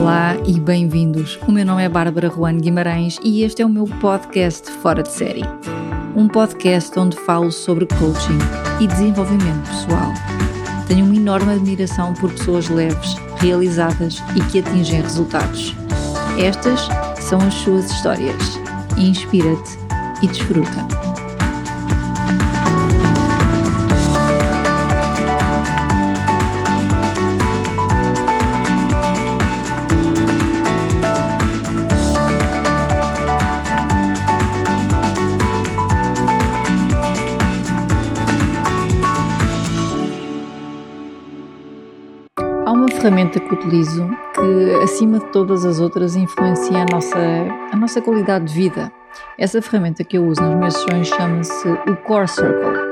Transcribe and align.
Olá 0.00 0.34
e 0.46 0.58
bem-vindos. 0.58 1.38
O 1.46 1.52
meu 1.52 1.62
nome 1.62 1.84
é 1.84 1.88
Bárbara 1.88 2.30
Juan 2.30 2.56
Guimarães 2.56 3.18
e 3.22 3.42
este 3.42 3.60
é 3.60 3.66
o 3.66 3.68
meu 3.68 3.84
podcast 3.84 4.70
Fora 4.80 5.02
de 5.02 5.10
Série. 5.10 5.42
Um 6.16 6.26
podcast 6.26 6.98
onde 6.98 7.18
falo 7.18 7.52
sobre 7.52 7.84
coaching 7.84 8.38
e 8.80 8.86
desenvolvimento 8.86 9.68
pessoal. 9.68 10.10
Tenho 10.88 11.04
uma 11.04 11.14
enorme 11.14 11.52
admiração 11.52 12.14
por 12.14 12.32
pessoas 12.32 12.70
leves, 12.70 13.14
realizadas 13.36 14.22
e 14.34 14.40
que 14.50 14.60
atingem 14.60 15.02
resultados. 15.02 15.74
Estas 16.38 16.88
são 17.22 17.38
as 17.42 17.52
suas 17.52 17.90
histórias. 17.90 18.58
Inspira-te 18.96 19.78
e 20.22 20.28
desfruta. 20.28 21.09
Ferramenta 43.00 43.40
que 43.40 43.54
utilizo 43.54 44.06
que, 44.34 44.74
acima 44.82 45.18
de 45.18 45.24
todas 45.32 45.64
as 45.64 45.80
outras, 45.80 46.16
influencia 46.16 46.82
a 46.82 46.86
nossa, 46.92 47.18
a 47.72 47.76
nossa 47.76 48.02
qualidade 48.02 48.44
de 48.44 48.54
vida. 48.54 48.92
Essa 49.38 49.62
ferramenta 49.62 50.04
que 50.04 50.18
eu 50.18 50.26
uso 50.26 50.42
nas 50.42 50.54
minhas 50.54 50.74
sessões 50.74 51.08
chama-se 51.08 51.68
o 51.68 51.96
Core 52.04 52.28
Circle. 52.28 52.90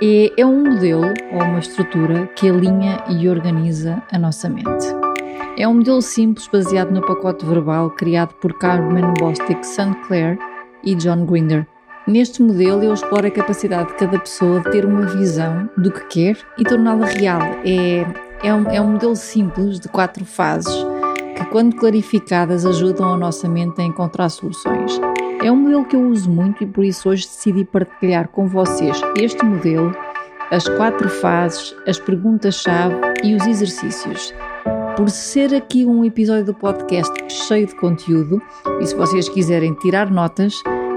E 0.00 0.32
é 0.38 0.46
um 0.46 0.64
modelo 0.64 1.12
ou 1.32 1.42
uma 1.42 1.58
estrutura 1.58 2.26
que 2.28 2.48
alinha 2.48 3.04
e 3.10 3.28
organiza 3.28 4.02
a 4.10 4.18
nossa 4.18 4.48
mente. 4.48 4.86
É 5.58 5.68
um 5.68 5.74
modelo 5.74 6.00
simples 6.00 6.48
baseado 6.48 6.90
no 6.90 7.02
pacote 7.02 7.44
verbal 7.44 7.90
criado 7.90 8.32
por 8.34 8.54
Carmen 8.58 9.12
Bostic 9.18 9.62
St. 9.62 9.94
Clair 10.06 10.38
e 10.82 10.94
John 10.94 11.26
Grinder. 11.26 11.66
Neste 12.06 12.40
modelo, 12.40 12.82
eu 12.82 12.94
exploro 12.94 13.26
a 13.26 13.30
capacidade 13.30 13.88
de 13.88 13.94
cada 13.96 14.18
pessoa 14.18 14.60
de 14.60 14.70
ter 14.70 14.86
uma 14.86 15.04
visão 15.04 15.68
do 15.76 15.90
que 15.90 16.06
quer 16.06 16.38
e 16.56 16.64
torná-la 16.64 17.04
real. 17.04 17.42
É, 17.66 18.06
é 18.42 18.54
um, 18.54 18.70
é 18.70 18.80
um 18.80 18.92
modelo 18.92 19.16
simples 19.16 19.80
de 19.80 19.88
quatro 19.88 20.24
fases 20.24 20.74
que, 21.36 21.44
quando 21.46 21.76
clarificadas, 21.76 22.64
ajudam 22.64 23.14
a 23.14 23.16
nossa 23.16 23.48
mente 23.48 23.80
a 23.80 23.84
encontrar 23.84 24.28
soluções. 24.28 25.00
É 25.42 25.50
um 25.50 25.56
modelo 25.56 25.84
que 25.84 25.96
eu 25.96 26.02
uso 26.08 26.30
muito 26.30 26.64
e 26.64 26.66
por 26.66 26.84
isso 26.84 27.08
hoje 27.08 27.26
decidi 27.26 27.64
partilhar 27.64 28.28
com 28.28 28.48
vocês 28.48 29.00
este 29.16 29.44
modelo, 29.44 29.94
as 30.50 30.68
quatro 30.68 31.08
fases, 31.08 31.74
as 31.86 31.98
perguntas-chave 31.98 32.96
e 33.22 33.34
os 33.34 33.46
exercícios. 33.46 34.34
Por 34.96 35.08
ser 35.10 35.54
aqui 35.54 35.86
um 35.86 36.04
episódio 36.04 36.46
do 36.46 36.54
podcast 36.54 37.12
cheio 37.28 37.68
de 37.68 37.76
conteúdo, 37.76 38.42
e 38.80 38.86
se 38.86 38.96
vocês 38.96 39.28
quiserem 39.28 39.74
tirar 39.74 40.10
notas, 40.10 40.54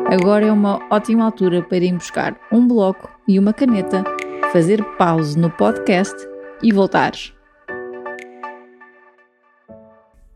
agora 0.08 0.48
é 0.48 0.52
uma 0.52 0.80
ótima 0.90 1.26
altura 1.26 1.62
para 1.62 1.78
ir 1.78 1.94
buscar 1.94 2.36
um 2.52 2.68
bloco 2.68 3.12
e 3.28 3.38
uma 3.38 3.54
caneta, 3.54 4.04
fazer 4.52 4.84
pause 4.98 5.38
no 5.38 5.52
podcast 5.52 6.31
e 6.64 6.72
voltares. 6.72 7.34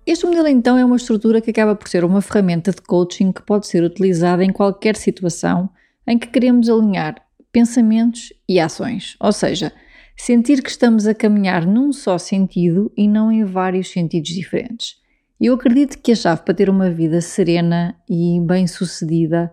Este 0.06 0.26
modelo 0.26 0.48
então 0.48 0.78
é 0.78 0.86
uma 0.86 0.98
estrutura 0.98 1.42
que 1.42 1.50
acaba 1.50 1.76
por 1.76 1.88
ser 1.88 2.06
uma 2.06 2.22
ferramenta 2.22 2.72
de 2.72 2.82
coaching 2.82 3.32
que 3.32 3.42
pode 3.42 3.68
ser 3.68 3.84
utilizada 3.84 4.44
em 4.44 4.52
qualquer 4.52 4.96
situação 4.96 5.70
em 6.08 6.18
que 6.18 6.28
queremos 6.28 6.70
alinhar 6.70 7.16
pensamentos 7.52 8.32
e 8.48 8.60
ações, 8.60 9.16
ou 9.20 9.32
seja, 9.32 9.72
sentir 10.16 10.62
que 10.62 10.70
estamos 10.70 11.08
a 11.08 11.14
caminhar 11.16 11.66
num 11.66 11.92
só 11.92 12.18
sentido 12.18 12.92
e 12.96 13.08
não 13.08 13.32
em 13.32 13.44
vários 13.44 13.90
sentidos 13.92 14.30
diferentes. 14.30 14.96
Eu 15.42 15.56
acredito 15.56 15.98
que 16.00 16.12
a 16.12 16.16
chave 16.16 16.44
para 16.44 16.54
ter 16.54 16.70
uma 16.70 16.90
vida 16.90 17.20
serena 17.20 17.96
e 18.08 18.40
bem-sucedida 18.42 19.52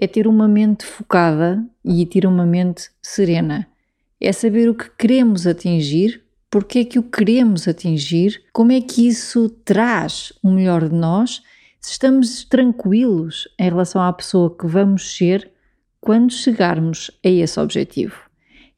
é 0.00 0.06
ter 0.06 0.26
uma 0.26 0.48
mente 0.48 0.84
focada 0.84 1.64
e 1.84 2.04
ter 2.06 2.26
uma 2.26 2.44
mente 2.44 2.90
serena 3.00 3.68
é 4.24 4.30
saber 4.30 4.68
o 4.68 4.74
que 4.74 4.88
queremos 4.96 5.48
atingir, 5.48 6.22
porque 6.48 6.78
é 6.78 6.84
que 6.84 6.98
o 6.98 7.02
queremos 7.02 7.66
atingir, 7.66 8.40
como 8.52 8.70
é 8.70 8.80
que 8.80 9.08
isso 9.08 9.48
traz 9.64 10.32
o 10.40 10.48
melhor 10.48 10.88
de 10.88 10.94
nós, 10.94 11.42
se 11.80 11.90
estamos 11.90 12.44
tranquilos 12.44 13.48
em 13.58 13.64
relação 13.64 14.00
à 14.00 14.12
pessoa 14.12 14.56
que 14.56 14.64
vamos 14.64 15.16
ser 15.16 15.50
quando 16.00 16.32
chegarmos 16.32 17.10
a 17.24 17.28
esse 17.28 17.58
objetivo. 17.58 18.14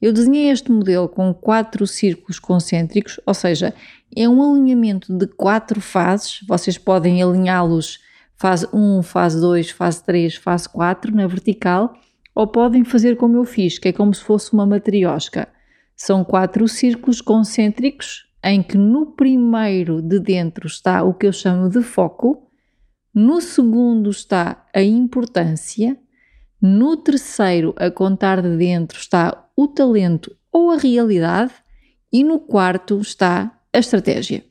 Eu 0.01 0.15
desenhei 0.15 0.49
este 0.49 0.73
modelo 0.73 1.11
com 1.11 1.35
quatro 1.35 1.87
círculos 1.87 2.39
concêntricos, 2.39 3.21
ou 3.27 3.35
seja, 3.35 3.75
é 4.17 4.27
um 4.27 4.43
alinhamento 4.43 5.13
de 5.13 5.27
quatro 5.27 5.79
fases. 5.79 6.41
Vocês 6.49 6.79
podem 6.79 7.23
alinhá-los 7.23 7.99
fase 8.35 8.67
1, 8.73 9.03
fase 9.03 9.39
2, 9.39 9.71
fase 9.71 10.03
3, 10.05 10.37
fase 10.37 10.69
4 10.71 11.15
na 11.15 11.27
vertical 11.27 11.95
ou 12.35 12.47
podem 12.47 12.85
fazer 12.85 13.17
como 13.17 13.37
eu 13.37 13.45
fiz, 13.45 13.79
que 13.79 13.89
é 13.89 13.93
como 13.93 14.13
se 14.13 14.23
fosse 14.23 14.53
uma 14.53 14.67
matriosca. 14.67 15.49
São 15.97 16.25
quatro 16.25 16.67
círculos 16.67 17.21
concêntricos 17.21 18.29
em 18.43 18.63
que 18.63 18.77
no 18.77 19.13
primeiro 19.13 20.03
de 20.03 20.19
dentro 20.19 20.67
está 20.67 21.03
o 21.03 21.15
que 21.15 21.27
eu 21.27 21.33
chamo 21.33 21.71
de 21.71 21.83
foco, 21.83 22.51
no 23.15 23.41
segundo 23.41 24.11
está 24.11 24.67
a 24.75 24.83
importância, 24.83 25.97
no 26.61 26.97
terceiro, 26.97 27.75
a 27.79 27.91
contar 27.91 28.43
de 28.43 28.57
dentro, 28.57 28.99
está 28.99 29.49
o 29.57 29.69
talento 29.69 30.37
ou 30.53 30.71
a 30.71 30.77
realidade 30.77 31.53
e 32.13 32.25
no 32.25 32.41
quarto 32.41 32.99
está 33.01 33.57
a 33.73 33.79
estratégia. 33.79 34.45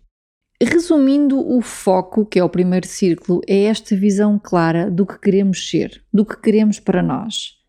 Resumindo, 0.61 1.39
o 1.39 1.61
foco, 1.61 2.25
que 2.25 2.39
é 2.39 2.43
o 2.43 2.49
primeiro 2.49 2.87
círculo, 2.87 3.41
é 3.47 3.63
esta 3.63 3.95
visão 3.95 4.39
clara 4.39 4.89
do 4.89 5.05
que 5.05 5.19
queremos 5.19 5.69
ser, 5.69 6.03
do 6.13 6.25
que 6.25 6.39
queremos 6.39 6.79
para 6.79 7.03
nós. 7.03 7.62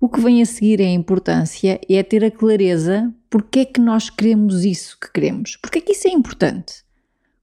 O 0.00 0.08
que 0.08 0.20
vem 0.20 0.40
a 0.40 0.46
seguir 0.46 0.80
é 0.80 0.84
a 0.84 0.92
importância, 0.92 1.80
é 1.88 2.02
ter 2.04 2.24
a 2.24 2.30
clareza 2.30 3.12
porque 3.28 3.58
é 3.58 3.64
que 3.64 3.80
nós 3.80 4.08
queremos 4.08 4.64
isso 4.64 4.96
que 5.00 5.10
queremos, 5.12 5.56
porque 5.56 5.78
é 5.78 5.80
que 5.80 5.90
isso 5.90 6.06
é 6.06 6.12
importante. 6.12 6.84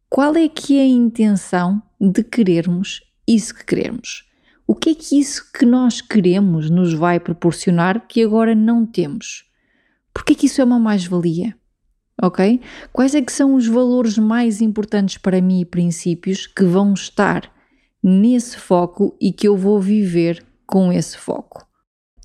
Qual 0.09 0.33
é 0.37 0.47
que 0.47 0.77
é 0.77 0.83
a 0.83 0.87
intenção 0.87 1.83
de 1.99 2.23
querermos 2.23 3.01
isso 3.27 3.53
que 3.53 3.65
queremos? 3.65 4.23
O 4.65 4.73
que 4.73 4.91
é 4.91 4.95
que 4.95 5.19
isso 5.19 5.51
que 5.51 5.65
nós 5.65 5.99
queremos 5.99 6.69
nos 6.69 6.93
vai 6.93 7.19
proporcionar 7.19 8.07
que 8.07 8.23
agora 8.23 8.55
não 8.55 8.85
temos? 8.85 9.43
Porque 10.13 10.31
é 10.31 10.35
que 10.37 10.45
isso 10.45 10.61
é 10.61 10.63
uma 10.63 10.79
mais-valia? 10.79 11.57
Ok? 12.23 12.61
Quais 12.93 13.13
é 13.13 13.21
que 13.21 13.33
são 13.33 13.55
os 13.55 13.67
valores 13.67 14.17
mais 14.17 14.61
importantes 14.61 15.17
para 15.17 15.41
mim 15.41 15.59
e 15.59 15.65
princípios 15.65 16.47
que 16.47 16.63
vão 16.63 16.93
estar 16.93 17.51
nesse 18.01 18.55
foco 18.55 19.13
e 19.19 19.33
que 19.33 19.45
eu 19.45 19.57
vou 19.57 19.81
viver 19.81 20.41
com 20.65 20.89
esse 20.93 21.17
foco? 21.17 21.65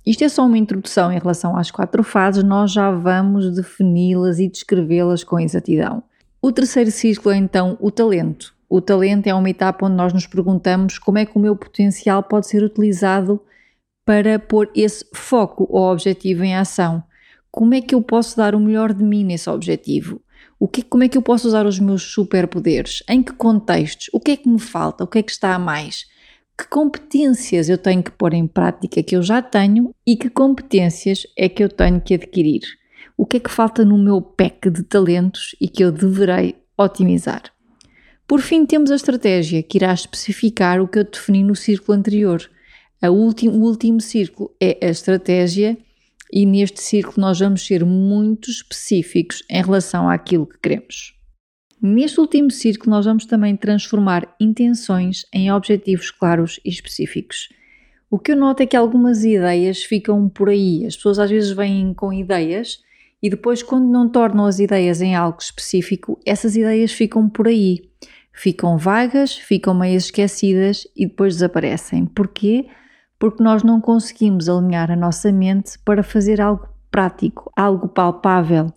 Isto 0.06 0.24
é 0.24 0.28
só 0.28 0.46
uma 0.46 0.58
introdução 0.58 1.12
em 1.12 1.18
relação 1.18 1.56
às 1.56 1.70
quatro 1.70 2.02
fases, 2.02 2.42
nós 2.42 2.72
já 2.72 2.90
vamos 2.90 3.54
defini-las 3.54 4.38
e 4.38 4.48
descrevê-las 4.48 5.22
com 5.22 5.38
exatidão. 5.38 6.02
O 6.40 6.50
terceiro 6.50 6.90
círculo 6.90 7.34
é 7.34 7.38
então 7.38 7.76
o 7.80 7.90
talento. 7.90 8.54
O 8.68 8.80
talento 8.80 9.26
é 9.26 9.34
uma 9.34 9.50
etapa 9.50 9.84
onde 9.84 9.96
nós 9.96 10.12
nos 10.12 10.26
perguntamos 10.26 10.98
como 10.98 11.18
é 11.18 11.26
que 11.26 11.36
o 11.36 11.40
meu 11.40 11.54
potencial 11.54 12.22
pode 12.22 12.46
ser 12.46 12.62
utilizado 12.62 13.40
para 14.06 14.38
pôr 14.38 14.70
esse 14.74 15.04
foco 15.12 15.66
ou 15.68 15.90
objetivo 15.90 16.44
em 16.44 16.56
ação. 16.56 17.02
Como 17.50 17.74
é 17.74 17.80
que 17.80 17.94
eu 17.94 18.00
posso 18.00 18.36
dar 18.36 18.54
o 18.54 18.60
melhor 18.60 18.94
de 18.94 19.04
mim 19.04 19.24
nesse 19.24 19.50
objetivo? 19.50 20.22
O 20.58 20.68
que, 20.68 20.82
como 20.82 21.02
é 21.02 21.08
que 21.08 21.18
eu 21.18 21.22
posso 21.22 21.48
usar 21.48 21.66
os 21.66 21.78
meus 21.78 22.02
superpoderes? 22.02 23.02
Em 23.08 23.22
que 23.22 23.32
contextos? 23.32 24.08
O 24.12 24.20
que 24.20 24.30
é 24.30 24.36
que 24.36 24.48
me 24.48 24.60
falta? 24.60 25.04
O 25.04 25.06
que 25.06 25.18
é 25.18 25.22
que 25.22 25.32
está 25.32 25.54
a 25.54 25.58
mais? 25.58 26.06
Que 26.60 26.68
competências 26.68 27.70
eu 27.70 27.78
tenho 27.78 28.02
que 28.02 28.10
pôr 28.10 28.34
em 28.34 28.46
prática 28.46 29.02
que 29.02 29.16
eu 29.16 29.22
já 29.22 29.40
tenho 29.40 29.94
e 30.06 30.14
que 30.14 30.28
competências 30.28 31.26
é 31.34 31.48
que 31.48 31.64
eu 31.64 31.70
tenho 31.70 31.98
que 32.02 32.12
adquirir. 32.12 32.60
O 33.16 33.24
que 33.24 33.38
é 33.38 33.40
que 33.40 33.50
falta 33.50 33.82
no 33.82 33.96
meu 33.96 34.20
pack 34.20 34.68
de 34.68 34.82
talentos 34.82 35.56
e 35.58 35.66
que 35.66 35.82
eu 35.82 35.90
deverei 35.90 36.56
otimizar. 36.76 37.44
Por 38.28 38.42
fim, 38.42 38.66
temos 38.66 38.90
a 38.90 38.94
estratégia 38.94 39.62
que 39.62 39.78
irá 39.78 39.92
especificar 39.94 40.82
o 40.82 40.86
que 40.86 40.98
eu 40.98 41.04
defini 41.04 41.42
no 41.42 41.56
círculo 41.56 41.96
anterior. 41.96 42.42
Último, 43.02 43.56
o 43.56 43.62
último 43.62 44.00
círculo 44.00 44.54
é 44.60 44.78
a 44.82 44.90
estratégia, 44.90 45.78
e 46.30 46.44
neste 46.44 46.82
círculo 46.82 47.26
nós 47.26 47.38
vamos 47.38 47.66
ser 47.66 47.86
muito 47.86 48.50
específicos 48.50 49.42
em 49.48 49.62
relação 49.62 50.10
àquilo 50.10 50.46
que 50.46 50.58
queremos. 50.58 51.19
Neste 51.82 52.20
último 52.20 52.50
círculo, 52.50 52.90
nós 52.90 53.06
vamos 53.06 53.24
também 53.24 53.56
transformar 53.56 54.34
intenções 54.38 55.24
em 55.32 55.50
objetivos 55.50 56.10
claros 56.10 56.60
e 56.62 56.68
específicos. 56.68 57.48
O 58.10 58.18
que 58.18 58.32
eu 58.32 58.36
noto 58.36 58.62
é 58.62 58.66
que 58.66 58.76
algumas 58.76 59.24
ideias 59.24 59.82
ficam 59.82 60.28
por 60.28 60.50
aí. 60.50 60.84
As 60.84 60.96
pessoas 60.96 61.18
às 61.18 61.30
vezes 61.30 61.52
vêm 61.52 61.94
com 61.94 62.12
ideias 62.12 62.80
e 63.22 63.30
depois, 63.30 63.62
quando 63.62 63.90
não 63.90 64.08
tornam 64.08 64.44
as 64.44 64.58
ideias 64.58 65.00
em 65.00 65.14
algo 65.14 65.38
específico, 65.40 66.18
essas 66.26 66.54
ideias 66.54 66.92
ficam 66.92 67.28
por 67.28 67.48
aí. 67.48 67.78
Ficam 68.32 68.76
vagas, 68.76 69.36
ficam 69.36 69.72
meio 69.72 69.96
esquecidas 69.96 70.86
e 70.94 71.06
depois 71.06 71.34
desaparecem. 71.34 72.04
Porquê? 72.04 72.66
Porque 73.18 73.42
nós 73.42 73.62
não 73.62 73.80
conseguimos 73.80 74.48
alinhar 74.48 74.90
a 74.90 74.96
nossa 74.96 75.32
mente 75.32 75.78
para 75.84 76.02
fazer 76.02 76.40
algo 76.40 76.68
prático, 76.90 77.50
algo 77.56 77.88
palpável, 77.88 78.72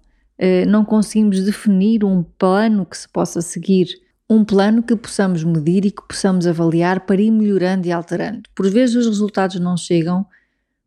não 0.68 0.84
conseguimos 0.84 1.42
definir 1.42 2.04
um 2.04 2.24
plano 2.24 2.86
que 2.86 2.98
se 2.98 3.08
possa 3.08 3.42
seguir. 3.42 3.88
Um 4.30 4.44
plano 4.44 4.82
que 4.82 4.96
possamos 4.96 5.44
medir 5.44 5.86
e 5.86 5.92
que 5.92 6.02
possamos 6.08 6.48
avaliar 6.48 7.02
para 7.02 7.22
ir 7.22 7.30
melhorando 7.30 7.88
e 7.88 7.92
alterando. 7.92 8.44
Por 8.56 8.70
vezes 8.70 8.96
os 8.96 9.06
resultados 9.06 9.60
não 9.60 9.78
chegam 9.78 10.26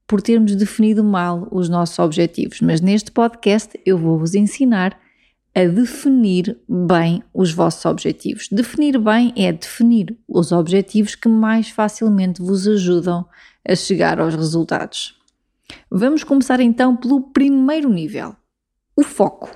por 0.06 0.22
termos 0.22 0.54
definido 0.54 1.02
mal 1.04 1.48
os 1.50 1.68
nossos 1.68 1.98
objetivos, 1.98 2.60
mas 2.60 2.80
neste 2.80 3.10
podcast 3.10 3.78
eu 3.84 3.98
vou 3.98 4.18
vos 4.18 4.34
ensinar 4.34 4.98
a 5.54 5.64
definir 5.64 6.58
bem 6.68 7.22
os 7.32 7.52
vossos 7.52 7.84
objetivos. 7.86 8.48
Definir 8.52 8.98
bem 8.98 9.32
é 9.36 9.52
definir 9.52 10.16
os 10.28 10.52
objetivos 10.52 11.14
que 11.14 11.28
mais 11.28 11.70
facilmente 11.70 12.42
vos 12.42 12.68
ajudam 12.68 13.26
a 13.66 13.74
chegar 13.74 14.20
aos 14.20 14.34
resultados. 14.34 15.18
Vamos 15.90 16.22
começar 16.22 16.60
então 16.60 16.94
pelo 16.94 17.20
primeiro 17.32 17.88
nível, 17.88 18.36
o 18.96 19.02
foco. 19.02 19.50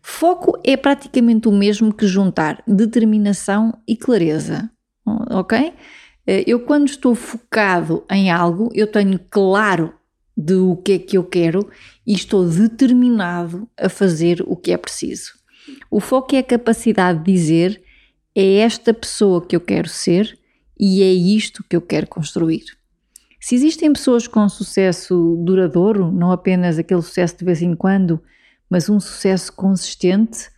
Foco 0.00 0.58
é 0.64 0.76
praticamente 0.76 1.48
o 1.48 1.52
mesmo 1.52 1.92
que 1.92 2.06
juntar 2.06 2.62
determinação 2.66 3.78
e 3.86 3.94
clareza, 3.94 4.70
ok? 5.04 5.74
Eh, 6.26 6.44
eu, 6.46 6.60
quando 6.60 6.88
estou 6.88 7.14
focado 7.14 8.04
em 8.10 8.30
algo, 8.30 8.70
eu 8.74 8.86
tenho 8.86 9.18
claro 9.30 9.92
de 10.36 10.54
o 10.54 10.76
que 10.76 10.92
é 10.92 10.98
que 10.98 11.18
eu 11.18 11.24
quero 11.24 11.68
e 12.06 12.14
estou 12.14 12.48
determinado 12.48 13.68
a 13.76 13.88
fazer 13.88 14.42
o 14.46 14.56
que 14.56 14.72
é 14.72 14.76
preciso. 14.76 15.32
O 15.90 16.00
foco 16.00 16.34
é 16.34 16.38
a 16.38 16.42
capacidade 16.42 17.18
de 17.22 17.32
dizer: 17.32 17.82
é 18.34 18.58
esta 18.58 18.94
pessoa 18.94 19.44
que 19.44 19.56
eu 19.56 19.60
quero 19.60 19.88
ser 19.88 20.38
e 20.78 21.02
é 21.02 21.12
isto 21.12 21.64
que 21.68 21.76
eu 21.76 21.82
quero 21.82 22.06
construir. 22.06 22.64
Se 23.40 23.54
existem 23.54 23.92
pessoas 23.92 24.26
com 24.26 24.48
sucesso 24.48 25.42
duradouro, 25.44 26.10
não 26.10 26.30
apenas 26.30 26.78
aquele 26.78 27.02
sucesso 27.02 27.36
de 27.38 27.44
vez 27.44 27.62
em 27.62 27.74
quando, 27.74 28.20
mas 28.70 28.88
um 28.88 29.00
sucesso 29.00 29.52
consistente, 29.52 30.50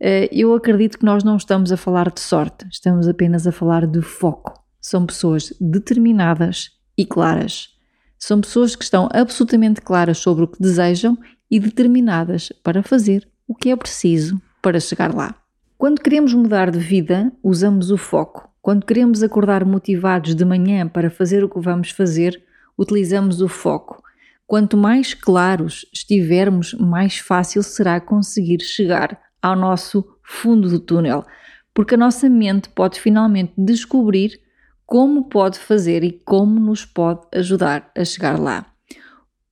eh, 0.00 0.28
eu 0.32 0.54
acredito 0.54 0.98
que 0.98 1.04
nós 1.04 1.24
não 1.24 1.36
estamos 1.36 1.72
a 1.72 1.76
falar 1.76 2.10
de 2.10 2.20
sorte, 2.20 2.66
estamos 2.70 3.08
apenas 3.08 3.46
a 3.46 3.52
falar 3.52 3.86
de 3.86 4.02
foco 4.02 4.64
são 4.84 5.06
pessoas 5.06 5.50
determinadas 5.58 6.72
e 6.94 7.06
claras. 7.06 7.70
São 8.18 8.42
pessoas 8.42 8.76
que 8.76 8.84
estão 8.84 9.08
absolutamente 9.14 9.80
claras 9.80 10.18
sobre 10.18 10.44
o 10.44 10.46
que 10.46 10.60
desejam 10.60 11.16
e 11.50 11.58
determinadas 11.58 12.52
para 12.62 12.82
fazer 12.82 13.26
o 13.48 13.54
que 13.54 13.70
é 13.70 13.76
preciso 13.76 14.38
para 14.60 14.78
chegar 14.78 15.14
lá. 15.14 15.34
Quando 15.78 16.02
queremos 16.02 16.34
mudar 16.34 16.70
de 16.70 16.78
vida, 16.78 17.32
usamos 17.42 17.90
o 17.90 17.96
foco. 17.96 18.46
Quando 18.60 18.84
queremos 18.84 19.22
acordar 19.22 19.64
motivados 19.64 20.34
de 20.34 20.44
manhã 20.44 20.86
para 20.86 21.08
fazer 21.08 21.42
o 21.42 21.48
que 21.48 21.60
vamos 21.60 21.88
fazer, 21.88 22.42
utilizamos 22.76 23.40
o 23.40 23.48
foco. 23.48 24.02
Quanto 24.46 24.76
mais 24.76 25.14
claros 25.14 25.86
estivermos, 25.92 26.74
mais 26.74 27.18
fácil 27.18 27.62
será 27.62 28.00
conseguir 28.00 28.60
chegar 28.60 29.18
ao 29.40 29.56
nosso 29.56 30.04
fundo 30.22 30.68
do 30.68 30.78
túnel, 30.78 31.24
porque 31.72 31.94
a 31.94 31.98
nossa 31.98 32.28
mente 32.28 32.68
pode 32.68 33.00
finalmente 33.00 33.52
descobrir 33.56 34.40
como 34.86 35.24
pode 35.24 35.58
fazer 35.58 36.04
e 36.04 36.12
como 36.12 36.60
nos 36.60 36.84
pode 36.84 37.26
ajudar 37.32 37.90
a 37.96 38.04
chegar 38.04 38.38
lá. 38.38 38.66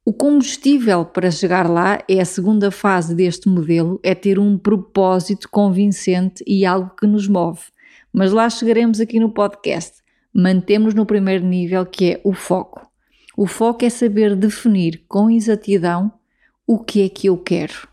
O 0.04 0.12
combustível 0.12 1.04
para 1.04 1.30
chegar 1.30 1.70
lá 1.70 2.02
é 2.08 2.20
a 2.20 2.24
segunda 2.24 2.70
fase 2.70 3.14
deste 3.14 3.48
modelo, 3.48 4.00
é 4.02 4.14
ter 4.14 4.38
um 4.38 4.58
propósito 4.58 5.48
convincente 5.48 6.44
e 6.46 6.66
algo 6.66 6.90
que 6.96 7.06
nos 7.06 7.28
move. 7.28 7.60
Mas 8.12 8.32
lá 8.32 8.50
chegaremos 8.50 9.00
aqui 9.00 9.18
no 9.18 9.30
podcast. 9.30 10.02
Mantemos 10.34 10.92
no 10.92 11.06
primeiro 11.06 11.46
nível 11.46 11.86
que 11.86 12.12
é 12.12 12.20
o 12.24 12.32
foco. 12.32 12.91
O 13.42 13.46
foco 13.48 13.84
é 13.84 13.90
saber 13.90 14.36
definir 14.36 15.02
com 15.08 15.28
exatidão 15.28 16.12
o 16.64 16.78
que 16.78 17.02
é 17.02 17.08
que 17.08 17.26
eu 17.26 17.36
quero. 17.36 17.88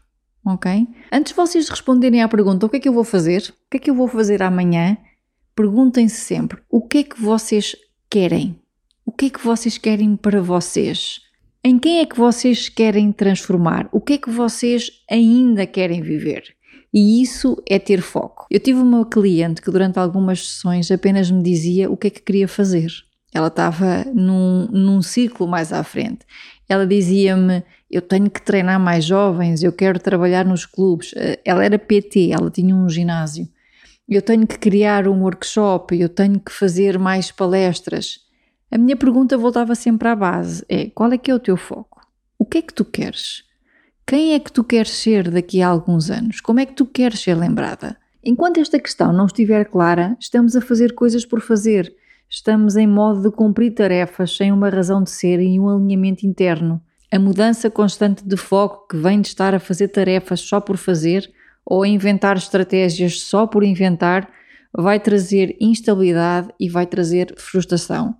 Ok? 0.45 0.87
Antes 1.11 1.31
de 1.31 1.35
vocês 1.35 1.67
responderem 1.67 2.21
à 2.21 2.27
pergunta 2.27 2.67
o 2.67 2.69
que 2.69 2.77
é 2.77 2.79
que 2.79 2.87
eu 2.87 2.93
vou 2.93 3.03
fazer, 3.03 3.51
o 3.65 3.71
que 3.71 3.77
é 3.77 3.79
que 3.79 3.89
eu 3.89 3.95
vou 3.95 4.07
fazer 4.07 4.43
amanhã, 4.43 4.95
perguntem-se 5.55 6.17
sempre 6.17 6.61
o 6.69 6.83
que 6.83 6.99
é 6.99 7.03
que 7.03 7.19
vocês 7.19 7.75
querem? 8.07 8.59
O 9.03 9.11
que 9.11 9.25
é 9.25 9.29
que 9.31 9.43
vocês 9.43 9.75
querem 9.79 10.15
para 10.15 10.39
vocês? 10.39 11.19
Em 11.63 11.79
quem 11.79 11.97
é 11.97 12.05
que 12.05 12.15
vocês 12.15 12.69
querem 12.69 13.11
transformar? 13.11 13.89
O 13.91 13.99
que 13.99 14.13
é 14.13 14.17
que 14.19 14.29
vocês 14.29 15.01
ainda 15.09 15.65
querem 15.65 15.99
viver? 15.99 16.43
E 16.93 17.23
isso 17.23 17.59
é 17.67 17.79
ter 17.79 18.03
foco. 18.03 18.45
Eu 18.51 18.59
tive 18.59 18.81
uma 18.81 19.03
cliente 19.03 19.63
que 19.63 19.71
durante 19.71 19.97
algumas 19.97 20.47
sessões 20.47 20.91
apenas 20.91 21.31
me 21.31 21.41
dizia 21.41 21.89
o 21.89 21.97
que 21.97 22.05
é 22.05 22.09
que 22.11 22.21
queria 22.21 22.47
fazer. 22.47 23.08
Ela 23.33 23.47
estava 23.47 24.05
num, 24.13 24.67
num 24.71 25.01
ciclo 25.01 25.47
mais 25.47 25.71
à 25.71 25.83
frente. 25.83 26.25
Ela 26.67 26.85
dizia-me: 26.85 27.63
Eu 27.89 28.01
tenho 28.01 28.29
que 28.29 28.41
treinar 28.41 28.79
mais 28.79 29.05
jovens, 29.05 29.63
eu 29.63 29.71
quero 29.71 29.99
trabalhar 29.99 30.45
nos 30.45 30.65
clubes. 30.65 31.13
Ela 31.45 31.63
era 31.63 31.77
PT, 31.77 32.31
ela 32.31 32.49
tinha 32.49 32.75
um 32.75 32.89
ginásio 32.89 33.47
eu 34.09 34.23
tenho 34.23 34.47
que 34.47 34.57
criar 34.57 35.07
um 35.07 35.21
workshop, 35.21 35.97
eu 35.97 36.09
tenho 36.09 36.39
que 36.39 36.51
fazer 36.51 36.97
mais 36.97 37.31
palestras. 37.31 38.19
A 38.71 38.77
minha 38.77 38.97
pergunta 38.97 39.37
voltava 39.37 39.75
sempre 39.75 40.07
à 40.07 40.15
base: 40.15 40.65
é 40.67 40.89
qual 40.89 41.13
é 41.13 41.17
que 41.17 41.29
é 41.29 41.35
o 41.35 41.39
teu 41.39 41.55
foco? 41.55 42.01
O 42.37 42.45
que 42.45 42.57
é 42.57 42.61
que 42.63 42.73
tu 42.73 42.83
queres? 42.83 43.43
Quem 44.07 44.33
é 44.33 44.39
que 44.39 44.51
tu 44.51 44.63
queres 44.63 44.89
ser 44.89 45.29
daqui 45.29 45.61
a 45.61 45.67
alguns 45.67 46.09
anos? 46.09 46.41
Como 46.41 46.59
é 46.59 46.65
que 46.65 46.73
tu 46.73 46.87
queres 46.87 47.19
ser 47.19 47.35
lembrada? 47.35 47.95
Enquanto 48.23 48.59
esta 48.59 48.79
questão 48.79 49.13
não 49.13 49.27
estiver 49.27 49.65
clara, 49.65 50.17
estamos 50.19 50.55
a 50.55 50.61
fazer 50.61 50.95
coisas 50.95 51.23
por 51.23 51.39
fazer. 51.39 51.93
Estamos 52.31 52.77
em 52.77 52.85
modo 52.85 53.23
de 53.23 53.35
cumprir 53.35 53.73
tarefas 53.73 54.37
sem 54.37 54.51
uma 54.51 54.69
razão 54.69 55.01
de 55.01 55.09
ser 55.09 55.39
e 55.39 55.59
um 55.59 55.67
alinhamento 55.67 56.27
interno. 56.27 56.79
A 57.11 57.17
mudança 57.17 57.71
constante 57.71 58.23
de 58.23 58.37
foco 58.37 58.87
que 58.87 58.97
vem 58.97 59.19
de 59.19 59.29
estar 59.29 59.55
a 59.55 59.59
fazer 59.59 59.87
tarefas 59.87 60.41
só 60.41 60.61
por 60.61 60.77
fazer 60.77 61.27
ou 61.65 61.83
inventar 61.83 62.37
estratégias 62.37 63.21
só 63.21 63.47
por 63.47 63.63
inventar 63.63 64.29
vai 64.71 64.99
trazer 64.99 65.57
instabilidade 65.59 66.49
e 66.59 66.69
vai 66.69 66.85
trazer 66.85 67.33
frustração. 67.35 68.15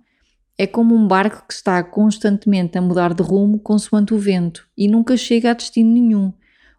É 0.58 0.66
como 0.66 0.92
um 0.92 1.06
barco 1.06 1.46
que 1.46 1.54
está 1.54 1.80
constantemente 1.84 2.76
a 2.76 2.82
mudar 2.82 3.14
de 3.14 3.22
rumo 3.22 3.60
consoante 3.60 4.12
o 4.12 4.18
vento 4.18 4.66
e 4.76 4.88
nunca 4.88 5.16
chega 5.16 5.52
a 5.52 5.54
destino 5.54 5.92
nenhum. 5.92 6.32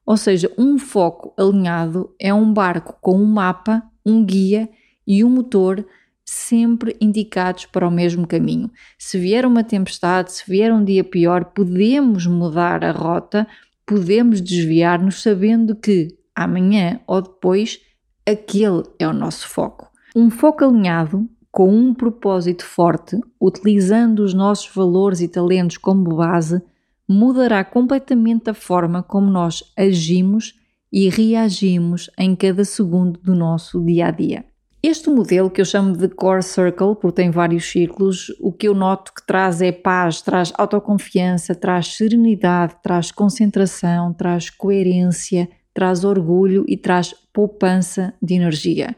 Ou 0.06 0.18
seja, 0.18 0.52
um 0.58 0.78
foco 0.78 1.34
alinhado 1.42 2.14
é 2.20 2.34
um 2.34 2.52
barco 2.52 2.98
com 3.00 3.18
um 3.18 3.26
mapa, 3.26 3.82
um 4.06 4.26
guia 4.26 4.70
e 5.08 5.24
um 5.24 5.30
motor 5.30 5.86
sempre 6.32 6.96
indicados 7.02 7.66
para 7.66 7.86
o 7.86 7.92
mesmo 7.92 8.26
caminho. 8.26 8.72
Se 8.98 9.20
vier 9.20 9.46
uma 9.46 9.66
tempestade, 9.66 10.32
se 10.32 10.50
vier 10.50 10.72
um 10.72 10.82
dia 10.82 11.04
pior, 11.04 11.44
podemos 11.44 12.26
mudar 12.26 12.86
a 12.86 12.92
rota, 12.92 13.46
podemos 13.86 14.40
desviar-nos 14.40 15.22
sabendo 15.22 15.76
que 15.76 16.18
amanhã 16.34 17.02
ou 17.06 17.22
depois, 17.22 17.82
aquele 18.26 18.84
é 18.98 19.06
o 19.06 19.12
nosso 19.12 19.50
foco. 19.50 19.90
Um 20.16 20.30
foco 20.30 20.64
alinhado, 20.64 21.30
com 21.52 21.70
um 21.70 21.94
propósito 21.94 22.64
forte, 22.64 23.20
utilizando 23.38 24.22
os 24.24 24.34
nossos 24.34 24.74
valores 24.74 25.20
e 25.20 25.28
talentos 25.28 25.78
como 25.78 26.16
base, 26.16 26.62
mudará 27.06 27.62
completamente 27.66 28.50
a 28.50 28.54
forma 28.54 29.04
como 29.04 29.30
nós 29.30 29.66
agimos 29.78 30.58
e 30.90 31.10
reagimos 31.10 32.10
em 32.18 32.38
cada 32.38 32.64
segundo 32.64 33.20
do 33.20 33.36
nosso 33.36 33.84
dia 33.84 34.08
a 34.08 34.12
dia. 34.12 34.51
Este 34.84 35.12
modelo 35.12 35.52
que 35.52 35.62
eu 35.62 35.66
chamo 35.66 35.96
de 35.96 36.10
Core 36.10 36.42
Circle, 36.42 36.96
porque 36.96 37.22
tem 37.22 37.30
vários 37.30 37.70
ciclos, 37.70 38.36
o 38.40 38.52
que 38.52 38.68
eu 38.68 38.74
noto 38.74 39.14
que 39.14 39.24
traz 39.24 39.62
é 39.62 39.72
paz, 39.72 40.24
traz 40.24 40.52
autoconfiança, 40.58 41.54
traz 41.54 41.96
serenidade, 41.96 42.76
traz 42.82 43.12
concentração, 43.12 44.12
traz 44.12 44.50
coerência, 44.50 45.48
traz 45.72 46.04
orgulho 46.04 46.66
e 46.68 46.76
traz 46.76 47.14
poupança 47.32 48.12
de 48.20 48.34
energia. 48.34 48.96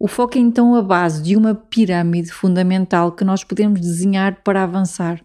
O 0.00 0.08
foco 0.08 0.36
é 0.36 0.40
então 0.40 0.74
a 0.74 0.82
base 0.82 1.22
de 1.22 1.36
uma 1.36 1.54
pirâmide 1.54 2.32
fundamental 2.32 3.12
que 3.12 3.22
nós 3.22 3.44
podemos 3.44 3.80
desenhar 3.80 4.42
para 4.42 4.64
avançar. 4.64 5.24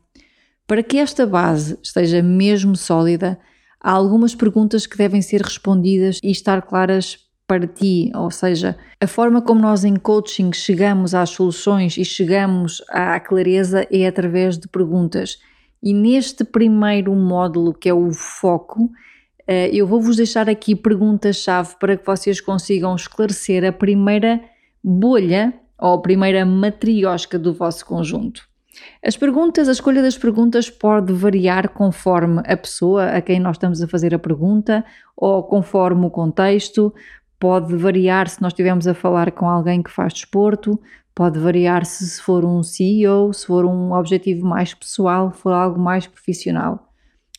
Para 0.68 0.84
que 0.84 0.98
esta 0.98 1.26
base 1.26 1.80
esteja 1.82 2.22
mesmo 2.22 2.76
sólida, 2.76 3.40
há 3.82 3.92
algumas 3.92 4.36
perguntas 4.36 4.86
que 4.86 4.98
devem 4.98 5.24
ser 5.24 5.42
respondidas 5.42 6.20
e 6.24 6.30
estar 6.30 6.62
claras 6.62 7.25
para 7.48 7.68
ti, 7.68 8.12
ou 8.16 8.32
seja, 8.32 8.76
a 9.00 9.08
forma 9.08 9.42
como 9.42 9.62
nós 9.62 9.84
em 9.84 9.96
coaching 9.96 10.52
chegamos 10.52 11.14
às 11.14 11.30
soluções 11.30 11.98
e 11.98 12.04
chegamos 12.04 12.84
à 12.90 13.20
clareza 13.20 13.88
é 13.92 14.08
através 14.08 14.58
de 14.58 14.68
perguntas. 14.68 15.38
E 15.82 15.94
neste 15.94 16.44
primeiro 16.44 17.14
módulo, 17.14 17.74
que 17.74 17.88
é 17.88 17.94
o 17.94 18.12
foco, 18.12 18.90
eh, 19.48 19.70
eu 19.72 19.86
vou-vos 19.86 20.16
deixar 20.16 20.50
aqui 20.50 20.76
perguntas-chave 20.76 21.76
para 21.80 21.96
que 21.96 22.06
vocês 22.06 22.42
consigam 22.42 22.96
esclarecer 22.96 23.64
a 23.64 23.72
primeira 23.72 24.42
bolha 24.84 25.54
ou 25.80 25.94
a 25.94 26.02
primeira 26.02 26.46
matriosca 26.46 27.38
do 27.38 27.54
vosso 27.54 27.86
conjunto. 27.86 28.48
As 29.04 29.16
perguntas, 29.16 29.70
a 29.70 29.72
escolha 29.72 30.02
das 30.02 30.18
perguntas 30.18 30.70
pode 30.70 31.14
variar 31.14 31.70
conforme 31.70 32.42
a 32.46 32.58
pessoa 32.58 33.06
a 33.06 33.22
quem 33.22 33.40
nós 33.40 33.56
estamos 33.56 33.82
a 33.82 33.88
fazer 33.88 34.14
a 34.14 34.20
pergunta 34.20 34.84
ou 35.16 35.44
conforme 35.44 36.06
o 36.06 36.10
contexto, 36.10 36.94
pode 37.40 37.76
variar 37.76 38.28
se 38.30 38.42
nós 38.42 38.52
estivermos 38.52 38.88
a 38.88 38.94
falar 38.94 39.32
com 39.32 39.48
alguém 39.48 39.82
que 39.84 39.92
faz 39.92 40.14
desporto, 40.14 40.80
pode 41.14 41.40
variar 41.40 41.86
se 41.86 42.22
for 42.22 42.44
um 42.44 42.62
CEO, 42.62 43.34
se 43.34 43.46
for 43.46 43.66
um 43.66 43.94
objetivo 43.94 44.46
mais 44.46 44.74
pessoal, 44.74 45.32
for 45.32 45.54
algo 45.54 45.80
mais 45.80 46.08
profissional. 46.08 46.92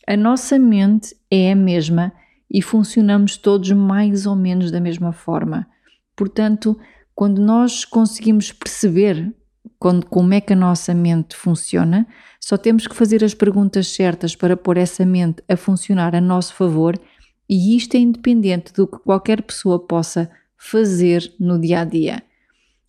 A 0.06 0.16
nossa 0.16 0.58
mente 0.58 1.16
é 1.30 1.52
a 1.52 1.56
mesma 1.56 2.12
e 2.50 2.62
funcionamos 2.62 3.36
todos 3.36 3.70
mais 3.72 4.26
ou 4.26 4.36
menos 4.36 4.70
da 4.70 4.80
mesma 4.80 5.12
forma. 5.12 5.66
Portanto, 6.14 6.78
Quando 7.16 7.40
nós 7.40 7.82
conseguimos 7.82 8.52
perceber 8.52 9.34
quando, 9.78 10.04
como 10.04 10.34
é 10.34 10.40
que 10.40 10.52
a 10.52 10.56
nossa 10.56 10.92
mente 10.92 11.34
funciona, 11.34 12.06
só 12.38 12.58
temos 12.58 12.86
que 12.86 12.94
fazer 12.94 13.24
as 13.24 13.32
perguntas 13.32 13.88
certas 13.88 14.36
para 14.36 14.54
pôr 14.54 14.76
essa 14.76 15.04
mente 15.06 15.42
a 15.48 15.56
funcionar 15.56 16.14
a 16.14 16.20
nosso 16.20 16.54
favor, 16.54 17.00
e 17.48 17.76
isto 17.76 17.94
é 17.96 17.98
independente 17.98 18.72
do 18.72 18.86
que 18.86 18.98
qualquer 18.98 19.42
pessoa 19.42 19.78
possa 19.78 20.30
fazer 20.56 21.32
no 21.38 21.58
dia 21.58 21.80
a 21.80 21.84
dia. 21.84 22.22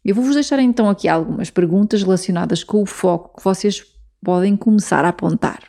Eu 0.04 0.16
vou-vos 0.16 0.36
deixar 0.36 0.60
então 0.60 0.90
aqui 0.90 1.08
algumas 1.08 1.50
perguntas 1.50 2.02
relacionadas 2.02 2.64
com 2.64 2.82
o 2.82 2.86
foco 2.86 3.38
que 3.38 3.44
vocês 3.44 3.84
podem 4.24 4.56
começar 4.56 5.06
a 5.06 5.10
apontar. 5.10 5.62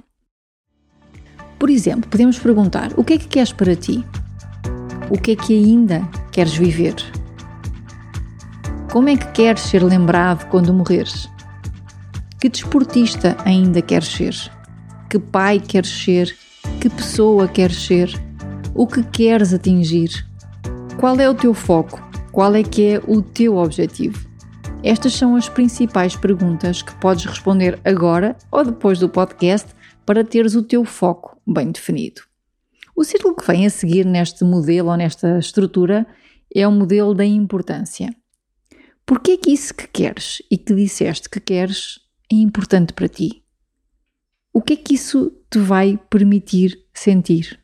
Por 1.59 1.71
exemplo, 1.71 2.09
podemos 2.09 2.39
perguntar: 2.39 2.93
o 2.97 3.05
que 3.05 3.15
é 3.15 3.19
que 3.19 3.27
queres 3.27 3.53
para 3.53 3.75
ti? 3.75 4.05
O 5.11 5.19
que 5.19 5.33
é 5.33 5.37
que 5.37 5.55
ainda 5.55 6.09
queres 6.31 6.55
viver? 6.55 6.95
Como 8.93 9.09
é 9.09 9.17
que 9.17 9.27
queres 9.33 9.63
ser 9.63 9.83
lembrado 9.83 10.49
quando 10.49 10.73
morreres? 10.73 11.29
Que 12.41 12.49
desportista 12.49 13.37
ainda 13.45 13.83
queres 13.83 14.09
ser? 14.09 14.35
Que 15.11 15.19
pai 15.19 15.59
queres 15.59 15.91
ser? 15.91 16.37
Que 16.81 16.89
pessoa 16.89 17.49
queres 17.49 17.85
ser? 17.87 18.28
O 18.81 18.87
que 18.87 19.03
queres 19.03 19.53
atingir? 19.53 20.25
Qual 21.01 21.19
é 21.19 21.29
o 21.29 21.35
teu 21.35 21.53
foco? 21.53 22.01
Qual 22.31 22.55
é 22.55 22.63
que 22.63 22.91
é 22.91 23.03
o 23.09 23.21
teu 23.21 23.57
objetivo? 23.57 24.25
Estas 24.85 25.15
são 25.15 25.35
as 25.35 25.49
principais 25.49 26.15
perguntas 26.15 26.81
que 26.81 26.95
podes 27.01 27.25
responder 27.25 27.81
agora 27.85 28.37
ou 28.53 28.65
depois 28.65 29.01
do 29.01 29.09
podcast 29.09 29.69
para 30.07 30.23
teres 30.23 30.55
o 30.55 30.63
teu 30.63 30.85
foco 30.85 31.43
bem 31.45 31.73
definido. 31.73 32.23
O 32.95 33.03
círculo 33.03 33.35
que 33.35 33.45
vem 33.45 33.67
a 33.67 33.71
seguir 33.71 34.07
neste 34.07 34.45
modelo 34.45 34.91
ou 34.91 34.97
nesta 34.97 35.41
estrutura 35.41 36.07
é 36.55 36.65
o 36.65 36.71
modelo 36.71 37.15
da 37.15 37.25
importância. 37.25 38.15
Porquê 39.05 39.37
que 39.39 39.51
isso 39.51 39.75
que 39.75 39.89
queres 39.89 40.41
e 40.49 40.57
que 40.57 40.73
disseste 40.73 41.29
que 41.29 41.41
queres 41.41 41.99
é 42.33 42.37
importante 42.37 42.93
para 42.93 43.09
ti? 43.09 43.43
O 44.53 44.63
que 44.63 44.75
é 44.75 44.77
que 44.77 44.95
isso 44.95 45.33
te 45.51 45.59
vai 45.59 45.99
permitir 46.09 46.79
sentir? 46.95 47.59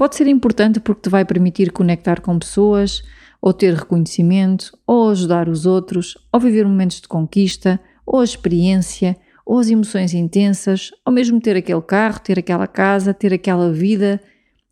Pode 0.00 0.16
ser 0.16 0.26
importante 0.28 0.80
porque 0.80 1.02
te 1.02 1.10
vai 1.10 1.26
permitir 1.26 1.72
conectar 1.72 2.22
com 2.22 2.38
pessoas, 2.38 3.02
ou 3.38 3.52
ter 3.52 3.74
reconhecimento, 3.74 4.74
ou 4.86 5.10
ajudar 5.10 5.46
os 5.46 5.66
outros, 5.66 6.16
ou 6.32 6.40
viver 6.40 6.64
momentos 6.64 7.02
de 7.02 7.06
conquista, 7.06 7.78
ou 8.06 8.24
experiência, 8.24 9.14
ou 9.44 9.58
as 9.58 9.68
emoções 9.68 10.14
intensas, 10.14 10.90
ou 11.04 11.12
mesmo 11.12 11.38
ter 11.38 11.54
aquele 11.54 11.82
carro, 11.82 12.18
ter 12.18 12.38
aquela 12.38 12.66
casa, 12.66 13.12
ter 13.12 13.34
aquela 13.34 13.70
vida, 13.70 14.18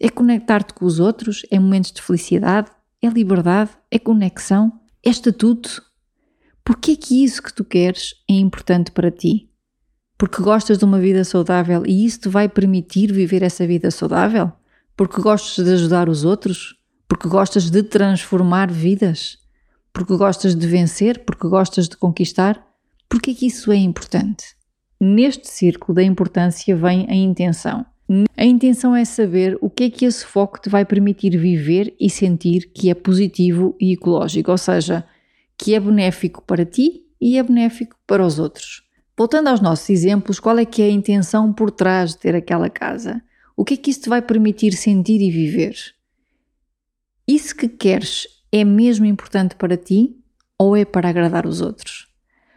é 0.00 0.08
conectar-te 0.08 0.72
com 0.72 0.86
os 0.86 0.98
outros, 0.98 1.44
é 1.50 1.58
momentos 1.58 1.92
de 1.92 2.00
felicidade, 2.00 2.70
é 3.02 3.08
liberdade, 3.08 3.72
é 3.90 3.98
conexão, 3.98 4.72
é 5.04 5.10
estatuto. 5.10 5.82
Porquê 6.64 6.96
que 6.96 7.22
isso 7.22 7.42
que 7.42 7.52
tu 7.52 7.66
queres 7.66 8.14
é 8.30 8.32
importante 8.32 8.90
para 8.90 9.10
ti? 9.10 9.50
Porque 10.16 10.42
gostas 10.42 10.78
de 10.78 10.86
uma 10.86 10.98
vida 10.98 11.22
saudável 11.22 11.84
e 11.84 12.06
isso 12.06 12.20
te 12.20 12.28
vai 12.30 12.48
permitir 12.48 13.12
viver 13.12 13.42
essa 13.42 13.66
vida 13.66 13.90
saudável? 13.90 14.57
Porque 14.98 15.22
gostas 15.22 15.64
de 15.64 15.72
ajudar 15.74 16.08
os 16.08 16.24
outros? 16.24 16.74
Porque 17.06 17.28
gostas 17.28 17.70
de 17.70 17.84
transformar 17.84 18.68
vidas? 18.68 19.38
Porque 19.92 20.16
gostas 20.16 20.56
de 20.56 20.66
vencer? 20.66 21.20
Porque 21.24 21.46
gostas 21.46 21.88
de 21.88 21.96
conquistar? 21.96 22.66
Porquê 23.08 23.32
que 23.32 23.46
isso 23.46 23.70
é 23.70 23.76
importante? 23.76 24.56
Neste 25.00 25.48
círculo 25.48 25.94
da 25.94 26.02
importância 26.02 26.74
vem 26.74 27.06
a 27.08 27.14
intenção. 27.14 27.86
A 28.36 28.44
intenção 28.44 28.96
é 28.96 29.04
saber 29.04 29.56
o 29.60 29.70
que 29.70 29.84
é 29.84 29.90
que 29.90 30.04
esse 30.04 30.26
foco 30.26 30.60
te 30.60 30.68
vai 30.68 30.84
permitir 30.84 31.38
viver 31.38 31.94
e 32.00 32.10
sentir 32.10 32.72
que 32.74 32.90
é 32.90 32.94
positivo 32.94 33.76
e 33.80 33.92
ecológico, 33.92 34.50
ou 34.50 34.58
seja, 34.58 35.04
que 35.56 35.76
é 35.76 35.80
benéfico 35.80 36.42
para 36.42 36.64
ti 36.64 37.04
e 37.20 37.38
é 37.38 37.42
benéfico 37.44 37.94
para 38.04 38.26
os 38.26 38.40
outros. 38.40 38.82
Voltando 39.16 39.46
aos 39.46 39.60
nossos 39.60 39.88
exemplos, 39.90 40.40
qual 40.40 40.58
é 40.58 40.64
que 40.64 40.82
é 40.82 40.86
a 40.86 40.90
intenção 40.90 41.52
por 41.52 41.70
trás 41.70 42.14
de 42.14 42.18
ter 42.18 42.34
aquela 42.34 42.68
casa? 42.68 43.22
O 43.58 43.64
que 43.64 43.74
é 43.74 43.76
que 43.76 43.90
isso 43.90 44.02
te 44.02 44.08
vai 44.08 44.22
permitir 44.22 44.72
sentir 44.72 45.20
e 45.20 45.32
viver? 45.32 45.74
Isso 47.26 47.56
que 47.56 47.66
queres 47.66 48.28
é 48.52 48.62
mesmo 48.62 49.04
importante 49.04 49.56
para 49.56 49.76
ti 49.76 50.14
ou 50.56 50.76
é 50.76 50.84
para 50.84 51.08
agradar 51.08 51.44
os 51.44 51.60
outros? 51.60 52.06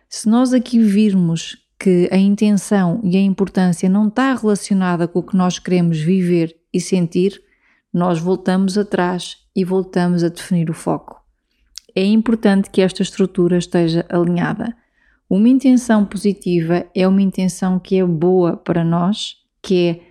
Se 0.08 0.30
nós 0.30 0.54
aqui 0.54 0.78
virmos 0.78 1.58
que 1.80 2.08
a 2.12 2.18
intenção 2.18 3.02
e 3.04 3.18
a 3.18 3.20
importância 3.20 3.90
não 3.90 4.10
está 4.10 4.32
relacionada 4.36 5.08
com 5.08 5.18
o 5.18 5.24
que 5.24 5.36
nós 5.36 5.58
queremos 5.58 6.00
viver 6.00 6.56
e 6.72 6.80
sentir, 6.80 7.42
nós 7.92 8.20
voltamos 8.20 8.78
atrás 8.78 9.38
e 9.56 9.66
voltamos 9.66 10.24
a 10.24 10.30
definir 10.30 10.70
o 10.70 10.76
foco. 10.76 11.20
É 11.96 12.06
importante 12.06 12.70
que 12.70 12.80
esta 12.80 13.02
estrutura 13.02 13.58
esteja 13.58 14.06
alinhada. 14.08 14.78
Uma 15.28 15.50
intenção 15.50 16.06
positiva 16.06 16.86
é 16.94 17.08
uma 17.08 17.24
intenção 17.24 17.80
que 17.80 17.98
é 17.98 18.06
boa 18.06 18.56
para 18.56 18.84
nós, 18.84 19.38
que 19.64 19.88
é 19.88 20.11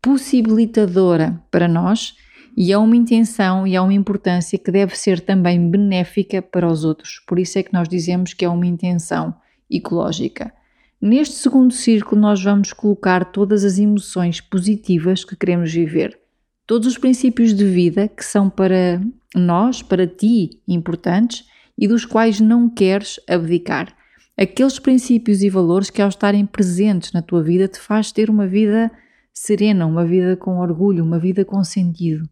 possibilitadora 0.00 1.40
para 1.50 1.68
nós 1.68 2.16
e 2.56 2.72
é 2.72 2.78
uma 2.78 2.96
intenção 2.96 3.66
e 3.66 3.76
é 3.76 3.80
uma 3.80 3.94
importância 3.94 4.58
que 4.58 4.72
deve 4.72 4.96
ser 4.96 5.20
também 5.20 5.70
benéfica 5.70 6.42
para 6.42 6.66
os 6.66 6.84
outros. 6.84 7.22
Por 7.26 7.38
isso 7.38 7.58
é 7.58 7.62
que 7.62 7.72
nós 7.72 7.88
dizemos 7.88 8.34
que 8.34 8.44
é 8.44 8.48
uma 8.48 8.66
intenção 8.66 9.34
ecológica. 9.70 10.52
Neste 11.00 11.36
segundo 11.36 11.72
círculo, 11.72 12.20
nós 12.20 12.42
vamos 12.42 12.72
colocar 12.72 13.24
todas 13.26 13.64
as 13.64 13.78
emoções 13.78 14.40
positivas 14.40 15.24
que 15.24 15.36
queremos 15.36 15.72
viver, 15.72 16.18
todos 16.66 16.88
os 16.88 16.98
princípios 16.98 17.54
de 17.54 17.64
vida 17.64 18.08
que 18.08 18.24
são 18.24 18.50
para 18.50 19.00
nós, 19.34 19.80
para 19.80 20.08
ti, 20.08 20.60
importantes 20.66 21.44
e 21.78 21.86
dos 21.86 22.04
quais 22.04 22.40
não 22.40 22.68
queres 22.68 23.20
abdicar. 23.28 23.94
Aqueles 24.36 24.80
princípios 24.80 25.42
e 25.42 25.48
valores 25.48 25.90
que, 25.90 26.02
ao 26.02 26.08
estarem 26.08 26.44
presentes 26.44 27.12
na 27.12 27.22
tua 27.22 27.42
vida, 27.42 27.68
te 27.68 27.78
faz 27.78 28.10
ter 28.10 28.28
uma 28.28 28.48
vida 28.48 28.90
serena, 29.38 29.86
uma 29.86 30.04
vida 30.04 30.36
com 30.36 30.58
orgulho, 30.58 31.04
uma 31.04 31.18
vida 31.18 31.44
com 31.44 31.62
sentido. 31.62 32.28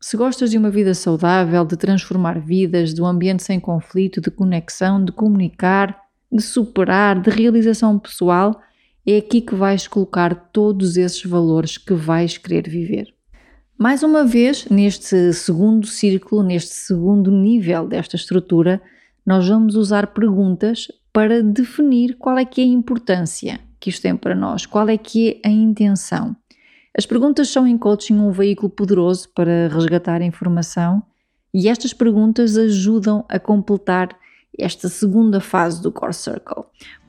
Se 0.00 0.16
gostas 0.16 0.50
de 0.50 0.58
uma 0.58 0.70
vida 0.70 0.94
saudável, 0.94 1.64
de 1.64 1.76
transformar 1.76 2.40
vidas, 2.40 2.92
de 2.92 3.00
um 3.00 3.06
ambiente 3.06 3.42
sem 3.42 3.60
conflito, 3.60 4.20
de 4.20 4.30
conexão, 4.30 5.04
de 5.04 5.12
comunicar, 5.12 5.98
de 6.32 6.42
superar, 6.42 7.20
de 7.20 7.30
realização 7.30 7.98
pessoal, 7.98 8.60
é 9.06 9.18
aqui 9.18 9.40
que 9.40 9.54
vais 9.54 9.86
colocar 9.86 10.34
todos 10.50 10.96
esses 10.96 11.22
valores 11.24 11.76
que 11.78 11.94
vais 11.94 12.38
querer 12.38 12.68
viver. 12.68 13.14
Mais 13.78 14.02
uma 14.02 14.24
vez, 14.24 14.66
neste 14.68 15.32
segundo 15.32 15.86
círculo, 15.86 16.42
neste 16.42 16.74
segundo 16.74 17.30
nível 17.30 17.86
desta 17.86 18.16
estrutura, 18.16 18.80
nós 19.26 19.46
vamos 19.48 19.74
usar 19.74 20.08
perguntas 20.08 20.88
para 21.12 21.42
definir 21.42 22.16
qual 22.18 22.38
é 22.38 22.44
que 22.44 22.60
é 22.60 22.64
a 22.64 22.68
importância 22.68 23.60
que 23.84 23.90
isto 23.90 24.00
tem 24.00 24.16
para 24.16 24.34
nós, 24.34 24.64
qual 24.64 24.88
é 24.88 24.96
que 24.96 25.42
é 25.44 25.48
a 25.48 25.50
intenção. 25.50 26.34
As 26.96 27.04
perguntas 27.04 27.50
são 27.50 27.66
em 27.66 27.76
coaching 27.76 28.14
um 28.14 28.30
veículo 28.30 28.70
poderoso 28.70 29.28
para 29.34 29.68
resgatar 29.68 30.22
informação 30.22 31.02
e 31.52 31.68
estas 31.68 31.92
perguntas 31.92 32.56
ajudam 32.56 33.26
a 33.28 33.38
completar 33.38 34.08
esta 34.58 34.88
segunda 34.88 35.38
fase 35.38 35.82
do 35.82 35.92
Core 35.92 36.14
Circle. 36.14 36.64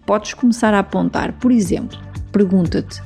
Podes 0.06 0.34
começar 0.34 0.74
a 0.74 0.80
apontar, 0.80 1.40
por 1.40 1.50
exemplo, 1.50 1.98
pergunta-te: 2.34 3.02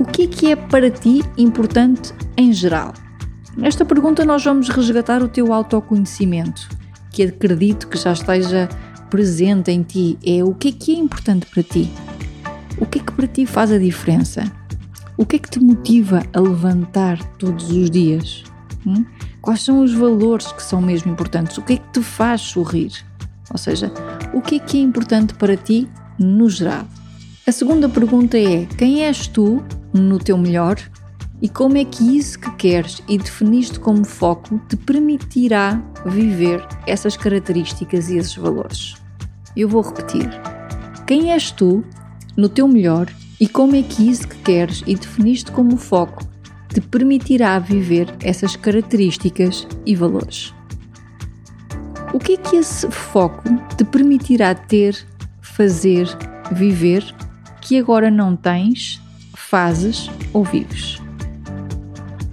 o 0.00 0.04
que 0.06 0.22
é 0.22 0.26
que 0.26 0.52
é 0.52 0.56
para 0.56 0.90
ti 0.90 1.20
importante 1.36 2.14
em 2.34 2.50
geral? 2.50 2.94
Nesta 3.58 3.84
pergunta, 3.84 4.24
nós 4.24 4.42
vamos 4.42 4.70
resgatar 4.70 5.22
o 5.22 5.28
teu 5.28 5.52
autoconhecimento, 5.52 6.66
que 7.12 7.24
acredito 7.24 7.88
que 7.88 7.98
já 7.98 8.12
esteja 8.12 8.70
presente 9.10 9.70
em 9.70 9.82
ti. 9.82 10.18
É 10.24 10.42
o 10.42 10.54
que 10.54 10.68
é 10.68 10.72
que 10.72 10.94
é 10.94 10.98
importante 10.98 11.44
para 11.44 11.62
ti? 11.62 11.90
O 12.80 12.86
que 12.86 12.98
é 12.98 13.02
que 13.02 13.12
para 13.12 13.26
ti 13.26 13.44
faz 13.44 13.70
a 13.70 13.78
diferença? 13.78 14.50
O 15.18 15.26
que 15.26 15.36
é 15.36 15.38
que 15.38 15.50
te 15.50 15.60
motiva 15.60 16.22
a 16.32 16.40
levantar 16.40 17.22
todos 17.34 17.70
os 17.70 17.90
dias? 17.90 18.42
Hum? 18.86 19.04
Quais 19.42 19.62
são 19.62 19.84
os 19.84 19.92
valores 19.92 20.50
que 20.50 20.62
são 20.62 20.80
mesmo 20.80 21.12
importantes? 21.12 21.58
O 21.58 21.62
que 21.62 21.74
é 21.74 21.76
que 21.76 21.92
te 21.92 22.02
faz 22.02 22.40
sorrir? 22.40 22.90
Ou 23.50 23.58
seja, 23.58 23.92
o 24.32 24.40
que 24.40 24.54
é 24.54 24.58
que 24.58 24.78
é 24.78 24.80
importante 24.80 25.34
para 25.34 25.58
ti 25.58 25.86
no 26.18 26.48
geral? 26.48 26.86
A 27.46 27.52
segunda 27.52 27.86
pergunta 27.86 28.38
é: 28.38 28.64
quem 28.78 29.04
és 29.04 29.26
tu 29.26 29.62
no 29.92 30.18
teu 30.18 30.38
melhor 30.38 30.78
e 31.42 31.50
como 31.50 31.76
é 31.76 31.84
que 31.84 32.16
isso 32.16 32.38
que 32.38 32.50
queres 32.52 33.02
e 33.06 33.18
definiste 33.18 33.78
como 33.78 34.04
foco 34.04 34.58
te 34.68 34.76
permitirá 34.76 35.82
viver 36.06 36.66
essas 36.86 37.14
características 37.14 38.08
e 38.08 38.16
esses 38.16 38.36
valores? 38.36 38.94
Eu 39.54 39.68
vou 39.68 39.82
repetir. 39.82 40.30
Quem 41.06 41.32
és 41.32 41.50
tu 41.50 41.84
no 42.36 42.48
teu 42.48 42.66
melhor 42.68 43.06
e 43.38 43.48
como 43.48 43.76
é 43.76 43.82
que 43.82 44.08
isso 44.08 44.28
que 44.28 44.36
queres 44.38 44.82
e 44.86 44.94
definiste 44.94 45.50
como 45.52 45.76
foco 45.76 46.24
te 46.68 46.80
permitirá 46.80 47.58
viver 47.58 48.14
essas 48.20 48.56
características 48.56 49.66
e 49.84 49.94
valores? 49.94 50.54
O 52.12 52.18
que 52.18 52.34
é 52.34 52.36
que 52.36 52.56
esse 52.56 52.90
foco 52.90 53.42
te 53.76 53.84
permitirá 53.84 54.54
ter, 54.54 54.96
fazer, 55.40 56.06
viver 56.52 57.04
que 57.60 57.78
agora 57.78 58.10
não 58.10 58.36
tens, 58.36 59.00
fazes 59.34 60.10
ou 60.32 60.44
vives? 60.44 61.00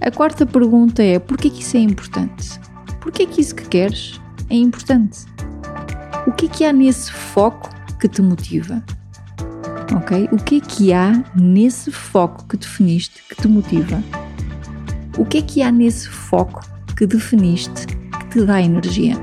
A 0.00 0.10
quarta 0.10 0.46
pergunta 0.46 1.02
é: 1.02 1.18
por 1.18 1.36
que 1.36 1.48
isso 1.48 1.76
é 1.76 1.80
importante? 1.80 2.58
porque 3.08 3.22
é 3.22 3.26
que 3.26 3.40
isso 3.40 3.54
que 3.54 3.66
queres 3.66 4.20
é 4.50 4.54
importante. 4.54 5.20
O 6.26 6.32
que 6.32 6.44
é 6.44 6.48
que 6.48 6.64
há 6.64 6.72
nesse 6.74 7.10
foco 7.10 7.70
que 7.98 8.06
te 8.06 8.20
motiva? 8.20 8.84
Ok? 9.96 10.28
O 10.32 10.36
que 10.36 10.56
é 10.56 10.60
que 10.60 10.92
há 10.92 11.24
nesse 11.34 11.90
foco 11.90 12.46
que 12.46 12.56
definiste 12.56 13.22
que 13.28 13.34
te 13.34 13.48
motiva? 13.48 14.02
O 15.16 15.24
que 15.24 15.38
é 15.38 15.42
que 15.42 15.62
há 15.62 15.72
nesse 15.72 16.08
foco 16.08 16.62
que 16.96 17.06
definiste 17.06 17.86
que 17.86 18.28
te 18.28 18.44
dá 18.44 18.60
energia? 18.60 19.16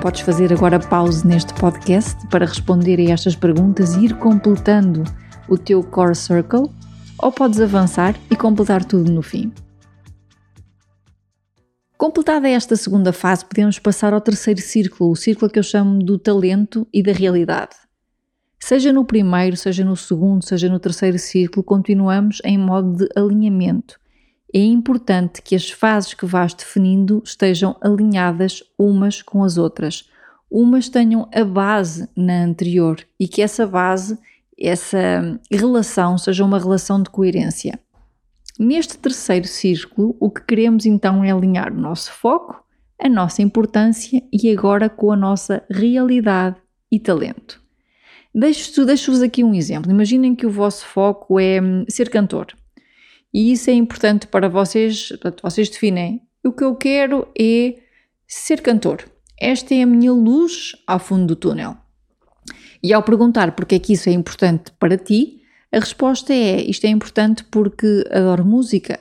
Podes 0.00 0.20
fazer 0.20 0.52
agora 0.52 0.78
pause 0.78 1.26
neste 1.26 1.52
podcast 1.54 2.16
para 2.28 2.46
responder 2.46 3.00
a 3.00 3.12
estas 3.12 3.34
perguntas 3.34 3.94
e 3.96 4.04
ir 4.04 4.14
completando 4.18 5.02
o 5.48 5.58
teu 5.58 5.82
core 5.82 6.14
circle, 6.14 6.70
ou 7.18 7.32
podes 7.32 7.60
avançar 7.60 8.14
e 8.30 8.36
completar 8.36 8.84
tudo 8.84 9.10
no 9.10 9.22
fim. 9.22 9.52
Completada 11.98 12.48
esta 12.48 12.76
segunda 12.76 13.12
fase, 13.12 13.44
podemos 13.44 13.78
passar 13.78 14.12
ao 14.12 14.20
terceiro 14.20 14.60
círculo, 14.60 15.10
o 15.10 15.16
círculo 15.16 15.50
que 15.50 15.58
eu 15.58 15.62
chamo 15.62 15.98
do 15.98 16.18
talento 16.18 16.86
e 16.92 17.02
da 17.02 17.12
realidade. 17.12 17.85
Seja 18.66 18.92
no 18.92 19.04
primeiro, 19.04 19.56
seja 19.56 19.84
no 19.84 19.94
segundo, 19.94 20.44
seja 20.44 20.68
no 20.68 20.80
terceiro 20.80 21.20
círculo, 21.20 21.62
continuamos 21.62 22.42
em 22.44 22.58
modo 22.58 22.96
de 22.96 23.08
alinhamento. 23.14 23.96
É 24.52 24.58
importante 24.58 25.40
que 25.40 25.54
as 25.54 25.70
fases 25.70 26.14
que 26.14 26.26
vais 26.26 26.52
definindo 26.52 27.22
estejam 27.24 27.76
alinhadas 27.80 28.64
umas 28.76 29.22
com 29.22 29.44
as 29.44 29.56
outras. 29.56 30.10
Umas 30.50 30.88
tenham 30.88 31.28
a 31.32 31.44
base 31.44 32.08
na 32.16 32.42
anterior 32.42 32.98
e 33.20 33.28
que 33.28 33.40
essa 33.40 33.68
base, 33.68 34.18
essa 34.58 35.38
relação, 35.48 36.18
seja 36.18 36.44
uma 36.44 36.58
relação 36.58 37.00
de 37.00 37.08
coerência. 37.08 37.78
Neste 38.58 38.98
terceiro 38.98 39.46
círculo, 39.46 40.16
o 40.18 40.28
que 40.28 40.44
queremos 40.44 40.86
então 40.86 41.22
é 41.22 41.30
alinhar 41.30 41.72
o 41.72 41.80
nosso 41.80 42.10
foco, 42.10 42.64
a 43.00 43.08
nossa 43.08 43.42
importância 43.42 44.20
e 44.32 44.50
agora 44.50 44.88
com 44.88 45.12
a 45.12 45.16
nossa 45.16 45.62
realidade 45.70 46.56
e 46.90 46.98
talento. 46.98 47.64
Deixo-vos 48.38 48.86
deixo 48.86 49.24
aqui 49.24 49.42
um 49.42 49.54
exemplo. 49.54 49.90
Imaginem 49.90 50.34
que 50.34 50.44
o 50.44 50.50
vosso 50.50 50.84
foco 50.84 51.40
é 51.40 51.58
hum, 51.58 51.86
ser 51.88 52.10
cantor. 52.10 52.48
E 53.32 53.50
isso 53.50 53.70
é 53.70 53.72
importante 53.72 54.26
para 54.26 54.46
vocês, 54.46 55.10
vocês 55.42 55.70
definem. 55.70 56.20
O 56.44 56.52
que 56.52 56.62
eu 56.62 56.74
quero 56.74 57.26
é 57.38 57.76
ser 58.28 58.60
cantor. 58.60 59.04
Esta 59.40 59.74
é 59.74 59.82
a 59.82 59.86
minha 59.86 60.12
luz 60.12 60.76
ao 60.86 60.98
fundo 60.98 61.28
do 61.28 61.36
túnel. 61.36 61.78
E 62.82 62.92
ao 62.92 63.02
perguntar 63.02 63.52
porque 63.52 63.76
é 63.76 63.78
que 63.78 63.94
isso 63.94 64.10
é 64.10 64.12
importante 64.12 64.70
para 64.78 64.98
ti, 64.98 65.40
a 65.72 65.78
resposta 65.78 66.34
é: 66.34 66.60
isto 66.60 66.84
é 66.84 66.90
importante 66.90 67.42
porque 67.44 68.04
adoro 68.10 68.44
música. 68.44 69.00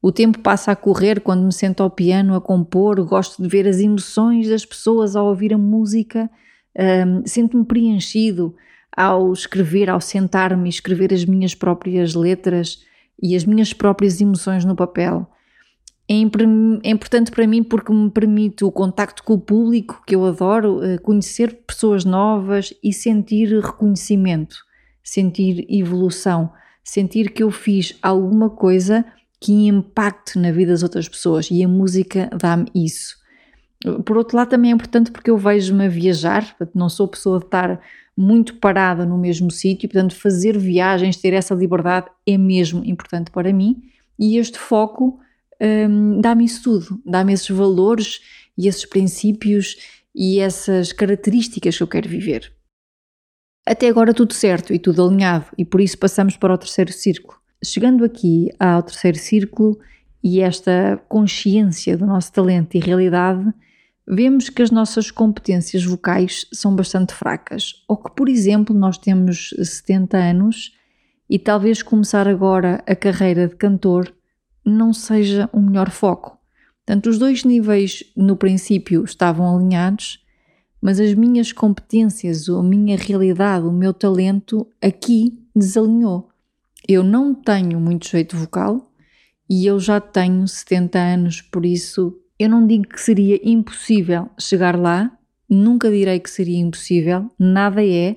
O 0.00 0.12
tempo 0.12 0.38
passa 0.38 0.70
a 0.70 0.76
correr 0.76 1.20
quando 1.20 1.44
me 1.44 1.52
sento 1.52 1.82
ao 1.82 1.90
piano 1.90 2.36
a 2.36 2.40
compor, 2.40 3.04
gosto 3.04 3.42
de 3.42 3.48
ver 3.48 3.66
as 3.66 3.80
emoções 3.80 4.48
das 4.48 4.64
pessoas 4.64 5.16
ao 5.16 5.26
ouvir 5.26 5.52
a 5.52 5.58
música, 5.58 6.30
um, 6.78 7.26
sinto-me 7.26 7.64
preenchido 7.64 8.54
ao 8.96 9.32
escrever, 9.32 9.90
ao 9.90 10.00
sentar-me 10.00 10.68
e 10.68 10.70
escrever 10.70 11.12
as 11.12 11.24
minhas 11.24 11.54
próprias 11.54 12.14
letras 12.14 12.78
e 13.22 13.36
as 13.36 13.44
minhas 13.44 13.72
próprias 13.72 14.20
emoções 14.20 14.64
no 14.64 14.74
papel. 14.74 15.30
É, 16.08 16.14
é 16.14 16.90
importante 16.90 17.30
para 17.30 17.46
mim 17.46 17.62
porque 17.62 17.92
me 17.92 18.10
permite 18.10 18.64
o 18.64 18.72
contacto 18.72 19.22
com 19.22 19.34
o 19.34 19.40
público, 19.40 20.02
que 20.06 20.14
eu 20.14 20.24
adoro, 20.24 20.82
eh, 20.82 20.98
conhecer 20.98 21.62
pessoas 21.66 22.04
novas 22.04 22.72
e 22.82 22.92
sentir 22.92 23.48
reconhecimento 23.60 24.56
sentir 25.06 25.64
evolução, 25.70 26.52
sentir 26.82 27.30
que 27.30 27.42
eu 27.42 27.50
fiz 27.50 27.96
alguma 28.02 28.50
coisa 28.50 29.04
que 29.40 29.68
impacte 29.68 30.36
na 30.36 30.50
vida 30.50 30.72
das 30.72 30.82
outras 30.82 31.08
pessoas 31.08 31.48
e 31.50 31.62
a 31.62 31.68
música 31.68 32.28
dá-me 32.36 32.66
isso. 32.74 33.16
Por 34.04 34.16
outro 34.16 34.36
lado, 34.36 34.50
também 34.50 34.72
é 34.72 34.74
importante 34.74 35.12
porque 35.12 35.30
eu 35.30 35.38
vejo-me 35.38 35.86
a 35.86 35.88
viajar, 35.88 36.56
não 36.74 36.88
sou 36.88 37.06
pessoa 37.06 37.38
de 37.38 37.44
estar 37.44 37.80
muito 38.16 38.54
parada 38.54 39.04
no 39.04 39.18
mesmo 39.18 39.50
sítio, 39.50 39.88
portanto, 39.88 40.14
fazer 40.14 40.56
viagens, 40.56 41.16
ter 41.16 41.34
essa 41.34 41.54
liberdade 41.54 42.06
é 42.26 42.38
mesmo 42.38 42.82
importante 42.84 43.30
para 43.30 43.52
mim 43.52 43.82
e 44.18 44.38
este 44.38 44.58
foco 44.58 45.20
hum, 45.60 46.20
dá-me 46.20 46.44
isso 46.44 46.62
tudo, 46.62 47.00
dá-me 47.04 47.32
esses 47.32 47.48
valores 47.50 48.20
e 48.56 48.66
esses 48.66 48.86
princípios 48.86 49.76
e 50.14 50.40
essas 50.40 50.92
características 50.92 51.76
que 51.76 51.82
eu 51.82 51.86
quero 51.86 52.08
viver. 52.08 52.52
Até 53.66 53.88
agora 53.88 54.14
tudo 54.14 54.32
certo 54.32 54.72
e 54.72 54.78
tudo 54.78 55.04
alinhado, 55.04 55.46
e 55.58 55.64
por 55.64 55.80
isso 55.80 55.98
passamos 55.98 56.36
para 56.36 56.54
o 56.54 56.58
terceiro 56.58 56.92
círculo. 56.92 57.38
Chegando 57.62 58.04
aqui 58.04 58.48
ao 58.58 58.82
terceiro 58.82 59.18
círculo 59.18 59.78
e 60.22 60.40
esta 60.40 61.02
consciência 61.08 61.96
do 61.98 62.06
nosso 62.06 62.32
talento 62.32 62.76
e 62.76 62.80
realidade, 62.80 63.52
vemos 64.06 64.48
que 64.48 64.62
as 64.62 64.70
nossas 64.70 65.10
competências 65.10 65.84
vocais 65.84 66.46
são 66.52 66.74
bastante 66.74 67.12
fracas, 67.12 67.82
ou 67.88 67.96
que, 67.96 68.10
por 68.14 68.28
exemplo, 68.28 68.74
nós 68.74 68.96
temos 68.96 69.54
70 69.60 70.16
anos 70.16 70.72
e 71.28 71.38
talvez 71.38 71.82
começar 71.82 72.28
agora 72.28 72.82
a 72.86 72.94
carreira 72.94 73.48
de 73.48 73.56
cantor 73.56 74.14
não 74.64 74.92
seja 74.92 75.50
o 75.52 75.60
melhor 75.60 75.90
foco. 75.90 76.38
Portanto, 76.84 77.08
os 77.08 77.18
dois 77.18 77.42
níveis 77.42 78.04
no 78.16 78.36
princípio 78.36 79.04
estavam 79.04 79.56
alinhados, 79.56 80.24
mas 80.80 81.00
as 81.00 81.14
minhas 81.14 81.52
competências, 81.52 82.48
a 82.48 82.62
minha 82.62 82.96
realidade, 82.96 83.66
o 83.66 83.72
meu 83.72 83.92
talento 83.92 84.66
aqui 84.80 85.36
desalinhou. 85.54 86.28
Eu 86.86 87.02
não 87.02 87.34
tenho 87.34 87.80
muito 87.80 88.08
jeito 88.08 88.36
vocal 88.36 88.92
e 89.50 89.66
eu 89.66 89.80
já 89.80 90.00
tenho 90.00 90.46
70 90.46 90.98
anos, 90.98 91.42
por 91.42 91.66
isso 91.66 92.16
eu 92.38 92.48
não 92.48 92.66
digo 92.66 92.88
que 92.88 93.00
seria 93.00 93.40
impossível 93.42 94.28
chegar 94.38 94.78
lá, 94.78 95.10
nunca 95.48 95.90
direi 95.90 96.20
que 96.20 96.30
seria 96.30 96.58
impossível, 96.58 97.30
nada 97.38 97.84
é. 97.84 98.16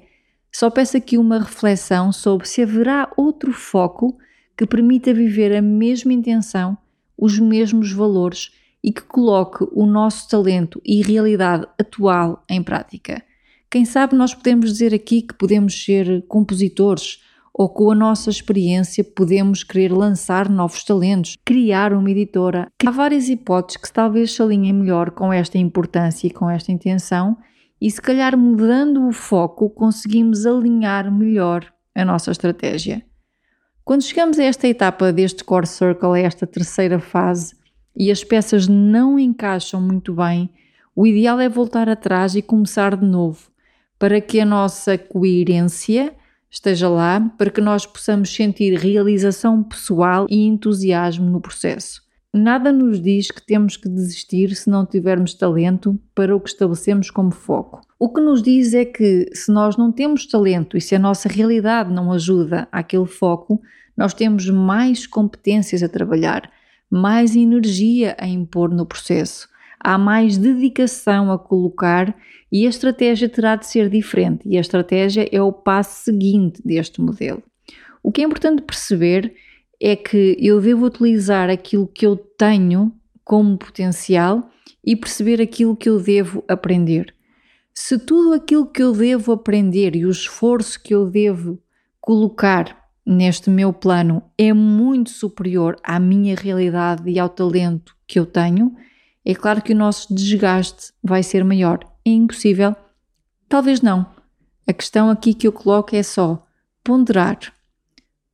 Só 0.51 0.69
peço 0.69 0.97
aqui 0.97 1.17
uma 1.17 1.39
reflexão 1.39 2.11
sobre 2.11 2.47
se 2.47 2.61
haverá 2.61 3.11
outro 3.15 3.53
foco 3.53 4.17
que 4.57 4.65
permita 4.65 5.13
viver 5.13 5.55
a 5.55 5.61
mesma 5.61 6.11
intenção, 6.11 6.77
os 7.17 7.39
mesmos 7.39 7.91
valores 7.91 8.51
e 8.83 8.91
que 8.91 9.01
coloque 9.03 9.65
o 9.71 9.85
nosso 9.85 10.27
talento 10.27 10.81
e 10.85 11.01
realidade 11.01 11.67
atual 11.79 12.43
em 12.49 12.61
prática. 12.61 13.23
Quem 13.69 13.85
sabe 13.85 14.15
nós 14.15 14.33
podemos 14.33 14.71
dizer 14.71 14.93
aqui 14.93 15.21
que 15.21 15.33
podemos 15.33 15.83
ser 15.83 16.25
compositores 16.27 17.19
ou 17.59 17.67
com 17.67 17.91
a 17.91 17.95
nossa 17.95 18.29
experiência 18.29 19.03
podemos 19.03 19.65
querer 19.65 19.91
lançar 19.91 20.47
novos 20.47 20.81
talentos, 20.85 21.35
criar 21.43 21.91
uma 21.91 22.09
editora. 22.09 22.71
Há 22.87 22.89
várias 22.89 23.27
hipóteses 23.27 23.75
que 23.75 23.91
talvez 23.91 24.33
se 24.33 24.41
alinhem 24.41 24.71
melhor 24.71 25.11
com 25.11 25.33
esta 25.33 25.57
importância 25.57 26.25
e 26.25 26.31
com 26.31 26.49
esta 26.49 26.71
intenção, 26.71 27.35
e 27.81 27.91
se 27.91 28.01
calhar 28.01 28.37
mudando 28.37 29.05
o 29.05 29.11
foco 29.11 29.69
conseguimos 29.69 30.45
alinhar 30.45 31.11
melhor 31.11 31.65
a 31.93 32.05
nossa 32.05 32.31
estratégia. 32.31 33.05
Quando 33.83 34.03
chegamos 34.03 34.39
a 34.39 34.45
esta 34.45 34.65
etapa 34.65 35.11
deste 35.11 35.43
Core 35.43 35.67
Circle, 35.67 36.13
a 36.13 36.19
esta 36.19 36.47
terceira 36.47 36.97
fase, 36.97 37.57
e 37.93 38.09
as 38.09 38.23
peças 38.23 38.69
não 38.69 39.19
encaixam 39.19 39.81
muito 39.81 40.13
bem, 40.13 40.49
o 40.95 41.05
ideal 41.05 41.37
é 41.41 41.49
voltar 41.49 41.89
atrás 41.89 42.35
e 42.35 42.41
começar 42.41 42.95
de 42.95 43.05
novo, 43.05 43.51
para 43.99 44.21
que 44.21 44.39
a 44.39 44.45
nossa 44.45 44.97
coerência 44.97 46.15
esteja 46.49 46.89
lá, 46.89 47.19
para 47.37 47.49
que 47.49 47.61
nós 47.61 47.85
possamos 47.85 48.33
sentir 48.33 48.77
realização 48.77 49.63
pessoal 49.63 50.25
e 50.29 50.45
entusiasmo 50.45 51.29
no 51.29 51.41
processo. 51.41 52.01
Nada 52.33 52.71
nos 52.71 53.01
diz 53.01 53.31
que 53.31 53.43
temos 53.43 53.75
que 53.75 53.89
desistir 53.89 54.55
se 54.55 54.69
não 54.69 54.85
tivermos 54.85 55.33
talento 55.33 55.99
para 56.13 56.35
o 56.35 56.39
que 56.39 56.49
estabelecemos 56.49 57.09
como 57.09 57.31
foco. 57.31 57.81
O 57.97 58.13
que 58.13 58.21
nos 58.21 58.43
diz 58.43 58.75
é 58.75 58.85
que 58.85 59.27
se 59.33 59.51
nós 59.51 59.75
não 59.75 59.91
temos 59.91 60.27
talento 60.27 60.77
e 60.77 60.81
se 60.81 60.95
a 60.95 60.99
nossa 60.99 61.27
realidade 61.27 61.91
não 61.91 62.11
ajuda 62.11 62.67
àquele 62.71 63.07
foco, 63.07 63.59
nós 63.97 64.13
temos 64.13 64.47
mais 64.47 65.07
competências 65.07 65.81
a 65.81 65.89
trabalhar, 65.89 66.51
mais 66.89 67.35
energia 67.35 68.15
a 68.19 68.27
impor 68.27 68.69
no 68.69 68.85
processo, 68.85 69.48
há 69.79 69.97
mais 69.97 70.37
dedicação 70.37 71.31
a 71.31 71.39
colocar 71.39 72.15
e 72.51 72.65
a 72.65 72.69
estratégia 72.69 73.29
terá 73.29 73.55
de 73.55 73.65
ser 73.67 73.89
diferente. 73.89 74.41
E 74.45 74.57
a 74.57 74.61
estratégia 74.61 75.27
é 75.31 75.41
o 75.41 75.51
passo 75.51 76.03
seguinte 76.03 76.61
deste 76.65 77.01
modelo. 77.01 77.43
O 78.03 78.11
que 78.11 78.21
é 78.21 78.25
importante 78.25 78.61
perceber 78.61 79.33
é 79.81 79.95
que 79.95 80.35
eu 80.39 80.59
devo 80.59 80.85
utilizar 80.85 81.49
aquilo 81.49 81.87
que 81.87 82.05
eu 82.05 82.17
tenho 82.17 82.93
como 83.23 83.57
potencial 83.57 84.49
e 84.83 84.95
perceber 84.95 85.41
aquilo 85.41 85.75
que 85.75 85.89
eu 85.89 85.99
devo 85.99 86.43
aprender. 86.47 87.13
Se 87.73 87.97
tudo 87.97 88.33
aquilo 88.33 88.65
que 88.65 88.81
eu 88.81 88.91
devo 88.91 89.31
aprender 89.31 89.95
e 89.95 90.05
o 90.05 90.09
esforço 90.09 90.81
que 90.81 90.93
eu 90.93 91.05
devo 91.05 91.61
colocar 92.01 92.77
neste 93.05 93.49
meu 93.49 93.71
plano 93.71 94.21
é 94.37 94.53
muito 94.53 95.09
superior 95.09 95.77
à 95.83 95.99
minha 95.99 96.35
realidade 96.35 97.09
e 97.09 97.17
ao 97.17 97.29
talento 97.29 97.95
que 98.05 98.19
eu 98.19 98.25
tenho, 98.25 98.75
é 99.25 99.35
claro 99.35 99.61
que 99.61 99.73
o 99.73 99.75
nosso 99.75 100.13
desgaste 100.13 100.93
vai 101.03 101.23
ser 101.23 101.43
maior. 101.43 101.79
É 102.05 102.09
impossível? 102.09 102.75
Talvez 103.47 103.81
não. 103.81 104.05
A 104.65 104.73
questão 104.73 105.09
aqui 105.09 105.33
que 105.33 105.47
eu 105.47 105.51
coloco 105.51 105.95
é 105.95 106.03
só 106.03 106.45
ponderar, 106.83 107.39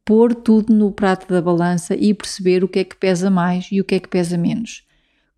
pôr 0.04 0.36
tudo 0.36 0.74
no 0.74 0.92
prato 0.92 1.28
da 1.28 1.42
balança 1.42 1.96
e 1.96 2.14
perceber 2.14 2.64
o 2.64 2.68
que 2.68 2.80
é 2.80 2.84
que 2.84 2.96
pesa 2.96 3.30
mais 3.30 3.68
e 3.72 3.82
o 3.82 3.84
que 3.84 3.96
é 3.96 4.00
que 4.00 4.08
pesa 4.08 4.38
menos. 4.38 4.86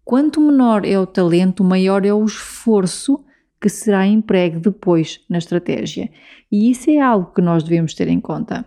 Quanto 0.03 0.41
menor 0.41 0.85
é 0.85 0.99
o 0.99 1.05
talento, 1.05 1.63
maior 1.63 2.05
é 2.05 2.13
o 2.13 2.25
esforço 2.25 3.23
que 3.59 3.69
será 3.69 4.05
empregue 4.05 4.59
depois 4.59 5.19
na 5.29 5.37
estratégia. 5.37 6.09
E 6.51 6.69
isso 6.71 6.89
é 6.89 6.99
algo 6.99 7.33
que 7.33 7.41
nós 7.41 7.63
devemos 7.63 7.93
ter 7.93 8.07
em 8.07 8.19
conta. 8.19 8.65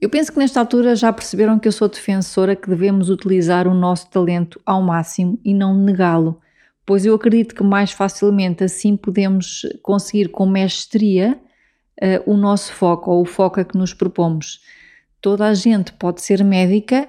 Eu 0.00 0.08
penso 0.08 0.32
que 0.32 0.38
nesta 0.38 0.60
altura 0.60 0.94
já 0.94 1.12
perceberam 1.12 1.58
que 1.58 1.66
eu 1.66 1.72
sou 1.72 1.88
defensora 1.88 2.54
que 2.54 2.68
devemos 2.68 3.10
utilizar 3.10 3.66
o 3.66 3.74
nosso 3.74 4.08
talento 4.08 4.60
ao 4.64 4.80
máximo 4.80 5.40
e 5.44 5.52
não 5.52 5.76
negá-lo, 5.76 6.40
pois 6.86 7.04
eu 7.04 7.14
acredito 7.14 7.52
que 7.52 7.64
mais 7.64 7.90
facilmente 7.90 8.62
assim 8.62 8.96
podemos 8.96 9.66
conseguir 9.82 10.28
com 10.28 10.46
mestria 10.46 11.36
uh, 12.00 12.32
o 12.32 12.36
nosso 12.36 12.72
foco 12.72 13.10
ou 13.10 13.22
o 13.22 13.26
foco 13.26 13.58
a 13.58 13.64
que 13.64 13.76
nos 13.76 13.92
propomos. 13.92 14.60
Toda 15.20 15.46
a 15.46 15.54
gente 15.54 15.92
pode 15.94 16.22
ser 16.22 16.44
médica, 16.44 17.08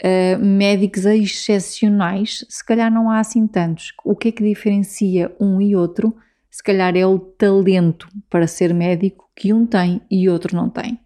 uh, 0.00 0.38
médicos 0.38 1.06
excepcionais, 1.06 2.44
se 2.48 2.64
calhar 2.64 2.88
não 2.88 3.10
há 3.10 3.18
assim 3.18 3.48
tantos. 3.48 3.92
O 4.04 4.14
que 4.14 4.28
é 4.28 4.32
que 4.32 4.44
diferencia 4.44 5.34
um 5.40 5.60
e 5.60 5.74
outro? 5.74 6.16
Se 6.48 6.62
calhar 6.62 6.96
é 6.96 7.04
o 7.04 7.18
talento 7.18 8.08
para 8.30 8.46
ser 8.46 8.72
médico 8.72 9.28
que 9.34 9.52
um 9.52 9.66
tem 9.66 10.00
e 10.08 10.28
outro 10.28 10.54
não 10.54 10.70
tem. 10.70 11.00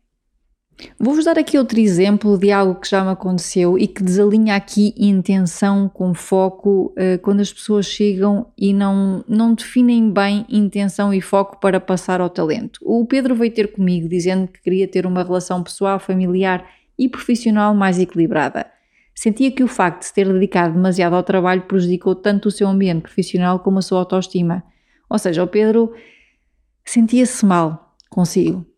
Vou-vos 0.98 1.24
dar 1.24 1.38
aqui 1.38 1.58
outro 1.58 1.78
exemplo 1.78 2.38
de 2.38 2.50
algo 2.50 2.80
que 2.80 2.88
já 2.88 3.04
me 3.04 3.10
aconteceu 3.10 3.78
e 3.78 3.86
que 3.86 4.02
desalinha 4.02 4.54
aqui 4.54 4.94
intenção 4.96 5.88
com 5.88 6.14
foco 6.14 6.94
uh, 6.96 7.18
quando 7.22 7.40
as 7.40 7.52
pessoas 7.52 7.86
chegam 7.86 8.46
e 8.56 8.72
não, 8.72 9.24
não 9.28 9.54
definem 9.54 10.10
bem 10.10 10.46
intenção 10.48 11.12
e 11.12 11.20
foco 11.20 11.58
para 11.60 11.80
passar 11.80 12.20
ao 12.20 12.30
talento. 12.30 12.80
O 12.82 13.06
Pedro 13.06 13.34
veio 13.34 13.52
ter 13.52 13.72
comigo 13.72 14.08
dizendo 14.08 14.48
que 14.48 14.62
queria 14.62 14.88
ter 14.88 15.06
uma 15.06 15.22
relação 15.22 15.62
pessoal, 15.62 15.98
familiar 15.98 16.66
e 16.98 17.08
profissional 17.08 17.74
mais 17.74 17.98
equilibrada. 17.98 18.66
Sentia 19.14 19.50
que 19.50 19.62
o 19.62 19.68
facto 19.68 20.00
de 20.00 20.06
se 20.06 20.14
ter 20.14 20.26
dedicado 20.32 20.74
demasiado 20.74 21.14
ao 21.14 21.22
trabalho 21.22 21.62
prejudicou 21.62 22.14
tanto 22.14 22.48
o 22.48 22.50
seu 22.50 22.66
ambiente 22.66 23.02
profissional 23.02 23.60
como 23.60 23.78
a 23.78 23.82
sua 23.82 23.98
autoestima. 23.98 24.64
Ou 25.08 25.18
seja, 25.18 25.42
o 25.42 25.46
Pedro 25.46 25.92
sentia-se 26.84 27.44
mal 27.44 27.94
consigo 28.08 28.71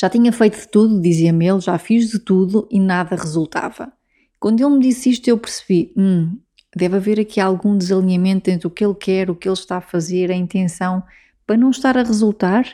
já 0.00 0.08
tinha 0.08 0.32
feito 0.32 0.58
de 0.58 0.66
tudo, 0.66 0.98
dizia-me 0.98 1.46
ele, 1.46 1.60
já 1.60 1.76
fiz 1.76 2.08
de 2.08 2.18
tudo 2.18 2.66
e 2.70 2.80
nada 2.80 3.14
resultava. 3.14 3.92
Quando 4.38 4.58
ele 4.60 4.76
me 4.76 4.80
disse 4.80 5.10
isto, 5.10 5.28
eu 5.28 5.36
percebi: 5.36 5.92
hum, 5.94 6.38
deve 6.74 6.96
haver 6.96 7.20
aqui 7.20 7.38
algum 7.38 7.76
desalinhamento 7.76 8.48
entre 8.48 8.66
o 8.66 8.70
que 8.70 8.82
ele 8.82 8.94
quer, 8.94 9.28
o 9.28 9.34
que 9.34 9.46
ele 9.46 9.52
está 9.52 9.76
a 9.76 9.82
fazer, 9.82 10.30
a 10.30 10.34
intenção, 10.34 11.02
para 11.46 11.58
não 11.58 11.68
estar 11.68 11.98
a 11.98 12.02
resultar. 12.02 12.64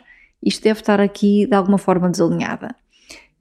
Isto 0.41 0.63
deve 0.63 0.79
estar 0.79 1.01
aqui 1.01 1.47
de 1.47 1.55
alguma 1.57 1.79
forma 1.79 2.09
desalinhada. 2.09 2.77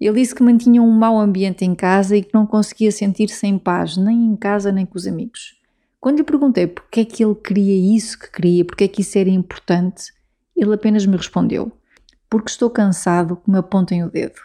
Ele 0.01 0.19
disse 0.19 0.33
que 0.33 0.41
mantinha 0.41 0.81
um 0.81 0.91
mau 0.91 1.19
ambiente 1.19 1.63
em 1.63 1.75
casa 1.75 2.17
e 2.17 2.23
que 2.23 2.33
não 2.33 2.47
conseguia 2.47 2.91
sentir-se 2.91 3.45
em 3.45 3.59
paz, 3.59 3.97
nem 3.97 4.25
em 4.25 4.35
casa 4.35 4.71
nem 4.71 4.87
com 4.87 4.97
os 4.97 5.05
amigos. 5.05 5.59
Quando 6.01 6.17
lhe 6.17 6.23
perguntei 6.23 6.65
porque 6.65 7.01
é 7.01 7.05
que 7.05 7.23
ele 7.23 7.35
queria 7.35 7.95
isso 7.95 8.17
que 8.17 8.31
queria, 8.31 8.65
porque 8.65 8.85
é 8.85 8.87
que 8.87 9.01
isso 9.01 9.15
era 9.15 9.29
importante, 9.29 10.11
ele 10.55 10.73
apenas 10.73 11.05
me 11.05 11.15
respondeu: 11.15 11.71
porque 12.29 12.49
estou 12.49 12.69
cansado 12.69 13.37
que 13.37 13.49
me 13.49 13.57
apontem 13.57 14.03
o 14.03 14.09
dedo. 14.09 14.39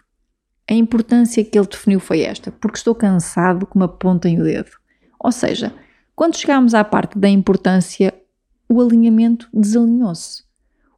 A 0.68 0.74
importância 0.74 1.44
que 1.44 1.58
ele 1.58 1.66
definiu 1.66 1.98
foi 1.98 2.20
esta, 2.20 2.52
porque 2.52 2.78
estou 2.78 2.94
cansado 2.94 3.66
que 3.66 3.76
me 3.76 3.84
apontem 3.84 4.40
o 4.40 4.44
dedo. 4.44 4.70
Ou 5.18 5.32
seja, 5.32 5.74
quando 6.14 6.36
chegámos 6.36 6.74
à 6.74 6.84
parte 6.84 7.18
da 7.18 7.28
importância, 7.28 8.14
o 8.68 8.80
alinhamento 8.80 9.48
desalinhou-se. 9.52 10.44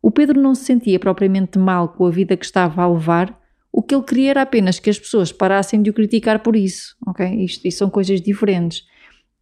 O 0.02 0.10
Pedro 0.10 0.40
não 0.40 0.54
se 0.54 0.64
sentia 0.64 0.98
propriamente 0.98 1.58
mal 1.58 1.88
com 1.88 2.04
a 2.06 2.10
vida 2.10 2.36
que 2.36 2.44
estava 2.44 2.82
a 2.82 2.92
levar, 2.92 3.40
o 3.72 3.82
que 3.82 3.94
ele 3.94 4.04
queria 4.04 4.30
era 4.30 4.42
apenas 4.42 4.78
que 4.78 4.90
as 4.90 4.98
pessoas 4.98 5.32
parassem 5.32 5.82
de 5.82 5.88
o 5.88 5.94
criticar 5.94 6.40
por 6.40 6.54
isso, 6.54 6.94
ok? 7.06 7.26
Isto, 7.42 7.66
isto 7.66 7.78
são 7.78 7.88
coisas 7.88 8.20
diferentes. 8.20 8.86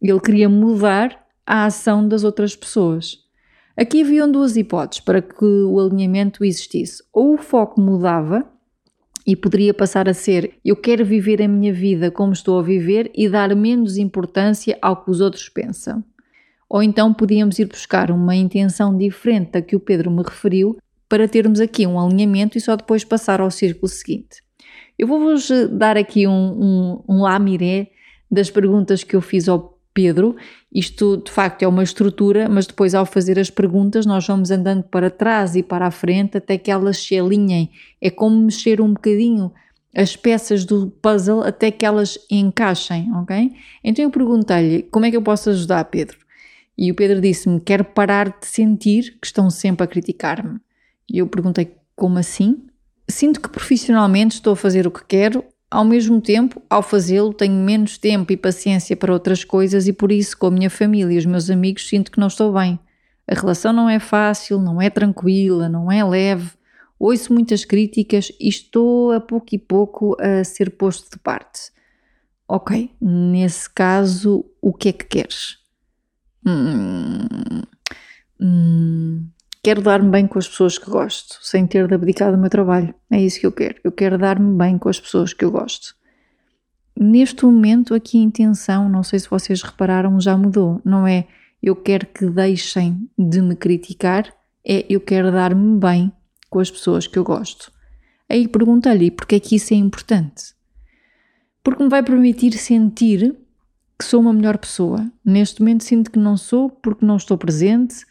Ele 0.01 0.19
queria 0.21 0.47
mudar 0.47 1.27
a 1.45 1.65
ação 1.65 2.07
das 2.07 2.23
outras 2.23 2.55
pessoas. 2.55 3.19
Aqui 3.75 4.01
haviam 4.01 4.29
duas 4.29 4.57
hipóteses 4.57 5.03
para 5.03 5.21
que 5.21 5.45
o 5.45 5.79
alinhamento 5.79 6.43
existisse. 6.43 7.03
Ou 7.13 7.35
o 7.35 7.37
foco 7.37 7.79
mudava 7.79 8.45
e 9.25 9.35
poderia 9.35 9.73
passar 9.73 10.09
a 10.09 10.13
ser 10.13 10.57
eu 10.63 10.75
quero 10.75 11.05
viver 11.05 11.41
a 11.41 11.47
minha 11.47 11.73
vida 11.73 12.11
como 12.11 12.33
estou 12.33 12.59
a 12.59 12.63
viver 12.63 13.11
e 13.15 13.29
dar 13.29 13.55
menos 13.55 13.97
importância 13.97 14.77
ao 14.81 15.03
que 15.03 15.11
os 15.11 15.21
outros 15.21 15.47
pensam. 15.47 16.03
Ou 16.69 16.81
então 16.81 17.13
podíamos 17.13 17.59
ir 17.59 17.65
buscar 17.65 18.11
uma 18.11 18.35
intenção 18.35 18.97
diferente 18.97 19.51
da 19.51 19.61
que 19.61 19.75
o 19.75 19.79
Pedro 19.79 20.09
me 20.09 20.23
referiu 20.23 20.77
para 21.07 21.27
termos 21.27 21.59
aqui 21.59 21.85
um 21.85 21.99
alinhamento 21.99 22.57
e 22.57 22.61
só 22.61 22.75
depois 22.75 23.03
passar 23.03 23.41
ao 23.41 23.51
círculo 23.51 23.87
seguinte. 23.87 24.41
Eu 24.97 25.07
vou-vos 25.07 25.49
dar 25.71 25.97
aqui 25.97 26.27
um, 26.27 27.03
um, 27.09 27.23
um 27.23 27.23
das 28.31 28.49
perguntas 28.49 29.03
que 29.03 29.15
eu 29.15 29.21
fiz 29.21 29.49
ao 29.49 29.77
Pedro. 29.93 30.35
Isto 30.73 31.17
de 31.17 31.31
facto 31.31 31.63
é 31.63 31.67
uma 31.67 31.83
estrutura, 31.83 32.47
mas 32.47 32.65
depois, 32.65 32.95
ao 32.95 33.05
fazer 33.05 33.37
as 33.37 33.49
perguntas, 33.49 34.05
nós 34.05 34.25
vamos 34.25 34.51
andando 34.51 34.83
para 34.83 35.09
trás 35.09 35.55
e 35.55 35.63
para 35.63 35.87
a 35.87 35.91
frente 35.91 36.37
até 36.37 36.57
que 36.57 36.71
elas 36.71 36.97
se 36.97 37.17
alinhem. 37.17 37.69
É 37.99 38.09
como 38.09 38.37
mexer 38.37 38.81
um 38.81 38.93
bocadinho 38.93 39.51
as 39.95 40.15
peças 40.15 40.63
do 40.63 40.89
puzzle 41.01 41.43
até 41.43 41.69
que 41.69 41.85
elas 41.85 42.17
encaixem, 42.29 43.11
ok? 43.13 43.51
Então 43.83 44.03
eu 44.05 44.09
perguntei-lhe 44.09 44.83
como 44.83 45.05
é 45.05 45.11
que 45.11 45.17
eu 45.17 45.21
posso 45.21 45.49
ajudar, 45.49 45.83
Pedro? 45.85 46.17
E 46.77 46.91
o 46.91 46.95
Pedro 46.95 47.19
disse-me: 47.19 47.59
Quero 47.59 47.83
parar 47.83 48.29
de 48.29 48.47
sentir 48.47 49.17
que 49.19 49.27
estão 49.27 49.49
sempre 49.49 49.83
a 49.83 49.87
criticar-me. 49.87 50.59
E 51.09 51.17
eu 51.17 51.27
perguntei: 51.27 51.75
Como 51.95 52.17
assim? 52.17 52.65
Sinto 53.07 53.41
que 53.41 53.49
profissionalmente 53.49 54.35
estou 54.35 54.53
a 54.53 54.55
fazer 54.55 54.87
o 54.87 54.91
que 54.91 55.03
quero 55.05 55.43
ao 55.71 55.85
mesmo 55.85 56.19
tempo, 56.19 56.61
ao 56.69 56.83
fazê-lo, 56.83 57.33
tenho 57.33 57.55
menos 57.55 57.97
tempo 57.97 58.33
e 58.33 58.37
paciência 58.37 58.97
para 58.97 59.13
outras 59.13 59.45
coisas 59.45 59.87
e 59.87 59.93
por 59.93 60.11
isso, 60.11 60.37
com 60.37 60.47
a 60.47 60.51
minha 60.51 60.69
família 60.69 61.15
e 61.15 61.17
os 61.17 61.25
meus 61.25 61.49
amigos, 61.49 61.87
sinto 61.87 62.11
que 62.11 62.19
não 62.19 62.27
estou 62.27 62.51
bem. 62.51 62.77
A 63.25 63.33
relação 63.33 63.71
não 63.71 63.89
é 63.89 63.97
fácil, 63.97 64.59
não 64.59 64.81
é 64.81 64.89
tranquila, 64.89 65.69
não 65.69 65.89
é 65.89 66.03
leve. 66.03 66.51
Ouço 66.99 67.33
muitas 67.33 67.63
críticas 67.63 68.33
e 68.37 68.49
estou 68.49 69.13
a 69.13 69.21
pouco 69.21 69.55
e 69.55 69.57
pouco 69.57 70.17
a 70.19 70.43
ser 70.43 70.71
posto 70.71 71.09
de 71.09 71.17
parte. 71.17 71.71
Ok, 72.45 72.91
nesse 72.99 73.69
caso, 73.69 74.43
o 74.61 74.73
que 74.73 74.89
é 74.89 74.91
que 74.91 75.05
queres? 75.05 75.57
Hum, 76.45 77.61
hum, 78.41 79.25
Quero 79.63 79.79
dar-me 79.79 80.09
bem 80.09 80.25
com 80.25 80.39
as 80.39 80.47
pessoas 80.47 80.79
que 80.79 80.89
gosto, 80.89 81.37
sem 81.39 81.67
ter 81.67 81.87
de 81.87 81.93
abdicar 81.93 82.31
do 82.31 82.37
meu 82.37 82.49
trabalho. 82.49 82.95
É 83.11 83.21
isso 83.21 83.39
que 83.39 83.45
eu 83.45 83.51
quero. 83.51 83.75
Eu 83.83 83.91
quero 83.91 84.17
dar-me 84.17 84.57
bem 84.57 84.75
com 84.79 84.89
as 84.89 84.99
pessoas 84.99 85.33
que 85.33 85.45
eu 85.45 85.51
gosto. 85.51 85.95
Neste 86.99 87.45
momento, 87.45 87.93
aqui 87.93 88.17
a 88.17 88.23
intenção, 88.23 88.89
não 88.89 89.03
sei 89.03 89.19
se 89.19 89.29
vocês 89.29 89.61
repararam, 89.61 90.19
já 90.19 90.35
mudou. 90.35 90.81
Não 90.83 91.05
é 91.05 91.27
eu 91.61 91.75
quero 91.75 92.07
que 92.07 92.25
deixem 92.25 93.07
de 93.15 93.39
me 93.39 93.55
criticar, 93.55 94.33
é 94.65 94.83
eu 94.89 94.99
quero 94.99 95.31
dar-me 95.31 95.79
bem 95.79 96.11
com 96.49 96.59
as 96.59 96.71
pessoas 96.71 97.05
que 97.05 97.19
eu 97.19 97.23
gosto. 97.23 97.71
Aí 98.27 98.47
perguntei-lhe 98.47 99.11
porque 99.11 99.35
é 99.35 99.39
que 99.39 99.55
isso 99.55 99.75
é 99.75 99.77
importante. 99.77 100.55
Porque 101.63 101.83
me 101.83 101.89
vai 101.89 102.01
permitir 102.01 102.53
sentir 102.53 103.35
que 103.97 104.05
sou 104.05 104.21
uma 104.21 104.33
melhor 104.33 104.57
pessoa. 104.57 105.07
Neste 105.23 105.61
momento 105.61 105.83
sinto 105.83 106.09
que 106.09 106.17
não 106.17 106.35
sou 106.35 106.67
porque 106.67 107.05
não 107.05 107.17
estou 107.17 107.37
presente, 107.37 108.09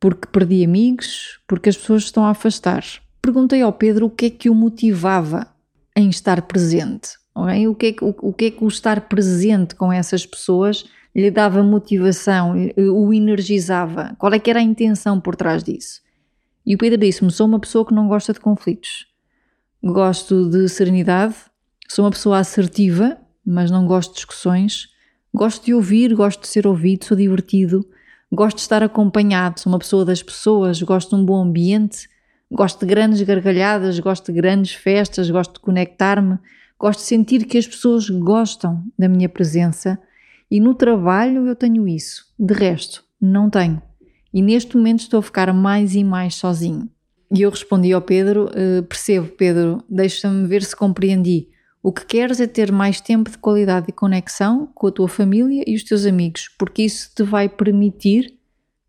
porque 0.00 0.26
perdi 0.32 0.64
amigos, 0.64 1.38
porque 1.46 1.68
as 1.68 1.76
pessoas 1.76 2.04
estão 2.04 2.24
a 2.24 2.30
afastar. 2.30 2.82
Perguntei 3.20 3.60
ao 3.60 3.72
Pedro 3.72 4.06
o 4.06 4.10
que 4.10 4.26
é 4.26 4.30
que 4.30 4.48
o 4.48 4.54
motivava 4.54 5.46
em 5.94 6.08
estar 6.08 6.40
presente. 6.42 7.10
Okay? 7.34 7.68
O, 7.68 7.74
que 7.74 7.86
é 7.86 7.92
que, 7.92 8.04
o, 8.04 8.14
o 8.22 8.32
que 8.32 8.46
é 8.46 8.50
que 8.50 8.64
o 8.64 8.68
estar 8.68 9.02
presente 9.02 9.74
com 9.74 9.92
essas 9.92 10.24
pessoas 10.24 10.86
lhe 11.14 11.30
dava 11.30 11.62
motivação, 11.62 12.54
o 12.76 13.12
energizava? 13.12 14.16
Qual 14.18 14.32
é 14.32 14.38
que 14.38 14.48
era 14.48 14.60
a 14.60 14.62
intenção 14.62 15.20
por 15.20 15.36
trás 15.36 15.62
disso? 15.62 16.00
E 16.64 16.74
o 16.74 16.78
Pedro 16.78 16.98
disse-me: 16.98 17.30
sou 17.30 17.46
uma 17.46 17.60
pessoa 17.60 17.84
que 17.84 17.94
não 17.94 18.08
gosta 18.08 18.32
de 18.32 18.40
conflitos. 18.40 19.06
Gosto 19.82 20.48
de 20.48 20.68
serenidade, 20.68 21.34
sou 21.88 22.04
uma 22.04 22.10
pessoa 22.10 22.38
assertiva, 22.38 23.18
mas 23.44 23.70
não 23.70 23.86
gosto 23.86 24.10
de 24.10 24.16
discussões. 24.16 24.88
Gosto 25.32 25.64
de 25.64 25.74
ouvir, 25.74 26.14
gosto 26.14 26.42
de 26.42 26.48
ser 26.48 26.66
ouvido, 26.66 27.04
sou 27.04 27.16
divertido 27.16 27.86
Gosto 28.32 28.56
de 28.56 28.62
estar 28.62 28.82
acompanhado, 28.82 29.58
sou 29.58 29.72
uma 29.72 29.78
pessoa 29.78 30.04
das 30.04 30.22
pessoas, 30.22 30.80
gosto 30.82 31.10
de 31.10 31.22
um 31.22 31.24
bom 31.24 31.42
ambiente, 31.42 32.08
gosto 32.50 32.80
de 32.80 32.86
grandes 32.86 33.20
gargalhadas, 33.22 33.98
gosto 33.98 34.26
de 34.26 34.40
grandes 34.40 34.72
festas, 34.72 35.28
gosto 35.28 35.54
de 35.54 35.60
conectar-me, 35.60 36.38
gosto 36.78 37.00
de 37.00 37.06
sentir 37.06 37.44
que 37.44 37.58
as 37.58 37.66
pessoas 37.66 38.08
gostam 38.08 38.84
da 38.96 39.08
minha 39.08 39.28
presença 39.28 39.98
e 40.50 40.60
no 40.60 40.74
trabalho 40.74 41.46
eu 41.46 41.54
tenho 41.56 41.86
isso. 41.88 42.24
De 42.38 42.54
resto, 42.54 43.04
não 43.20 43.50
tenho. 43.50 43.82
E 44.32 44.40
neste 44.40 44.76
momento 44.76 45.00
estou 45.00 45.18
a 45.20 45.22
ficar 45.22 45.52
mais 45.52 45.94
e 45.94 46.02
mais 46.02 46.36
sozinho. 46.36 46.88
E 47.32 47.42
eu 47.42 47.50
respondi 47.50 47.92
ao 47.92 48.02
Pedro: 48.02 48.46
uh, 48.46 48.82
Percebo, 48.84 49.28
Pedro, 49.28 49.84
deixa-me 49.88 50.46
ver 50.46 50.62
se 50.62 50.74
compreendi. 50.74 51.48
O 51.82 51.92
que 51.92 52.04
queres 52.04 52.40
é 52.40 52.46
ter 52.46 52.70
mais 52.70 53.00
tempo 53.00 53.30
de 53.30 53.38
qualidade 53.38 53.86
e 53.88 53.92
conexão 53.92 54.70
com 54.74 54.86
a 54.86 54.92
tua 54.92 55.08
família 55.08 55.64
e 55.66 55.74
os 55.74 55.82
teus 55.82 56.04
amigos, 56.04 56.50
porque 56.58 56.82
isso 56.82 57.10
te 57.14 57.22
vai 57.22 57.48
permitir 57.48 58.34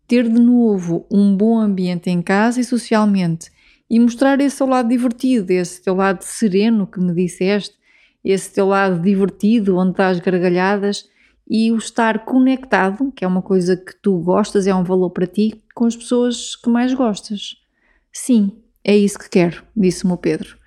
ter 0.06 0.28
de 0.28 0.38
novo 0.38 1.06
um 1.10 1.34
bom 1.34 1.58
ambiente 1.58 2.10
em 2.10 2.20
casa 2.20 2.60
e 2.60 2.64
socialmente 2.64 3.50
e 3.88 3.98
mostrar 3.98 4.38
esse 4.42 4.58
teu 4.58 4.66
lado 4.66 4.90
divertido, 4.90 5.50
esse 5.50 5.82
teu 5.82 5.94
lado 5.94 6.20
sereno 6.20 6.86
que 6.86 7.00
me 7.00 7.14
disseste, 7.14 7.74
esse 8.22 8.52
teu 8.52 8.66
lado 8.66 9.00
divertido 9.00 9.78
onde 9.78 9.92
estás 9.92 10.20
gargalhadas 10.20 11.08
e 11.48 11.72
o 11.72 11.78
estar 11.78 12.26
conectado, 12.26 13.10
que 13.12 13.24
é 13.24 13.28
uma 13.28 13.42
coisa 13.42 13.74
que 13.74 13.94
tu 13.96 14.18
gostas, 14.18 14.66
é 14.66 14.74
um 14.74 14.84
valor 14.84 15.10
para 15.10 15.26
ti, 15.26 15.62
com 15.74 15.86
as 15.86 15.96
pessoas 15.96 16.56
que 16.56 16.68
mais 16.68 16.92
gostas. 16.92 17.56
Sim, 18.12 18.52
é 18.84 18.94
isso 18.94 19.18
que 19.18 19.30
quero, 19.30 19.64
disse-me 19.74 20.12
o 20.12 20.18
Pedro. 20.18 20.58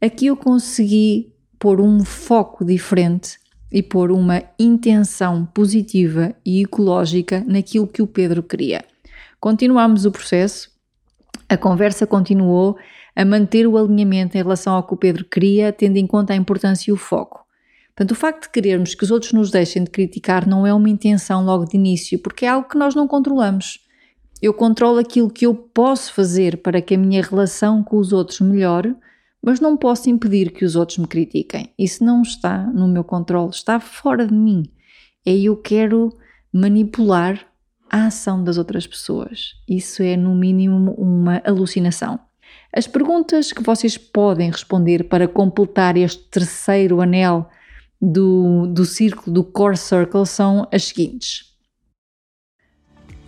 Aqui 0.00 0.26
eu 0.26 0.36
consegui 0.36 1.31
pôr 1.62 1.80
um 1.80 2.04
foco 2.04 2.64
diferente 2.64 3.38
e 3.70 3.84
pôr 3.84 4.10
uma 4.10 4.42
intenção 4.58 5.46
positiva 5.46 6.34
e 6.44 6.60
ecológica 6.60 7.44
naquilo 7.46 7.86
que 7.86 8.02
o 8.02 8.06
Pedro 8.08 8.42
queria. 8.42 8.84
Continuámos 9.38 10.04
o 10.04 10.10
processo, 10.10 10.72
a 11.48 11.56
conversa 11.56 12.04
continuou 12.04 12.76
a 13.14 13.24
manter 13.24 13.68
o 13.68 13.78
alinhamento 13.78 14.36
em 14.36 14.42
relação 14.42 14.74
ao 14.74 14.82
que 14.82 14.92
o 14.92 14.96
Pedro 14.96 15.24
queria, 15.24 15.72
tendo 15.72 15.98
em 15.98 16.06
conta 16.06 16.32
a 16.32 16.36
importância 16.36 16.90
e 16.90 16.92
o 16.92 16.96
foco. 16.96 17.46
Portanto, 17.94 18.10
o 18.10 18.16
facto 18.16 18.42
de 18.42 18.50
querermos 18.50 18.96
que 18.96 19.04
os 19.04 19.12
outros 19.12 19.32
nos 19.32 19.52
deixem 19.52 19.84
de 19.84 19.90
criticar 19.90 20.48
não 20.48 20.66
é 20.66 20.74
uma 20.74 20.90
intenção 20.90 21.44
logo 21.44 21.64
de 21.66 21.76
início, 21.76 22.18
porque 22.18 22.44
é 22.44 22.48
algo 22.48 22.68
que 22.68 22.76
nós 22.76 22.96
não 22.96 23.06
controlamos. 23.06 23.78
Eu 24.42 24.52
controlo 24.52 24.98
aquilo 24.98 25.30
que 25.30 25.46
eu 25.46 25.54
posso 25.54 26.12
fazer 26.12 26.56
para 26.56 26.82
que 26.82 26.96
a 26.96 26.98
minha 26.98 27.22
relação 27.22 27.84
com 27.84 27.98
os 27.98 28.12
outros 28.12 28.40
melhore, 28.40 28.96
mas 29.42 29.58
não 29.58 29.76
posso 29.76 30.08
impedir 30.08 30.52
que 30.52 30.64
os 30.64 30.76
outros 30.76 30.98
me 30.98 31.06
critiquem. 31.06 31.72
Isso 31.76 32.04
não 32.04 32.22
está 32.22 32.64
no 32.66 32.86
meu 32.86 33.02
controle, 33.02 33.50
está 33.50 33.80
fora 33.80 34.26
de 34.26 34.34
mim. 34.34 34.70
É 35.26 35.36
eu 35.36 35.56
quero 35.56 36.16
manipular 36.52 37.44
a 37.90 38.06
ação 38.06 38.42
das 38.42 38.56
outras 38.56 38.86
pessoas. 38.86 39.54
Isso 39.68 40.02
é, 40.02 40.16
no 40.16 40.34
mínimo, 40.34 40.92
uma 40.92 41.42
alucinação. 41.44 42.20
As 42.74 42.86
perguntas 42.86 43.52
que 43.52 43.62
vocês 43.62 43.98
podem 43.98 44.50
responder 44.50 45.04
para 45.04 45.26
completar 45.26 45.96
este 45.96 46.22
terceiro 46.30 47.00
anel 47.00 47.48
do, 48.00 48.66
do 48.68 48.84
círculo 48.84 49.32
do 49.32 49.44
Core 49.44 49.76
Circle 49.76 50.26
são 50.26 50.66
as 50.72 50.84
seguintes: 50.84 51.54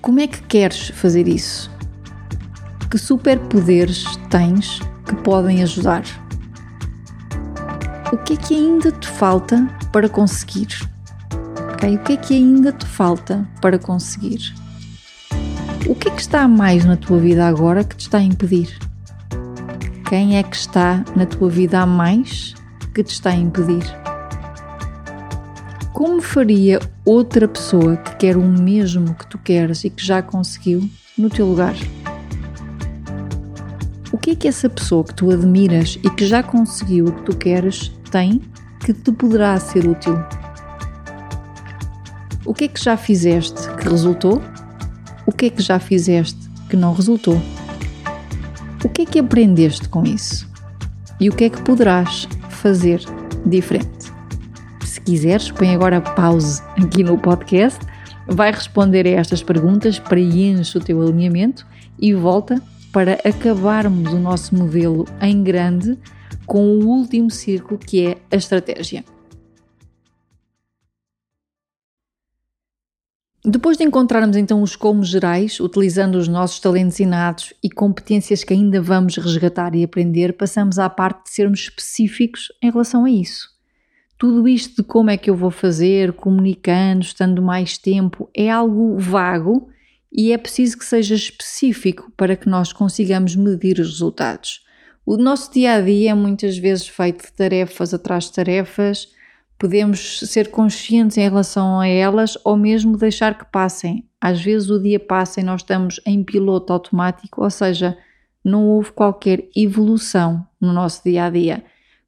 Como 0.01 0.21
é 0.21 0.27
que 0.27 0.43
queres 0.43 0.89
fazer 0.89 1.29
isso? 1.29 1.71
Que 2.91 2.99
superpoderes 2.99 4.05
tens 4.31 4.81
que 5.07 5.15
podem 5.17 5.63
ajudar? 5.63 6.03
O 8.13 8.17
que 8.19 8.35
é 8.35 8.37
que 8.37 8.55
ainda 8.55 8.93
te 8.93 9.09
falta 9.09 9.69
para 9.93 10.09
conseguir? 10.09 10.69
Okay? 11.75 11.97
O 11.97 11.99
que 12.01 12.13
é 12.13 12.17
que 12.17 12.35
ainda 12.35 12.73
te 12.73 12.87
falta 12.87 13.47
para 13.61 13.79
conseguir? 13.79 14.55
O 15.87 15.95
que 15.95 16.09
é 16.09 16.11
que 16.11 16.21
está 16.21 16.49
mais 16.49 16.85
na 16.85 16.97
tua 16.97 17.19
vida 17.19 17.47
agora 17.47 17.85
que 17.85 17.97
te 17.97 18.03
está 18.03 18.19
a 18.19 18.23
impedir? 18.23 18.79
Quem 20.09 20.39
é 20.39 20.43
que 20.43 20.57
está 20.57 21.05
na 21.17 21.27
tua 21.27 21.51
vida 21.51 21.81
a 21.81 21.87
mais 21.87 22.55
que 22.95 23.03
te 23.03 23.13
está 23.13 23.31
a 23.31 23.37
impedir? 23.37 23.85
Como 25.93 26.23
faria 26.23 26.79
outra 27.05 27.47
pessoa 27.47 27.97
que 27.97 28.17
quer 28.17 28.37
o 28.37 28.43
mesmo 28.43 29.15
que 29.15 29.27
tu 29.27 29.39
queres 29.39 29.85
e 29.85 29.91
que 29.91 30.05
já 30.05 30.23
conseguiu 30.23 30.89
no 31.19 31.29
teu 31.29 31.47
lugar? 31.47 31.75
Que 34.25 34.31
é 34.31 34.35
que 34.35 34.49
essa 34.49 34.71
pessoa 34.71 35.05
que 35.05 35.13
tu 35.13 35.31
admiras 35.31 35.99
e 36.03 36.09
que 36.09 36.25
já 36.25 36.43
conseguiu 36.43 37.09
o 37.09 37.13
que 37.13 37.23
tu 37.25 37.37
queres 37.37 37.93
tem 38.11 38.41
que 38.83 38.95
te 38.95 39.13
poderá 39.13 39.61
ser 39.61 39.87
útil? 39.87 40.19
O 42.43 42.55
que 42.55 42.65
é 42.65 42.69
que 42.69 42.83
já 42.83 42.97
fizeste 42.97 43.69
que 43.75 43.87
resultou? 43.87 44.41
O 45.27 45.31
que 45.31 45.45
é 45.45 45.51
que 45.51 45.61
já 45.61 45.79
fizeste 45.79 46.39
que 46.71 46.75
não 46.75 46.95
resultou? 46.95 47.39
O 48.83 48.89
que 48.89 49.03
é 49.03 49.05
que 49.05 49.19
aprendeste 49.19 49.91
com 49.91 50.05
isso? 50.05 50.51
E 51.21 51.29
o 51.29 51.37
que 51.37 51.45
é 51.45 51.51
que 51.51 51.61
poderás 51.61 52.27
fazer 52.49 53.05
diferente? 53.45 54.11
quiseres, 55.05 55.51
põe 55.51 55.75
agora 55.75 56.01
pause 56.01 56.63
aqui 56.83 57.05
no 57.05 57.19
podcast, 57.19 57.79
vai 58.27 58.51
responder 58.51 59.07
a 59.07 59.21
estas 59.21 59.43
perguntas, 59.43 59.99
preenche 59.99 60.79
o 60.79 60.81
teu 60.81 61.03
alinhamento 61.03 61.67
e 61.99 62.15
volta 62.15 62.59
para 62.95 63.15
acabarmos 63.25 64.13
o 64.13 64.21
nosso 64.21 64.55
modelo 64.55 65.05
em 65.21 65.43
grande 65.43 65.99
com 66.47 66.79
o 66.79 66.87
último 66.87 67.29
círculo 67.29 67.77
que 67.77 68.07
é 68.07 68.19
a 68.31 68.37
estratégia. 68.37 69.05
Depois 73.45 73.77
de 73.77 73.83
encontrarmos 73.83 74.37
então 74.37 74.63
os 74.63 74.77
como 74.77 75.03
gerais, 75.03 75.59
utilizando 75.59 76.15
os 76.15 76.29
nossos 76.29 76.61
talentos 76.61 77.01
inatos 77.01 77.53
e 77.61 77.69
competências 77.69 78.45
que 78.45 78.55
ainda 78.55 78.81
vamos 78.81 79.17
resgatar 79.17 79.75
e 79.75 79.83
aprender, 79.83 80.35
passamos 80.35 80.79
à 80.79 80.89
parte 80.89 81.25
de 81.25 81.31
sermos 81.31 81.63
específicos 81.63 82.53
em 82.63 82.71
relação 82.71 83.07
a 83.07 83.11
isso. 83.11 83.51
Tudo 84.17 84.47
isto 84.47 84.83
de 84.83 84.89
como 84.89 85.11
é 85.11 85.17
que 85.17 85.29
eu 85.29 85.35
vou 85.35 85.51
fazer, 85.51 86.13
comunicando, 86.13 87.03
estando 87.03 87.43
mais 87.43 87.77
tempo, 87.77 88.31
é 88.33 88.49
algo 88.49 88.97
vago 89.01 89.69
e 90.15 90.33
é 90.33 90.39
preciso 90.39 90.79
que 90.79 90.85
seja 90.85 91.15
específico 91.15 92.13
para 92.17 92.37
que 92.37 92.49
nós 92.49 92.73
consigamos 92.73 93.35
medir 93.35 93.81
os 93.81 93.89
resultados. 93.89 94.65
O 95.05 95.17
nosso 95.17 95.53
dia 95.53 95.75
a 95.75 95.81
dia 95.81 96.13
é 96.13 96.15
muitas 96.15 96.57
vezes 96.57 96.87
feito 96.87 97.25
de 97.25 97.33
tarefas 97.33 97.93
atrás 97.93 98.25
de 98.25 98.33
tarefas, 98.33 99.09
podemos 99.59 100.21
ser 100.21 100.51
conscientes 100.51 101.19
em 101.19 101.29
relação 101.29 101.81
a 101.81 101.89
elas 101.89 102.39
ou 102.45 102.57
mesmo 102.57 102.97
deixar 102.97 103.37
que 103.37 103.45
passem. 103.45 104.09
Às 104.21 104.41
vezes 104.41 104.71
o 104.71 104.81
dia 104.81 105.01
passa 105.01 105.41
e 105.41 105.45
nós 105.45 105.63
estamos 105.63 106.01
em 106.07 106.23
piloto 106.23 106.73
automático, 106.73 107.43
ou 107.43 107.51
seja, 107.51 107.99
não 108.45 108.67
houve 108.67 108.93
qualquer 108.93 109.49
evolução 109.55 110.47
no 110.61 110.73
nosso 110.73 111.03
dia 111.03 111.25
a 111.25 111.31
dia 111.31 111.65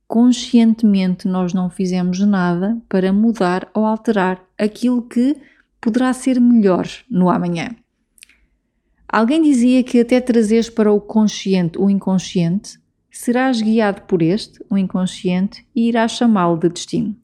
conscientemente 0.07 1.27
nós 1.27 1.53
não 1.53 1.69
fizemos 1.69 2.21
nada 2.21 2.79
para 2.89 3.13
mudar 3.13 3.69
ou 3.75 3.85
alterar 3.85 4.41
aquilo 4.59 5.03
que 5.03 5.37
poderá 5.81 6.13
ser 6.13 6.41
melhor 6.41 6.87
no 7.11 7.29
amanhã. 7.29 7.75
Alguém 9.09 9.41
dizia 9.43 9.83
que 9.83 10.01
até 10.01 10.21
trazeres 10.21 10.69
para 10.69 10.93
o 10.93 11.01
consciente 11.01 11.79
o 11.79 11.89
inconsciente, 11.89 12.79
serás 13.11 13.63
guiado 13.63 14.03
por 14.03 14.21
este, 14.21 14.65
o 14.69 14.77
inconsciente, 14.77 15.67
e 15.75 15.89
irás 15.89 16.13
chamá-lo 16.13 16.59
de 16.59 16.69
destino. 16.69 17.17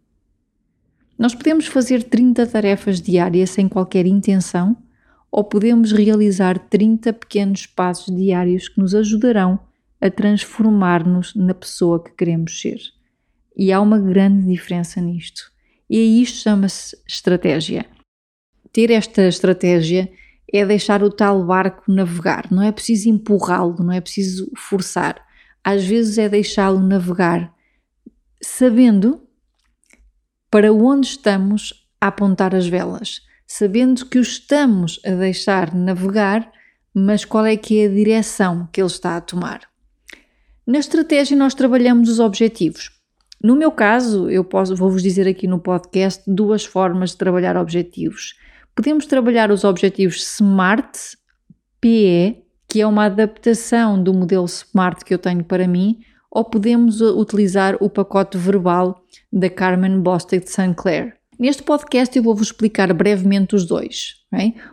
Nós 1.19 1.35
podemos 1.35 1.67
fazer 1.67 2.03
30 2.03 2.47
tarefas 2.47 3.01
diárias 3.01 3.51
sem 3.51 3.69
qualquer 3.69 4.07
intenção, 4.07 4.77
ou 5.31 5.45
podemos 5.45 5.93
realizar 5.93 6.59
30 6.59 7.13
pequenos 7.15 7.67
passos 7.67 8.15
diários 8.15 8.69
que 8.69 8.81
nos 8.81 8.95
ajudarão 8.95 9.59
a 10.01 10.11
transformar-nos 10.11 11.35
na 11.35 11.55
pessoa 11.55 12.03
que 12.03 12.11
queremos 12.11 12.61
ser. 12.61 12.81
E 13.57 13.73
há 13.73 13.81
uma 13.81 13.99
grande 13.99 14.47
diferença 14.47 15.01
nisto. 15.01 15.51
E 15.89 16.23
isto 16.23 16.39
chama-se 16.39 16.97
estratégia. 17.07 17.87
Ter 18.73 18.91
esta 18.91 19.23
estratégia 19.27 20.11
é 20.53 20.67
deixar 20.67 21.03
o 21.03 21.11
tal 21.11 21.45
barco 21.45 21.91
navegar, 21.91 22.47
não 22.51 22.63
é 22.63 22.71
preciso 22.71 23.09
empurrá-lo, 23.09 23.83
não 23.83 23.93
é 23.93 24.01
preciso 24.01 24.51
forçar. 24.57 25.17
Às 25.65 25.85
vezes 25.85 26.19
é 26.19 26.29
deixá-lo 26.29 26.81
navegar, 26.81 27.55
sabendo 28.43 29.23
para 30.51 30.73
onde 30.73 31.07
estamos 31.07 31.87
a 32.01 32.09
apontar 32.09 32.55
as 32.55 32.67
velas, 32.67 33.23
sabendo 33.47 34.05
que 34.07 34.19
o 34.19 34.23
estamos 34.23 35.01
a 35.07 35.11
deixar 35.11 35.75
navegar, 35.75 36.51
mas 36.93 37.25
qual 37.25 37.47
é 37.47 37.57
que 37.57 37.81
é 37.81 37.87
a 37.87 37.89
direção 37.89 38.69
que 38.71 38.81
ele 38.81 38.89
está 38.89 39.17
a 39.17 39.21
tomar. 39.21 39.63
Na 40.67 40.79
estratégia, 40.79 41.37
nós 41.37 41.55
trabalhamos 41.55 42.09
os 42.09 42.21
objetivos. 42.21 42.91
No 43.43 43.57
meu 43.57 43.73
caso, 43.73 44.31
eu 44.31 44.45
posso, 44.45 44.77
vou-vos 44.77 45.03
dizer 45.03 45.27
aqui 45.27 45.49
no 45.49 45.59
podcast 45.59 46.23
duas 46.27 46.65
formas 46.65 47.11
de 47.11 47.17
trabalhar 47.17 47.57
objetivos. 47.57 48.35
Podemos 48.75 49.05
trabalhar 49.05 49.51
os 49.51 49.65
objetivos 49.65 50.25
SMART, 50.25 50.97
PE, 51.79 52.43
que 52.67 52.81
é 52.81 52.87
uma 52.87 53.05
adaptação 53.05 54.03
do 54.03 54.15
modelo 54.15 54.47
SMART 54.47 55.05
que 55.05 55.13
eu 55.13 55.19
tenho 55.19 55.45
para 55.45 55.69
mim, 55.69 56.01
ou 56.31 56.43
podemos 56.43 57.03
utilizar 57.03 57.77
o 57.81 57.91
pacote 57.91 58.39
verbal 58.39 59.05
da 59.31 59.51
Carmen 59.51 60.01
Bostic 60.01 60.45
de 60.45 60.51
Sinclair. 60.51 61.15
Neste 61.39 61.63
podcast 61.63 62.17
eu 62.17 62.23
vou-vos 62.23 62.47
explicar 62.47 62.91
brevemente 62.95 63.55
os 63.55 63.67
dois. 63.67 64.15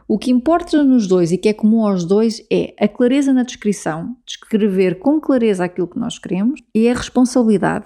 O 0.08 0.18
que 0.18 0.32
importa 0.32 0.82
nos 0.82 1.06
dois 1.06 1.34
e 1.34 1.38
que 1.38 1.50
é 1.50 1.54
comum 1.54 1.86
aos 1.86 2.06
dois 2.06 2.42
é 2.50 2.74
a 2.80 2.88
clareza 2.88 3.34
na 3.34 3.44
descrição, 3.44 4.16
descrever 4.26 5.00
com 5.00 5.20
clareza 5.20 5.66
aquilo 5.66 5.88
que 5.90 6.00
nós 6.00 6.18
queremos, 6.18 6.62
e 6.74 6.88
a 6.88 6.94
responsabilidade, 6.94 7.86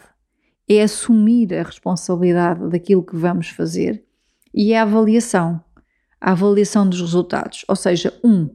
é 0.69 0.83
assumir 0.83 1.51
a 1.55 1.63
responsabilidade 1.63 2.69
daquilo 2.69 3.03
que 3.03 3.15
vamos 3.15 3.49
fazer, 3.49 4.03
e 4.53 4.75
a 4.75 4.83
avaliação, 4.83 5.59
a 6.23 6.31
avaliação 6.31 6.87
dos 6.87 7.01
resultados. 7.01 7.65
Ou 7.67 7.75
seja, 7.75 8.17
um, 8.23 8.49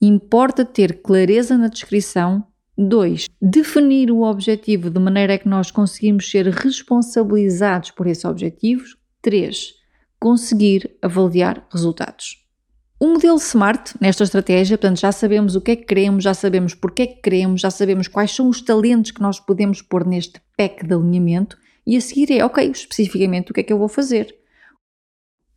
importa 0.00 0.64
ter 0.64 1.02
clareza 1.02 1.58
na 1.58 1.66
descrição 1.66 2.46
2. 2.78 3.26
Definir 3.42 4.12
o 4.12 4.22
objetivo 4.22 4.88
de 4.88 5.00
maneira 5.00 5.34
a 5.34 5.38
que 5.38 5.48
nós 5.48 5.72
conseguimos 5.72 6.30
ser 6.30 6.46
responsabilizados 6.46 7.90
por 7.90 8.06
esses 8.06 8.24
objetivos. 8.24 8.96
3. 9.20 9.74
Conseguir 10.20 10.96
avaliar 11.02 11.66
resultados. 11.72 12.46
O 13.00 13.08
modelo 13.08 13.38
SMART, 13.38 13.94
nesta 14.00 14.22
estratégia, 14.22 14.78
portanto, 14.78 15.00
já 15.00 15.10
sabemos 15.10 15.56
o 15.56 15.60
que 15.60 15.72
é 15.72 15.76
que 15.76 15.86
queremos, 15.86 16.22
já 16.22 16.34
sabemos 16.34 16.74
porque 16.74 17.02
é 17.02 17.06
que 17.06 17.20
queremos, 17.20 17.60
já 17.60 17.70
sabemos 17.70 18.06
quais 18.06 18.30
são 18.30 18.48
os 18.48 18.60
talentos 18.60 19.10
que 19.10 19.20
nós 19.20 19.40
podemos 19.40 19.82
pôr 19.82 20.06
neste 20.06 20.40
pack 20.56 20.86
de 20.86 20.94
alinhamento 20.94 21.56
e 21.84 21.96
a 21.96 22.00
seguir 22.00 22.30
é, 22.32 22.44
ok, 22.44 22.70
especificamente 22.70 23.50
o 23.50 23.54
que 23.54 23.60
é 23.60 23.62
que 23.64 23.72
eu 23.72 23.78
vou 23.78 23.88
fazer. 23.88 24.38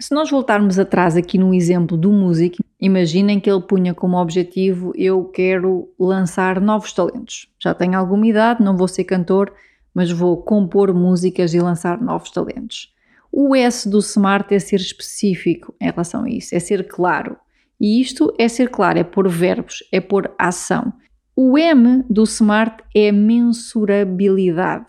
Se 0.01 0.15
nós 0.15 0.31
voltarmos 0.31 0.79
atrás 0.79 1.15
aqui 1.15 1.37
no 1.37 1.53
exemplo 1.53 1.95
do 1.95 2.11
músico, 2.11 2.57
imaginem 2.79 3.39
que 3.39 3.47
ele 3.47 3.61
punha 3.61 3.93
como 3.93 4.17
objetivo: 4.17 4.91
eu 4.95 5.25
quero 5.25 5.93
lançar 5.99 6.59
novos 6.59 6.91
talentos. 6.91 7.47
Já 7.59 7.75
tenho 7.75 7.95
alguma 7.95 8.25
idade, 8.25 8.63
não 8.63 8.75
vou 8.75 8.87
ser 8.87 9.03
cantor, 9.03 9.53
mas 9.93 10.11
vou 10.11 10.41
compor 10.41 10.91
músicas 10.91 11.53
e 11.53 11.59
lançar 11.59 12.01
novos 12.01 12.31
talentos. 12.31 12.91
O 13.31 13.55
S 13.55 13.87
do 13.87 14.01
SMART 14.01 14.51
é 14.51 14.57
ser 14.57 14.77
específico 14.77 15.75
em 15.79 15.85
relação 15.85 16.23
a 16.23 16.29
isso, 16.29 16.55
é 16.55 16.59
ser 16.59 16.87
claro. 16.87 17.37
E 17.79 18.01
isto 18.01 18.33
é 18.39 18.47
ser 18.47 18.69
claro, 18.69 18.97
é 18.97 19.03
pôr 19.03 19.29
verbos, 19.29 19.83
é 19.91 20.01
pôr 20.01 20.33
ação. 20.39 20.91
O 21.35 21.55
M 21.55 22.03
do 22.09 22.25
SMART 22.25 22.79
é 22.95 23.11
mensurabilidade. 23.11 24.87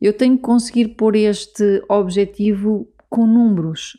Eu 0.00 0.12
tenho 0.12 0.36
que 0.36 0.42
conseguir 0.42 0.88
pôr 0.96 1.14
este 1.14 1.80
objetivo 1.88 2.88
com 3.14 3.28
números. 3.28 3.96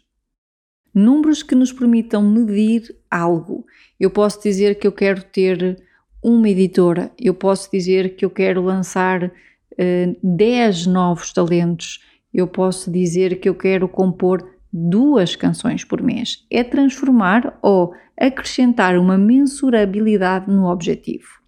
Números 0.93 1.41
que 1.41 1.55
nos 1.55 1.71
permitam 1.71 2.21
medir 2.21 2.93
algo. 3.09 3.65
Eu 3.97 4.11
posso 4.11 4.43
dizer 4.43 4.77
que 4.77 4.85
eu 4.85 4.91
quero 4.91 5.23
ter 5.23 5.81
uma 6.21 6.49
editora, 6.49 7.13
eu 7.17 7.33
posso 7.33 7.71
dizer 7.71 8.17
que 8.17 8.25
eu 8.25 8.29
quero 8.29 8.61
lançar 8.61 9.23
uh, 9.23 9.31
eh, 9.77 10.17
10 10.21 10.87
novos 10.87 11.31
talentos, 11.31 12.03
eu 12.33 12.45
posso 12.45 12.91
dizer 12.91 13.39
que 13.39 13.47
eu 13.47 13.55
quero 13.55 13.87
compor 13.87 14.45
duas 14.71 15.33
canções 15.33 15.85
por 15.85 16.01
mês. 16.01 16.45
É 16.51 16.61
transformar 16.61 17.57
ou 17.61 17.93
acrescentar 18.19 18.97
uma 18.97 19.17
mensurabilidade 19.17 20.51
no 20.51 20.69
objetivo. 20.69 21.39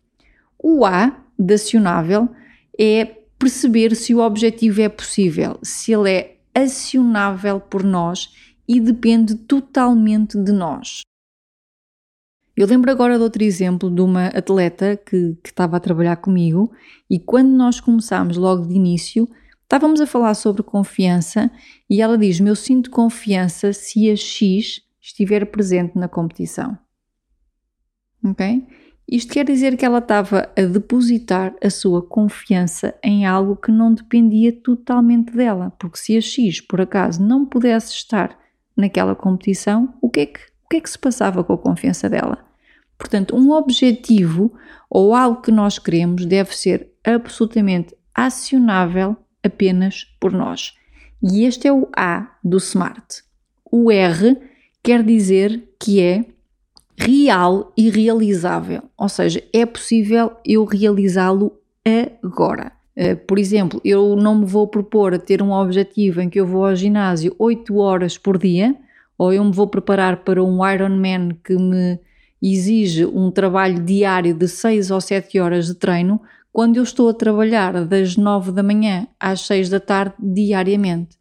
O 0.57 0.85
A, 0.85 1.21
de 1.37 1.55
acionável, 1.55 2.29
é 2.79 3.03
perceber 3.37 3.93
se 3.93 4.15
o 4.15 4.19
objetivo 4.19 4.81
é 4.81 4.87
possível, 4.87 5.59
se 5.61 5.91
ele 5.91 6.09
é 6.09 6.36
acionável 6.57 7.59
por 7.59 7.83
nós 7.83 8.33
e 8.67 8.79
depende 8.79 9.35
totalmente 9.35 10.37
de 10.37 10.51
nós. 10.51 11.01
Eu 12.55 12.65
lembro 12.65 12.89
agora 12.89 13.17
de 13.17 13.23
outro 13.23 13.43
exemplo 13.43 13.89
de 13.89 14.01
uma 14.01 14.27
atleta 14.27 14.97
que, 14.97 15.35
que 15.43 15.49
estava 15.49 15.77
a 15.77 15.79
trabalhar 15.79 16.17
comigo 16.17 16.71
e 17.09 17.19
quando 17.19 17.49
nós 17.49 17.79
começámos 17.79 18.35
logo 18.35 18.65
de 18.65 18.73
início, 18.73 19.29
Estávamos 19.67 19.99
a 19.99 20.07
falar 20.07 20.33
sobre 20.33 20.63
confiança 20.63 21.51
e 21.89 22.01
ela 22.01 22.17
diz-me: 22.17 22.49
Eu 22.49 22.55
sinto 22.55 22.89
confiança 22.89 23.73
se 23.73 24.09
a 24.09 24.15
X 24.15 24.81
estiver 25.01 25.45
presente 25.45 25.97
na 25.97 26.07
competição. 26.07 26.77
Ok? 28.23 28.65
Isto 29.09 29.33
quer 29.33 29.45
dizer 29.45 29.77
que 29.77 29.85
ela 29.85 29.99
estava 29.99 30.49
a 30.53 30.61
depositar 30.63 31.55
a 31.63 31.69
sua 31.69 32.01
confiança 32.01 32.93
em 33.01 33.25
algo 33.25 33.55
que 33.55 33.71
não 33.71 33.93
dependia 33.93 34.51
totalmente 34.51 35.31
dela, 35.31 35.71
porque 35.79 35.97
se 35.97 36.17
a 36.17 36.21
X 36.21 36.59
por 36.59 36.81
acaso 36.81 37.23
não 37.23 37.45
pudesse 37.45 37.93
estar 37.93 38.37
naquela 38.75 39.15
competição, 39.15 39.93
o 40.01 40.09
que 40.09 40.19
é 40.19 40.25
que, 40.25 40.39
o 40.65 40.69
que, 40.69 40.77
é 40.77 40.81
que 40.81 40.89
se 40.89 40.99
passava 40.99 41.41
com 41.41 41.53
a 41.53 41.57
confiança 41.57 42.09
dela? 42.09 42.45
Portanto, 42.97 43.33
um 43.33 43.51
objetivo 43.51 44.53
ou 44.89 45.15
algo 45.15 45.41
que 45.41 45.51
nós 45.51 45.79
queremos 45.79 46.25
deve 46.25 46.55
ser 46.55 46.91
absolutamente 47.01 47.95
acionável 48.13 49.15
apenas 49.41 50.03
por 50.19 50.33
nós. 50.33 50.75
E 51.23 51.45
este 51.45 51.67
é 51.67 51.71
o 51.71 51.87
A 51.95 52.37
do 52.43 52.59
SMART. 52.59 53.23
O 53.71 53.89
R 53.89 54.37
quer 54.83 55.01
dizer 55.01 55.69
que 55.79 56.01
é 56.01 56.25
real 56.97 57.71
e 57.77 57.89
realizável, 57.89 58.81
ou 58.97 59.07
seja, 59.07 59.43
é 59.53 59.65
possível 59.65 60.31
eu 60.43 60.65
realizá-lo 60.65 61.53
agora. 62.23 62.71
Eh, 62.95 63.13
por 63.13 63.37
exemplo, 63.37 63.79
eu 63.85 64.15
não 64.15 64.39
me 64.39 64.45
vou 64.45 64.67
propor 64.67 65.13
a 65.13 65.19
ter 65.19 65.41
um 65.41 65.51
objetivo 65.51 66.19
em 66.19 66.29
que 66.29 66.39
eu 66.39 66.47
vou 66.47 66.65
ao 66.65 66.75
ginásio 66.75 67.35
8 67.37 67.77
horas 67.77 68.17
por 68.17 68.37
dia, 68.39 68.75
ou 69.17 69.31
eu 69.31 69.43
me 69.43 69.51
vou 69.51 69.67
preparar 69.67 70.17
para 70.23 70.43
um 70.43 70.67
Ironman 70.67 71.37
que 71.43 71.55
me 71.55 71.99
exige 72.41 73.05
um 73.05 73.29
trabalho 73.29 73.79
diário 73.83 74.33
de 74.33 74.47
6 74.47 74.89
ou 74.89 74.99
7 74.99 75.39
horas 75.39 75.67
de 75.67 75.75
treino, 75.75 76.19
quando 76.51 76.77
eu 76.77 76.83
estou 76.83 77.07
a 77.09 77.13
trabalhar 77.13 77.85
das 77.85 78.17
9 78.17 78.51
da 78.51 78.63
manhã 78.63 79.07
às 79.19 79.41
6 79.41 79.69
da 79.69 79.79
tarde 79.79 80.15
diariamente. 80.19 81.15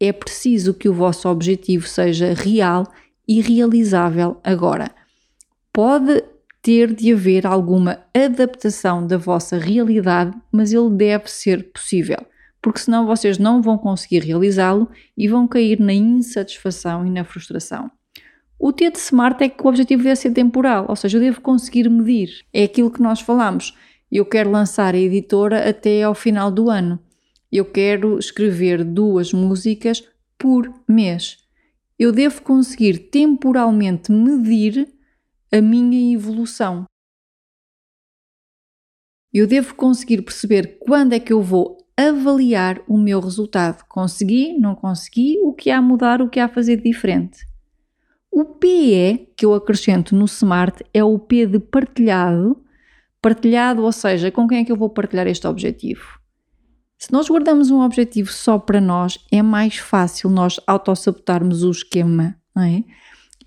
É 0.00 0.12
preciso 0.12 0.74
que 0.74 0.88
o 0.88 0.92
vosso 0.92 1.28
objetivo 1.28 1.86
seja 1.86 2.34
real 2.34 2.84
e 3.26 3.40
realizável 3.40 4.38
agora. 4.42 4.90
Pode 5.74 6.24
ter 6.62 6.94
de 6.94 7.12
haver 7.12 7.46
alguma 7.46 7.98
adaptação 8.14 9.06
da 9.06 9.18
vossa 9.18 9.58
realidade, 9.58 10.34
mas 10.50 10.72
ele 10.72 10.88
deve 10.88 11.30
ser 11.30 11.70
possível, 11.70 12.24
porque 12.62 12.80
senão 12.80 13.04
vocês 13.04 13.36
não 13.36 13.60
vão 13.60 13.76
conseguir 13.76 14.20
realizá-lo 14.20 14.88
e 15.18 15.28
vão 15.28 15.46
cair 15.46 15.78
na 15.78 15.92
insatisfação 15.92 17.04
e 17.04 17.10
na 17.10 17.24
frustração. 17.24 17.90
O 18.58 18.72
T 18.72 18.90
de 18.90 18.98
SMART 18.98 19.42
é 19.42 19.48
que 19.50 19.62
o 19.62 19.68
objetivo 19.68 20.02
deve 20.02 20.16
ser 20.16 20.30
temporal, 20.30 20.86
ou 20.88 20.96
seja, 20.96 21.18
eu 21.18 21.20
devo 21.20 21.42
conseguir 21.42 21.90
medir. 21.90 22.46
É 22.50 22.64
aquilo 22.64 22.90
que 22.90 23.02
nós 23.02 23.20
falamos 23.20 23.74
eu 24.14 24.24
quero 24.24 24.48
lançar 24.48 24.94
a 24.94 24.98
editora 24.98 25.68
até 25.68 26.04
ao 26.04 26.14
final 26.14 26.48
do 26.48 26.70
ano. 26.70 27.00
Eu 27.50 27.64
quero 27.64 28.16
escrever 28.16 28.84
duas 28.84 29.32
músicas 29.32 30.04
por 30.38 30.72
mês. 30.88 31.38
Eu 31.98 32.12
devo 32.12 32.40
conseguir 32.42 33.10
temporalmente 33.10 34.12
medir 34.12 34.88
a 35.54 35.60
minha 35.60 36.12
evolução. 36.14 36.84
Eu 39.32 39.46
devo 39.46 39.74
conseguir 39.74 40.22
perceber 40.22 40.78
quando 40.80 41.12
é 41.12 41.20
que 41.20 41.32
eu 41.32 41.40
vou 41.40 41.78
avaliar 41.96 42.82
o 42.88 42.98
meu 42.98 43.20
resultado. 43.20 43.84
Consegui, 43.88 44.58
não 44.58 44.74
consegui, 44.74 45.38
o 45.42 45.52
que 45.52 45.70
há 45.70 45.78
a 45.78 45.82
mudar, 45.82 46.20
o 46.20 46.28
que 46.28 46.40
há 46.40 46.46
a 46.46 46.48
fazer 46.48 46.82
diferente. 46.82 47.46
O 48.32 48.44
PE 48.44 49.32
que 49.36 49.46
eu 49.46 49.54
acrescento 49.54 50.16
no 50.16 50.26
SMART 50.26 50.80
é 50.92 51.04
o 51.04 51.18
P 51.18 51.46
de 51.46 51.60
partilhado 51.60 52.60
Partilhado, 53.22 53.82
ou 53.82 53.92
seja, 53.92 54.30
com 54.30 54.46
quem 54.46 54.58
é 54.58 54.64
que 54.64 54.70
eu 54.70 54.76
vou 54.76 54.90
partilhar 54.90 55.26
este 55.26 55.46
objetivo? 55.46 56.20
Se 56.98 57.10
nós 57.10 57.26
guardamos 57.26 57.70
um 57.70 57.80
objetivo 57.80 58.30
só 58.30 58.58
para 58.58 58.82
nós, 58.82 59.18
é 59.32 59.40
mais 59.40 59.78
fácil 59.78 60.28
nós 60.28 60.60
autossabotarmos 60.66 61.62
o 61.62 61.70
esquema, 61.70 62.36
não 62.54 62.64
é? 62.64 62.84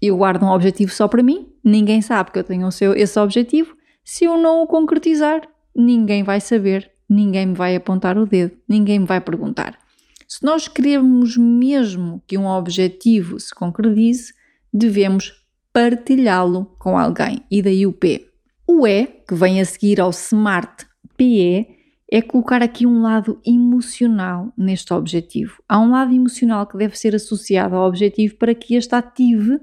Eu 0.01 0.17
guardo 0.17 0.43
um 0.43 0.51
objetivo 0.51 0.91
só 0.91 1.07
para 1.07 1.23
mim, 1.23 1.47
ninguém 1.63 2.01
sabe 2.01 2.31
que 2.31 2.39
eu 2.39 2.43
tenho 2.43 2.69
esse 2.95 3.19
objetivo. 3.19 3.75
Se 4.03 4.25
eu 4.25 4.38
não 4.38 4.62
o 4.62 4.67
concretizar, 4.67 5.41
ninguém 5.75 6.23
vai 6.23 6.39
saber, 6.39 6.91
ninguém 7.10 7.47
me 7.47 7.55
vai 7.55 7.75
apontar 7.75 8.17
o 8.17 8.25
dedo, 8.25 8.55
ninguém 8.67 8.99
me 8.99 9.05
vai 9.05 9.19
perguntar. 9.19 9.77
Se 10.27 10.43
nós 10.43 10.67
queremos 10.67 11.38
mesmo 11.38 12.21
que 12.27 12.38
um 12.38 12.47
objetivo 12.47 13.39
se 13.39 13.55
concretize, 13.55 14.33
devemos 14.73 15.33
partilhá-lo 15.71 16.65
com 16.77 16.97
alguém. 16.97 17.43
E 17.49 17.62
daí 17.62 17.86
o 17.88 17.93
P. 17.93 18.27
O 18.67 18.86
E, 18.86 19.07
que 19.27 19.33
vem 19.33 19.62
a 19.62 19.65
seguir 19.65 20.01
ao 20.01 20.12
SMART 20.12 20.86
PE, 21.15 21.67
é 22.12 22.21
colocar 22.21 22.62
aqui 22.62 22.86
um 22.86 23.01
lado 23.01 23.39
emocional 23.45 24.51
neste 24.57 24.93
objetivo. 24.93 25.62
Há 25.67 25.79
um 25.79 25.91
lado 25.91 26.13
emocional 26.13 26.65
que 26.65 26.77
deve 26.77 26.97
ser 26.97 27.15
associado 27.15 27.75
ao 27.75 27.88
objetivo 27.88 28.36
para 28.36 28.55
que 28.55 28.75
este 28.75 28.95
ative 28.95 29.60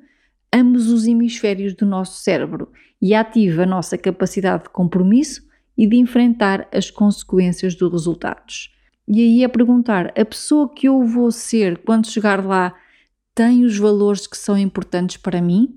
ambos 0.54 0.88
os 0.88 1.06
hemisférios 1.06 1.74
do 1.74 1.84
nosso 1.84 2.22
cérebro 2.22 2.70
e 3.02 3.14
ative 3.14 3.62
a 3.62 3.66
nossa 3.66 3.98
capacidade 3.98 4.64
de 4.64 4.68
compromisso 4.70 5.42
e 5.76 5.86
de 5.86 5.96
enfrentar 5.96 6.68
as 6.72 6.90
consequências 6.90 7.74
dos 7.74 7.90
resultados. 7.90 8.72
E 9.08 9.20
aí 9.20 9.44
é 9.44 9.48
perguntar: 9.48 10.12
a 10.16 10.24
pessoa 10.24 10.72
que 10.72 10.88
eu 10.88 11.02
vou 11.02 11.30
ser 11.32 11.78
quando 11.78 12.06
chegar 12.06 12.44
lá 12.44 12.74
tem 13.34 13.64
os 13.64 13.76
valores 13.76 14.26
que 14.26 14.38
são 14.38 14.56
importantes 14.56 15.16
para 15.16 15.42
mim? 15.42 15.76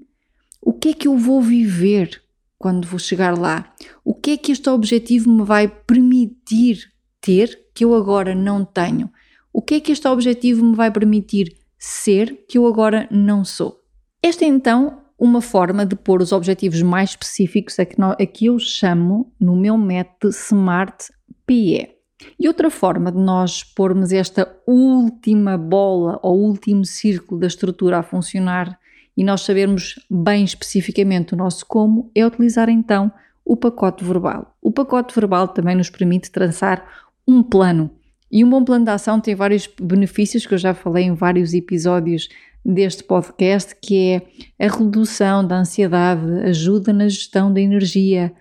O 0.62 0.72
que 0.72 0.90
é 0.90 0.94
que 0.94 1.08
eu 1.08 1.18
vou 1.18 1.42
viver? 1.42 2.22
quando 2.58 2.88
vou 2.88 3.00
chegar 3.00 3.38
lá? 3.38 3.74
O 4.04 4.14
que 4.14 4.32
é 4.32 4.38
que 4.38 4.52
este 4.52 4.70
objetivo 4.70 5.32
me 5.32 5.44
vai 5.44 5.68
permitir 5.68 6.92
ter 7.22 7.68
que 7.74 7.86
eu 7.86 7.94
agora 7.94 8.34
não 8.34 8.66
tenho? 8.66 9.12
O 9.54 9.62
que 9.62 9.76
é 9.76 9.80
que 9.80 9.92
este 9.92 10.08
objetivo 10.08 10.64
me 10.64 10.76
vai 10.76 10.92
permitir 10.92 11.56
ser 11.78 12.46
que 12.48 12.58
eu 12.58 12.68
agora 12.68 13.08
não 13.12 13.46
sou? 13.46 13.80
Esta 14.22 14.46
é 14.46 14.48
então 14.48 15.02
uma 15.18 15.42
forma 15.42 15.86
de 15.86 15.96
pôr 15.96 16.22
os 16.22 16.32
objetivos 16.32 16.82
mais 16.82 17.12
específicos 17.12 17.80
a 17.80 17.86
que, 17.86 17.96
a 18.02 18.26
que 18.26 18.46
eu 18.46 18.60
chamo 18.60 19.32
no 19.40 19.56
meu 19.56 19.78
método 19.78 20.32
SMART 20.32 21.10
PE. 21.46 21.90
E 22.40 22.48
outra 22.48 22.70
forma 22.70 23.12
de 23.12 23.20
nós 23.20 23.64
pormos 23.64 24.12
esta 24.12 24.52
última 24.66 25.58
bola 25.58 26.20
ou 26.22 26.40
último 26.40 26.84
círculo 26.84 27.40
da 27.40 27.48
estrutura 27.48 28.00
a 28.00 28.04
funcionar 28.04 28.80
e 29.16 29.24
nós 29.24 29.42
sabermos 29.42 29.96
bem 30.10 30.44
especificamente 30.44 31.34
o 31.34 31.38
nosso 31.38 31.66
como, 31.66 32.12
é 32.14 32.26
utilizar 32.26 32.70
então 32.70 33.12
o 33.44 33.56
pacote 33.56 34.04
verbal. 34.04 34.56
O 34.62 34.72
pacote 34.72 35.14
verbal 35.16 35.48
também 35.48 35.76
nos 35.76 35.90
permite 35.90 36.30
traçar 36.30 36.86
um 37.28 37.42
plano. 37.42 37.90
E 38.32 38.44
um 38.44 38.50
bom 38.50 38.64
plano 38.64 38.86
de 38.86 38.92
ação 38.92 39.20
tem 39.20 39.34
vários 39.34 39.68
benefícios 39.82 40.46
que 40.46 40.54
eu 40.54 40.58
já 40.58 40.74
falei 40.74 41.06
em 41.06 41.14
vários 41.14 41.54
episódios 41.54 42.30
deste 42.68 43.02
podcast, 43.02 43.74
que 43.82 44.22
é 44.58 44.66
a 44.68 44.70
redução 44.70 45.48
da 45.48 45.60
ansiedade, 45.60 46.42
ajuda 46.42 46.92
na 46.92 47.08
gestão 47.08 47.54
da 47.54 47.62
energia, 47.62 48.34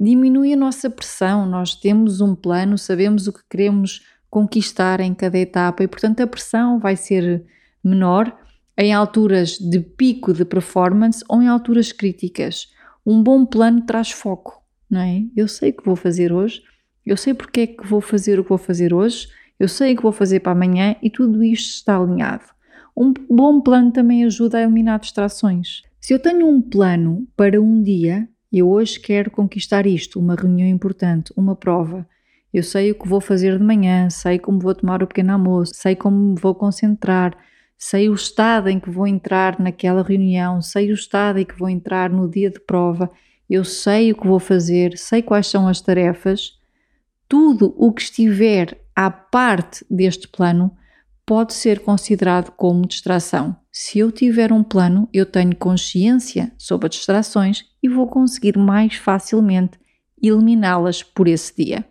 diminui 0.00 0.54
a 0.54 0.56
nossa 0.56 0.88
pressão. 0.88 1.44
Nós 1.44 1.74
temos 1.74 2.22
um 2.22 2.34
plano, 2.34 2.78
sabemos 2.78 3.26
o 3.26 3.32
que 3.32 3.42
queremos 3.48 4.00
conquistar 4.30 5.00
em 5.00 5.12
cada 5.12 5.38
etapa 5.38 5.84
e, 5.84 5.86
portanto, 5.86 6.20
a 6.22 6.26
pressão 6.26 6.78
vai 6.78 6.96
ser 6.96 7.44
menor 7.84 8.34
em 8.76 8.94
alturas 8.94 9.58
de 9.58 9.78
pico 9.80 10.32
de 10.32 10.46
performance 10.46 11.22
ou 11.28 11.42
em 11.42 11.46
alturas 11.46 11.92
críticas. 11.92 12.68
Um 13.04 13.22
bom 13.22 13.44
plano 13.44 13.82
traz 13.82 14.10
foco, 14.10 14.62
não 14.90 15.02
é? 15.02 15.24
Eu 15.36 15.46
sei 15.46 15.70
o 15.70 15.76
que 15.76 15.84
vou 15.84 15.94
fazer 15.94 16.32
hoje, 16.32 16.62
eu 17.04 17.18
sei 17.18 17.34
porque 17.34 17.60
é 17.60 17.66
que 17.66 17.86
vou 17.86 18.00
fazer 18.00 18.40
o 18.40 18.42
que 18.42 18.48
vou 18.48 18.58
fazer 18.58 18.94
hoje, 18.94 19.28
eu 19.60 19.68
sei 19.68 19.92
o 19.92 19.96
que 19.96 20.02
vou 20.02 20.10
fazer 20.10 20.40
para 20.40 20.52
amanhã 20.52 20.96
e 21.02 21.10
tudo 21.10 21.44
isto 21.44 21.74
está 21.74 21.96
alinhado. 21.96 22.53
Um 22.96 23.12
bom 23.28 23.60
plano 23.60 23.90
também 23.90 24.24
ajuda 24.24 24.58
a 24.58 24.62
eliminar 24.62 25.00
distrações. 25.00 25.82
Se 26.00 26.14
eu 26.14 26.18
tenho 26.18 26.46
um 26.46 26.62
plano 26.62 27.26
para 27.36 27.60
um 27.60 27.82
dia, 27.82 28.28
eu 28.52 28.68
hoje 28.68 29.00
quero 29.00 29.30
conquistar 29.30 29.84
isto, 29.84 30.20
uma 30.20 30.36
reunião 30.36 30.68
importante, 30.68 31.32
uma 31.36 31.56
prova. 31.56 32.06
Eu 32.52 32.62
sei 32.62 32.92
o 32.92 32.94
que 32.94 33.08
vou 33.08 33.20
fazer 33.20 33.58
de 33.58 33.64
manhã, 33.64 34.08
sei 34.10 34.38
como 34.38 34.60
vou 34.60 34.74
tomar 34.74 35.02
o 35.02 35.08
pequeno 35.08 35.32
almoço, 35.32 35.72
sei 35.74 35.96
como 35.96 36.16
me 36.16 36.40
vou 36.40 36.54
concentrar, 36.54 37.36
sei 37.76 38.08
o 38.08 38.14
estado 38.14 38.68
em 38.68 38.78
que 38.78 38.88
vou 38.88 39.08
entrar 39.08 39.58
naquela 39.58 40.04
reunião, 40.04 40.62
sei 40.62 40.92
o 40.92 40.94
estado 40.94 41.40
em 41.40 41.44
que 41.44 41.58
vou 41.58 41.68
entrar 41.68 42.10
no 42.10 42.30
dia 42.30 42.48
de 42.48 42.60
prova, 42.60 43.10
eu 43.50 43.64
sei 43.64 44.12
o 44.12 44.16
que 44.16 44.26
vou 44.26 44.38
fazer, 44.38 44.96
sei 44.96 45.20
quais 45.20 45.48
são 45.48 45.66
as 45.66 45.80
tarefas. 45.80 46.52
Tudo 47.28 47.74
o 47.76 47.92
que 47.92 48.02
estiver 48.02 48.78
à 48.94 49.10
parte 49.10 49.84
deste 49.90 50.28
plano 50.28 50.70
pode 51.26 51.54
ser 51.54 51.80
considerado 51.80 52.50
como 52.52 52.86
distração. 52.86 53.56
Se 53.72 53.98
eu 53.98 54.12
tiver 54.12 54.52
um 54.52 54.62
plano, 54.62 55.08
eu 55.12 55.26
tenho 55.26 55.56
consciência 55.56 56.52
sobre 56.58 56.86
as 56.86 56.94
distrações 56.94 57.64
e 57.82 57.88
vou 57.88 58.06
conseguir 58.06 58.56
mais 58.56 58.94
facilmente 58.94 59.78
eliminá-las 60.22 61.02
por 61.02 61.26
esse 61.26 61.54
dia. 61.56 61.84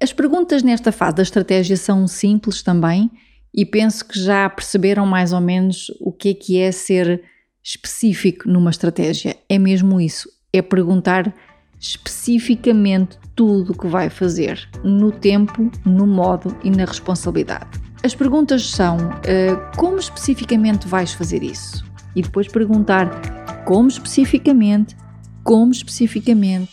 As 0.00 0.12
perguntas 0.12 0.62
nesta 0.62 0.92
fase 0.92 1.16
da 1.16 1.22
estratégia 1.22 1.76
são 1.76 2.06
simples 2.06 2.62
também 2.62 3.10
e 3.52 3.64
penso 3.64 4.06
que 4.06 4.18
já 4.18 4.48
perceberam 4.48 5.06
mais 5.06 5.32
ou 5.32 5.40
menos 5.40 5.90
o 6.00 6.12
que 6.12 6.28
é 6.28 6.34
que 6.34 6.58
é 6.58 6.70
ser 6.70 7.22
específico 7.64 8.48
numa 8.48 8.70
estratégia. 8.70 9.36
É 9.48 9.58
mesmo 9.58 10.00
isso, 10.00 10.30
é 10.52 10.62
perguntar 10.62 11.34
especificamente 11.80 13.18
tudo 13.34 13.72
o 13.72 13.78
que 13.78 13.86
vai 13.86 14.10
fazer, 14.10 14.68
no 14.82 15.10
tempo, 15.12 15.70
no 15.84 16.06
modo 16.06 16.56
e 16.62 16.70
na 16.70 16.84
responsabilidade. 16.84 17.87
As 18.02 18.14
perguntas 18.14 18.70
são: 18.70 18.96
uh, 18.96 19.76
como 19.76 19.98
especificamente 19.98 20.86
vais 20.86 21.12
fazer 21.12 21.42
isso? 21.42 21.84
E 22.14 22.22
depois 22.22 22.48
perguntar 22.48 23.64
como 23.64 23.88
especificamente, 23.88 24.96
como 25.42 25.72
especificamente, 25.72 26.72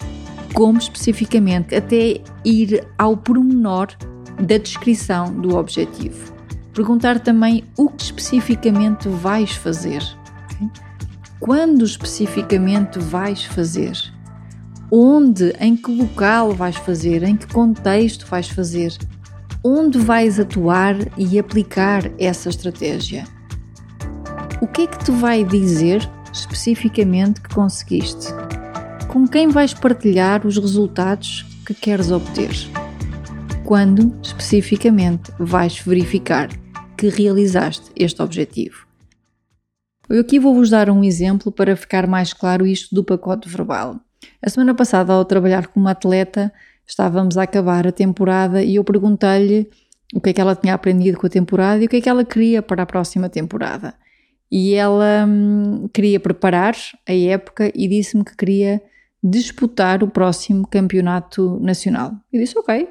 como 0.54 0.78
especificamente, 0.78 1.76
até 1.76 2.22
ir 2.44 2.88
ao 2.98 3.18
pormenor 3.18 3.88
da 4.40 4.58
descrição 4.58 5.34
do 5.34 5.56
objetivo. 5.56 6.34
Perguntar 6.74 7.20
também 7.20 7.64
o 7.78 7.90
que 7.90 8.04
especificamente 8.04 9.08
vais 9.08 9.52
fazer. 9.52 10.04
Quando 11.40 11.86
especificamente 11.86 13.00
vais 13.00 13.44
fazer? 13.44 13.98
Onde, 14.92 15.54
em 15.60 15.76
que 15.76 15.92
local 15.92 16.52
vais 16.54 16.76
fazer, 16.76 17.24
em 17.24 17.36
que 17.36 17.48
contexto 17.48 18.26
vais 18.28 18.48
fazer, 18.50 18.98
onde 19.68 19.98
vais 19.98 20.40
atuar 20.40 20.96
e 21.18 21.40
aplicar 21.40 22.12
essa 22.20 22.50
estratégia. 22.50 23.24
O 24.62 24.68
que 24.68 24.84
é 24.84 24.88
que 24.88 25.04
te 25.04 25.10
vai 25.10 25.44
dizer 25.44 26.08
especificamente 26.32 27.42
que 27.42 27.50
conseguiste? 27.50 28.28
Com 29.08 29.28
quem 29.28 29.48
vais 29.48 29.74
partilhar 29.74 30.46
os 30.46 30.56
resultados 30.60 31.44
que 31.66 31.74
queres 31.74 32.12
obter? 32.12 32.52
Quando 33.64 34.16
especificamente 34.22 35.32
vais 35.40 35.80
verificar 35.80 36.50
que 36.96 37.10
realizaste 37.10 37.92
este 37.96 38.22
objetivo? 38.22 38.86
Eu 40.08 40.22
aqui 40.22 40.38
vou-vos 40.38 40.70
dar 40.70 40.92
um 40.92 41.04
exemplo 41.04 41.52
para 41.52 41.76
ficar 41.76 42.06
mais 42.06 42.34
claro 42.34 42.68
isto 42.68 42.94
do 42.94 43.04
pacote 43.04 43.50
verbal. 43.50 44.00
A 44.40 44.48
semana 44.48 44.76
passada, 44.76 45.12
ao 45.12 45.26
trabalhar 45.26 45.66
com 45.66 45.80
uma 45.80 45.92
atleta, 45.92 46.54
estávamos 46.88 47.38
a 47.38 47.44
acabar 47.44 47.88
a 47.88 47.92
temporada 47.92 48.64
e 48.64 48.76
eu 48.76 48.84
perguntei-lhe 48.84 49.70
o 50.14 50.22
que 50.22 50.30
é 50.30 50.34
que 50.34 50.42
ela 50.42 50.56
tinha 50.56 50.74
aprendido 50.74 51.18
com 51.18 51.28
a 51.28 51.30
temporada 51.30 51.82
e 51.82 51.86
o 51.86 51.90
que 51.90 51.98
é 51.98 52.02
que 52.02 52.10
ela 52.10 52.24
queria 52.24 52.62
para 52.62 52.84
a 52.84 52.86
próxima 52.86 53.30
temporada. 53.30 53.94
E 54.52 54.74
ela 54.74 55.26
hum, 55.28 55.90
queria 55.92 56.20
preparar 56.20 56.76
a 57.08 57.14
época 57.14 57.72
e 57.74 57.88
disse-me 57.88 58.24
que 58.24 58.36
queria 58.36 58.82
disputar 59.24 60.04
o 60.04 60.08
próximo 60.08 60.68
campeonato 60.68 61.60
nacional. 61.60 62.14
Eu 62.32 62.40
disse: 62.40 62.58
Ok. 62.58 62.88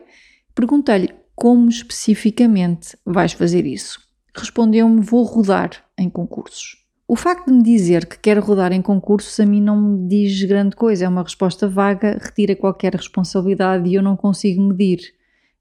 Perguntei-lhe 0.55 1.11
como 1.35 1.69
especificamente 1.69 2.97
vais 3.05 3.33
fazer 3.33 3.65
isso. 3.67 4.01
Respondeu-me: 4.35 5.01
Vou 5.01 5.23
rodar 5.23 5.71
em 5.97 6.11
concursos. 6.11 6.84
O 7.07 7.17
facto 7.17 7.47
de 7.47 7.53
me 7.53 7.63
dizer 7.63 8.07
que 8.07 8.19
quer 8.19 8.39
rodar 8.39 8.73
em 8.73 8.81
concursos 8.81 9.39
a 9.39 9.45
mim 9.45 9.61
não 9.61 9.79
me 9.79 10.09
diz 10.09 10.43
grande 10.45 10.75
coisa, 10.75 11.05
é 11.05 11.09
uma 11.09 11.23
resposta 11.23 11.69
vaga, 11.69 12.19
retira 12.19 12.57
qualquer 12.57 12.95
responsabilidade 12.95 13.91
e 13.91 13.95
eu 13.95 14.03
não 14.03 14.17
consigo 14.17 14.63
medir. 14.63 15.01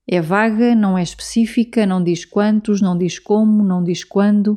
É 0.08 0.22
vaga, 0.22 0.74
não 0.74 0.98
é 0.98 1.04
específica, 1.04 1.86
não 1.86 2.02
diz 2.02 2.24
quantos, 2.24 2.82
não 2.82 2.98
diz 2.98 3.20
como, 3.20 3.62
não 3.62 3.84
diz 3.84 4.06
quando. 4.06 4.54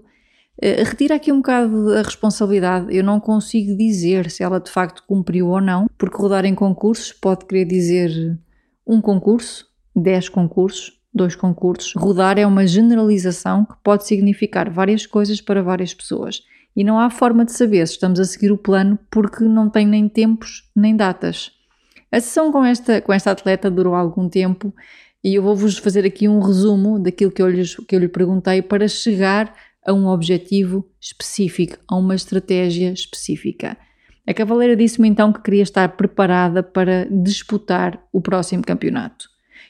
Uh, 0.63 0.85
retira 0.85 1.17
aqui 1.17 1.33
um 1.33 1.39
bocado 1.39 1.93
a 1.93 2.03
responsabilidade. 2.03 2.97
Eu 2.97 3.03
não 3.03 3.19
consigo 3.19 3.77
dizer 3.77 4.31
se 4.31 4.45
ela 4.45 4.61
de 4.61 4.71
facto 4.71 5.03
cumpriu 5.09 5.49
ou 5.49 5.61
não, 5.61 5.89
porque 5.99 6.17
rodar 6.17 6.45
em 6.45 6.55
concursos 6.55 7.13
pode 7.13 7.47
querer 7.47 7.65
dizer 7.65 8.39
um 8.87 9.01
concurso, 9.01 9.67
dez 9.95 10.29
concursos, 10.29 11.01
dois 11.13 11.35
concursos. 11.35 11.95
Rodar 11.97 12.39
é 12.39 12.47
uma 12.47 12.65
generalização 12.65 13.65
que 13.65 13.75
pode 13.83 14.07
significar 14.07 14.71
várias 14.71 15.05
coisas 15.05 15.41
para 15.41 15.65
várias 15.65 15.93
pessoas 15.93 16.43
e 16.77 16.85
não 16.85 17.01
há 17.01 17.09
forma 17.09 17.45
de 17.45 17.53
saber 17.53 17.87
se 17.87 17.95
estamos 17.95 18.21
a 18.21 18.25
seguir 18.25 18.53
o 18.53 18.59
plano 18.59 18.99
porque 19.11 19.43
não 19.43 19.71
tem 19.71 19.87
nem 19.87 20.09
tempos 20.09 20.71
nem 20.77 20.95
datas. 20.95 21.51
A 22.13 22.21
sessão 22.21 22.53
com 22.53 22.65
esta, 22.65 23.01
com 23.01 23.13
esta 23.13 23.31
atleta 23.31 23.71
durou 23.71 23.95
algum 23.95 24.29
tempo 24.29 24.75
e 25.25 25.35
eu 25.35 25.43
vou-vos 25.43 25.79
fazer 25.79 26.05
aqui 26.05 26.29
um 26.29 26.39
resumo 26.39 26.99
daquilo 26.99 27.33
que 27.33 27.43
eu, 27.43 27.49
lhes, 27.49 27.75
que 27.75 27.97
eu 27.97 27.99
lhe 27.99 28.09
perguntei 28.09 28.63
para 28.63 28.87
chegar 28.87 29.53
a 29.85 29.93
um 29.93 30.07
objetivo 30.07 30.87
específico, 31.01 31.79
a 31.89 31.97
uma 31.97 32.15
estratégia 32.15 32.93
específica. 32.93 33.77
A 34.27 34.35
cavaleira 34.35 34.77
disse-me 34.77 35.09
então 35.09 35.33
que 35.33 35.41
queria 35.41 35.63
estar 35.63 35.89
preparada 35.97 36.63
para 36.63 37.07
disputar 37.11 38.01
o 38.13 38.21
próximo 38.21 38.63
campeonato. 38.63 39.29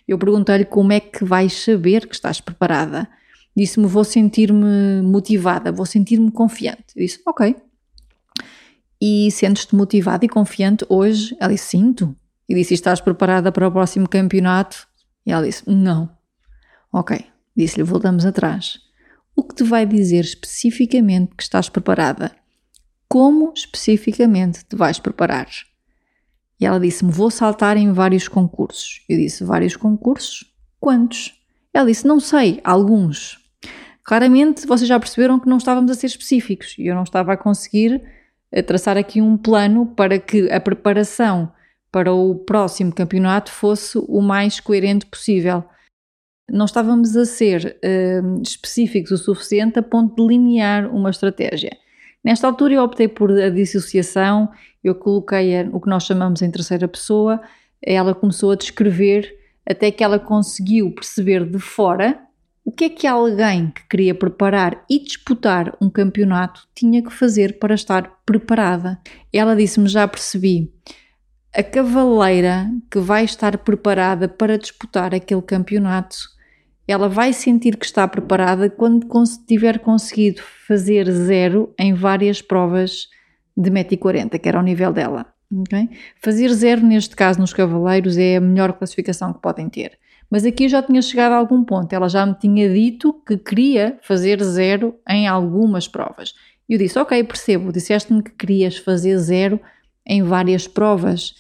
Eu 0.09 0.19
perguntei-lhe 0.19 0.65
como 0.65 0.93
é 0.93 1.01
que 1.01 1.25
vais 1.25 1.53
saber 1.53 2.07
que 2.07 2.15
estás 2.15 2.41
preparada. 2.41 3.09
Disse-me: 3.57 3.87
Vou 3.87 4.05
sentir-me 4.05 5.01
motivada, 5.03 5.73
vou 5.73 5.87
sentir-me 5.87 6.31
confiante. 6.31 6.85
Eu 6.95 7.03
disse: 7.03 7.21
Ok. 7.27 7.57
E 9.01 9.31
sentes-te 9.31 9.75
motivada 9.75 10.25
e 10.25 10.29
confiante 10.29 10.85
hoje? 10.89 11.35
Ela 11.41 11.53
disse: 11.53 11.69
Sinto. 11.69 12.15
E 12.47 12.55
disse: 12.55 12.75
Estás 12.75 13.01
preparada 13.01 13.51
para 13.51 13.67
o 13.67 13.73
próximo 13.73 14.07
campeonato? 14.07 14.87
E 15.25 15.33
ela 15.33 15.47
disse: 15.47 15.63
Não. 15.67 16.11
Ok. 16.93 17.25
Disse-lhe: 17.57 17.83
Voltamos 17.83 18.27
atrás. 18.27 18.79
O 19.35 19.43
que 19.43 19.55
te 19.55 19.65
vai 19.65 19.87
dizer 19.87 20.25
especificamente 20.25 21.35
que 21.35 21.43
estás 21.43 21.69
preparada? 21.71 22.33
Como 23.09 23.53
especificamente 23.55 24.65
te 24.65 24.77
vais 24.77 24.99
preparar? 24.99 25.49
E 26.61 26.67
ela 26.67 26.79
disse-me: 26.79 27.11
Vou 27.11 27.31
saltar 27.31 27.79
em 27.79 27.91
vários 27.91 28.29
concursos. 28.29 29.03
Eu 29.09 29.17
disse: 29.17 29.45
Vários 29.45 29.77
concursos? 29.77 30.45
Quantos? 30.79 31.35
Ela 31.73 31.87
disse: 31.87 32.07
Não 32.07 32.21
sei, 32.21 32.61
alguns. 32.63 33.46
Claramente 34.07 34.69
vocês 34.69 34.87
já 34.87 35.01
perceberam 35.01 35.41
que 35.41 35.49
não 35.49 35.57
estávamos 35.57 35.91
a 35.91 35.95
ser 35.95 36.07
específicos 36.07 36.77
e 36.79 36.87
eu 36.87 36.95
não 36.95 37.03
estava 37.03 37.33
a 37.33 37.37
conseguir 37.37 38.01
eh, 38.53 38.63
traçar 38.63 38.97
aqui 38.97 39.21
um 39.21 39.37
plano 39.37 39.85
para 39.85 40.17
que 40.17 40.49
a 40.49 40.61
preparação 40.61 41.53
para 41.91 42.13
o 42.13 42.37
próximo 42.37 42.95
campeonato 42.95 43.51
fosse 43.51 43.99
o 43.99 44.21
mais 44.23 44.61
coerente 44.61 45.07
possível. 45.07 45.65
Não 46.49 46.67
estávamos 46.67 47.17
a 47.17 47.25
ser 47.25 47.79
uh, 47.83 48.43
específicos 48.43 49.11
o 49.11 49.19
suficiente 49.19 49.81
a 49.81 49.83
ponto 49.83 50.15
de 50.15 50.23
delinear 50.23 50.95
uma 50.95 51.11
estratégia. 51.11 51.77
Nesta 52.23 52.47
altura 52.47 52.75
eu 52.75 52.85
optei 52.85 53.09
por 53.09 53.33
a 53.33 53.51
dissociação, 53.51 54.49
eu 54.85 54.95
coloquei 54.95 55.61
o 55.73 55.81
que 55.81 55.89
nós 55.89 56.05
chamamos 56.05 56.43
em 56.43 56.51
terceira 56.51 56.87
pessoa, 56.87 57.41
ela 57.83 58.15
começou 58.15 58.53
a 58.53 58.57
descrever 58.57 59.35
até 59.69 59.91
que 59.91 60.05
ela 60.05 60.21
conseguiu 60.21 60.93
perceber 60.93 61.45
de 61.45 61.59
fora 61.59 62.26
o 62.67 62.73
que 62.73 62.87
é 62.87 62.89
que 62.89 63.07
alguém 63.07 63.71
que 63.71 63.87
queria 63.89 64.13
preparar 64.13 64.85
e 64.91 64.99
disputar 64.99 65.77
um 65.81 65.89
campeonato 65.89 66.67
tinha 66.75 67.01
que 67.01 67.13
fazer 67.13 67.61
para 67.61 67.77
estar 67.77 68.19
preparada? 68.27 69.01
Ela 69.33 69.55
disse-me: 69.55 69.87
Já 69.87 70.09
percebi. 70.09 70.73
A 71.55 71.63
cavaleira 71.63 72.69
que 72.91 72.99
vai 72.99 73.25
estar 73.25 73.57
preparada 73.59 74.29
para 74.29 74.59
disputar 74.59 75.15
aquele 75.15 75.43
campeonato, 75.43 76.17
ela 76.89 77.09
vai 77.09 77.33
sentir 77.33 77.77
que 77.77 77.87
está 77.87 78.07
preparada 78.09 78.69
quando 78.69 79.07
tiver 79.47 79.79
conseguido 79.79 80.43
fazer 80.67 81.09
zero 81.09 81.73
em 81.79 81.95
várias 81.95 82.43
provas 82.43 83.07
de 83.57 83.71
METI 83.71 83.97
40, 83.97 84.41
que 84.41 84.49
era 84.49 84.59
o 84.59 84.63
nível 84.63 84.93
dela. 84.93 85.33
Okay? 85.53 85.89
Fazer 86.21 86.53
zero, 86.53 86.85
neste 86.85 87.15
caso, 87.15 87.39
nos 87.39 87.53
cavaleiros, 87.53 88.17
é 88.19 88.37
a 88.37 88.41
melhor 88.41 88.73
classificação 88.73 89.33
que 89.33 89.41
podem 89.41 89.69
ter. 89.69 89.97
Mas 90.31 90.45
aqui 90.45 90.65
eu 90.65 90.69
já 90.69 90.83
tinha 90.83 91.01
chegado 91.01 91.33
a 91.33 91.37
algum 91.37 91.65
ponto. 91.65 91.93
Ela 91.93 92.09
já 92.09 92.27
me 92.27 92.35
tinha 92.35 92.69
dito 92.73 93.13
que 93.27 93.37
queria 93.37 93.99
fazer 94.03 94.43
zero 94.43 94.95
em 95.09 95.27
algumas 95.27 95.87
provas. 95.87 96.35
E 96.69 96.75
eu 96.75 96.79
disse: 96.79 96.99
Ok, 96.99 97.23
percebo, 97.25 97.73
disseste-me 97.73 98.23
que 98.23 98.33
querias 98.33 98.77
fazer 98.77 99.17
zero 99.19 99.61
em 100.07 100.23
várias 100.23 100.67
provas. 100.67 101.35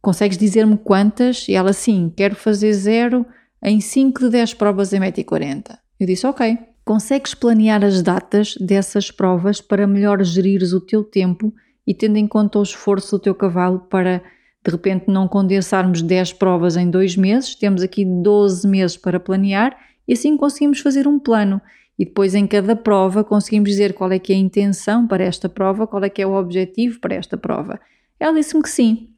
Consegues 0.00 0.36
dizer-me 0.36 0.76
quantas? 0.76 1.48
E 1.48 1.54
ela, 1.54 1.72
sim, 1.72 2.12
quero 2.16 2.34
fazer 2.34 2.72
zero 2.72 3.24
em 3.62 3.80
5 3.80 4.18
de 4.20 4.30
10 4.30 4.54
provas 4.54 4.92
em 4.92 5.00
1,40m. 5.00 5.78
Eu 5.98 6.06
disse: 6.06 6.26
Ok. 6.26 6.58
Consegues 6.84 7.32
planear 7.32 7.84
as 7.84 8.02
datas 8.02 8.56
dessas 8.56 9.08
provas 9.08 9.60
para 9.60 9.86
melhor 9.86 10.20
gerires 10.24 10.72
o 10.72 10.80
teu 10.80 11.04
tempo 11.04 11.54
e 11.86 11.94
tendo 11.94 12.16
em 12.16 12.26
conta 12.26 12.58
o 12.58 12.62
esforço 12.62 13.16
do 13.16 13.22
teu 13.22 13.36
cavalo 13.36 13.78
para 13.88 14.20
de 14.64 14.70
repente 14.70 15.04
não 15.08 15.26
condensarmos 15.26 16.02
10 16.02 16.34
provas 16.34 16.76
em 16.76 16.88
dois 16.88 17.16
meses, 17.16 17.54
temos 17.54 17.82
aqui 17.82 18.04
12 18.04 18.66
meses 18.68 18.96
para 18.96 19.18
planear 19.18 19.76
e 20.06 20.12
assim 20.12 20.36
conseguimos 20.36 20.80
fazer 20.80 21.08
um 21.08 21.18
plano. 21.18 21.60
E 21.98 22.04
depois 22.04 22.34
em 22.34 22.46
cada 22.46 22.74
prova 22.74 23.22
conseguimos 23.22 23.70
dizer 23.70 23.92
qual 23.92 24.10
é 24.12 24.18
que 24.18 24.32
é 24.32 24.36
a 24.36 24.38
intenção 24.38 25.06
para 25.06 25.24
esta 25.24 25.48
prova, 25.48 25.86
qual 25.86 26.02
é 26.04 26.08
que 26.08 26.22
é 26.22 26.26
o 26.26 26.34
objetivo 26.34 27.00
para 27.00 27.14
esta 27.14 27.36
prova. 27.36 27.80
Ela 28.18 28.34
disse-me 28.34 28.62
que 28.62 28.70
sim. 28.70 29.08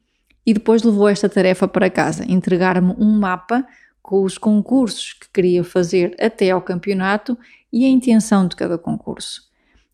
E 0.45 0.53
depois 0.53 0.83
levou 0.83 1.07
esta 1.07 1.27
tarefa 1.27 1.67
para 1.67 1.89
casa, 1.89 2.23
entregar-me 2.27 2.93
um 2.99 3.17
mapa 3.17 3.65
com 4.01 4.23
os 4.23 4.37
concursos 4.37 5.13
que 5.13 5.27
queria 5.33 5.63
fazer 5.63 6.15
até 6.19 6.51
ao 6.51 6.61
campeonato 6.61 7.35
e 7.73 7.85
a 7.85 7.87
intenção 7.87 8.47
de 8.47 8.55
cada 8.55 8.77
concurso. 8.77 9.41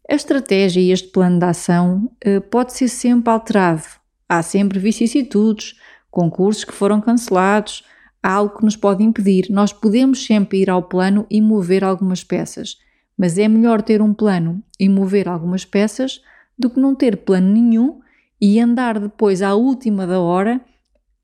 A 0.09 0.15
estratégia 0.15 0.81
e 0.81 0.91
este 0.91 1.07
plano 1.07 1.39
de 1.39 1.45
ação 1.45 2.11
eh, 2.19 2.41
pode 2.41 2.73
ser 2.73 2.89
sempre 2.89 3.31
alterado. 3.31 4.00
Há 4.33 4.41
sempre 4.41 4.79
vicissitudes, 4.79 5.75
concursos 6.09 6.63
que 6.63 6.71
foram 6.71 7.01
cancelados, 7.01 7.83
há 8.23 8.31
algo 8.31 8.59
que 8.59 8.63
nos 8.63 8.77
pode 8.77 9.03
impedir. 9.03 9.47
Nós 9.49 9.73
podemos 9.73 10.25
sempre 10.25 10.61
ir 10.61 10.69
ao 10.69 10.83
plano 10.83 11.27
e 11.29 11.41
mover 11.41 11.83
algumas 11.83 12.23
peças, 12.23 12.77
mas 13.17 13.37
é 13.37 13.49
melhor 13.49 13.81
ter 13.81 14.01
um 14.01 14.13
plano 14.13 14.63
e 14.79 14.87
mover 14.87 15.27
algumas 15.27 15.65
peças 15.65 16.21
do 16.57 16.69
que 16.69 16.79
não 16.79 16.95
ter 16.95 17.17
plano 17.17 17.51
nenhum 17.51 17.99
e 18.39 18.57
andar 18.57 19.01
depois 19.01 19.41
à 19.41 19.53
última 19.53 20.07
da 20.07 20.21
hora 20.21 20.61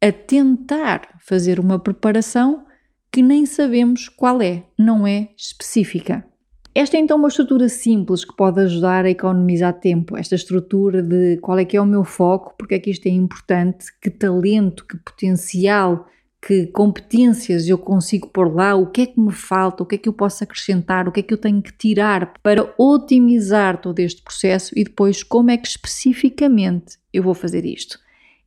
a 0.01 0.11
tentar 0.11 1.17
fazer 1.21 1.61
uma 1.61 1.79
preparação 1.79 2.65
que 3.09 3.21
nem 3.21 3.45
sabemos 3.45 4.09
qual 4.09 4.41
é, 4.41 4.65
não 4.77 5.07
é 5.07 5.29
específica. 5.37 6.25
Esta 6.79 6.95
é 6.95 6.99
então 6.99 7.17
uma 7.17 7.27
estrutura 7.27 7.67
simples 7.69 8.23
que 8.23 8.35
pode 8.35 8.59
ajudar 8.59 9.03
a 9.03 9.09
economizar 9.09 9.73
tempo. 9.73 10.15
Esta 10.15 10.35
estrutura 10.35 11.01
de 11.01 11.37
qual 11.37 11.57
é 11.57 11.65
que 11.65 11.75
é 11.75 11.81
o 11.81 11.85
meu 11.87 12.03
foco, 12.03 12.53
porque 12.55 12.75
é 12.75 12.79
que 12.79 12.91
isto 12.91 13.07
é 13.07 13.09
importante, 13.09 13.87
que 13.99 14.11
talento, 14.11 14.85
que 14.85 14.95
potencial, 14.95 16.05
que 16.39 16.67
competências 16.67 17.67
eu 17.67 17.79
consigo 17.79 18.27
pôr 18.27 18.53
lá, 18.53 18.75
o 18.75 18.91
que 18.91 19.01
é 19.01 19.05
que 19.07 19.19
me 19.19 19.31
falta, 19.31 19.81
o 19.81 19.87
que 19.87 19.95
é 19.95 19.97
que 19.97 20.07
eu 20.07 20.13
posso 20.13 20.43
acrescentar, 20.43 21.07
o 21.07 21.11
que 21.11 21.21
é 21.21 21.23
que 21.23 21.33
eu 21.33 21.39
tenho 21.39 21.63
que 21.63 21.75
tirar 21.75 22.31
para 22.43 22.71
otimizar 22.77 23.81
todo 23.81 23.97
este 23.97 24.21
processo 24.21 24.71
e 24.77 24.83
depois 24.83 25.23
como 25.23 25.49
é 25.49 25.57
que 25.57 25.67
especificamente 25.67 26.99
eu 27.11 27.23
vou 27.23 27.33
fazer 27.33 27.65
isto. 27.65 27.97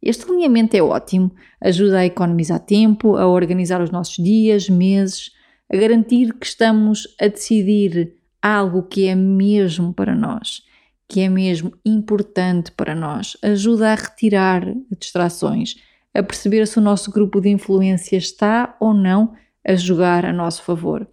Este 0.00 0.30
alinhamento 0.30 0.76
é 0.76 0.80
ótimo, 0.80 1.32
ajuda 1.60 1.98
a 1.98 2.06
economizar 2.06 2.60
tempo, 2.60 3.16
a 3.16 3.26
organizar 3.26 3.82
os 3.82 3.90
nossos 3.90 4.22
dias, 4.22 4.68
meses, 4.68 5.32
a 5.68 5.76
garantir 5.76 6.32
que 6.34 6.46
estamos 6.46 7.08
a 7.20 7.26
decidir 7.26 8.19
algo 8.42 8.82
que 8.82 9.06
é 9.06 9.14
mesmo 9.14 9.92
para 9.92 10.14
nós, 10.14 10.62
que 11.08 11.20
é 11.20 11.28
mesmo 11.28 11.72
importante 11.84 12.70
para 12.72 12.94
nós, 12.94 13.36
ajuda 13.42 13.92
a 13.92 13.94
retirar 13.94 14.64
distrações, 14.98 15.76
a 16.14 16.22
perceber 16.22 16.66
se 16.66 16.78
o 16.78 16.82
nosso 16.82 17.10
grupo 17.10 17.40
de 17.40 17.48
influência 17.48 18.16
está 18.16 18.76
ou 18.80 18.94
não 18.94 19.34
a 19.66 19.74
jogar 19.74 20.24
a 20.24 20.32
nosso 20.32 20.62
favor. 20.62 21.06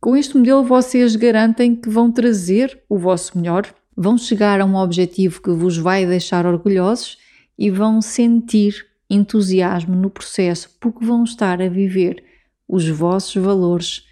Com 0.00 0.16
este 0.16 0.36
modelo, 0.36 0.62
vocês 0.62 1.16
garantem 1.16 1.74
que 1.74 1.88
vão 1.88 2.12
trazer 2.12 2.80
o 2.88 2.96
vosso 2.96 3.36
melhor, 3.36 3.66
vão 3.96 4.16
chegar 4.16 4.60
a 4.60 4.64
um 4.64 4.76
objetivo 4.76 5.42
que 5.42 5.50
vos 5.50 5.76
vai 5.76 6.06
deixar 6.06 6.46
orgulhosos 6.46 7.18
e 7.58 7.70
vão 7.70 8.00
sentir 8.00 8.86
entusiasmo 9.10 9.96
no 9.96 10.10
processo 10.10 10.70
porque 10.78 11.04
vão 11.04 11.24
estar 11.24 11.60
a 11.60 11.68
viver 11.68 12.22
os 12.68 12.88
vossos 12.88 13.34
valores, 13.42 14.04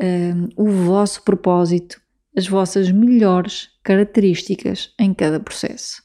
um, 0.00 0.48
o 0.56 0.70
vosso 0.70 1.22
propósito, 1.22 1.99
as 2.36 2.46
vossas 2.46 2.90
melhores 2.90 3.68
características 3.82 4.92
em 4.98 5.12
cada 5.12 5.40
processo. 5.40 6.02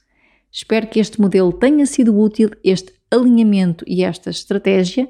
Espero 0.51 0.87
que 0.87 0.99
este 0.99 1.19
modelo 1.19 1.51
tenha 1.51 1.85
sido 1.85 2.17
útil, 2.17 2.49
este 2.63 2.93
alinhamento 3.11 3.83
e 3.87 4.03
esta 4.03 4.29
estratégia. 4.29 5.09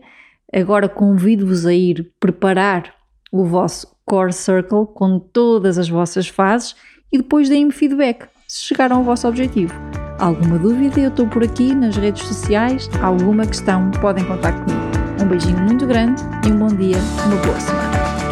Agora 0.53 0.89
convido-vos 0.89 1.66
a 1.66 1.74
ir 1.74 2.11
preparar 2.20 2.93
o 3.32 3.45
vosso 3.45 3.95
Core 4.05 4.34
Circle 4.34 4.88
com 4.93 5.20
todas 5.20 5.78
as 5.78 5.89
vossas 5.89 6.28
fases 6.28 6.76
e 7.11 7.18
depois 7.18 7.49
deem-me 7.49 7.72
feedback 7.72 8.28
se 8.47 8.61
chegaram 8.61 8.97
ao 8.97 9.03
vosso 9.03 9.28
objetivo. 9.28 9.74
Alguma 10.20 10.57
dúvida? 10.57 10.99
Eu 10.99 11.09
estou 11.09 11.28
por 11.28 11.43
aqui 11.43 11.74
nas 11.74 11.97
redes 11.97 12.24
sociais. 12.24 12.89
Alguma 13.01 13.45
questão? 13.45 13.91
Podem 14.01 14.24
contar 14.26 14.53
comigo. 14.53 14.80
Um 15.22 15.28
beijinho 15.28 15.59
muito 15.59 15.86
grande 15.86 16.22
e 16.45 16.51
um 16.51 16.59
bom 16.59 16.68
dia, 16.68 16.97
uma 17.26 17.36
boa 17.38 17.59
semana. 17.59 18.24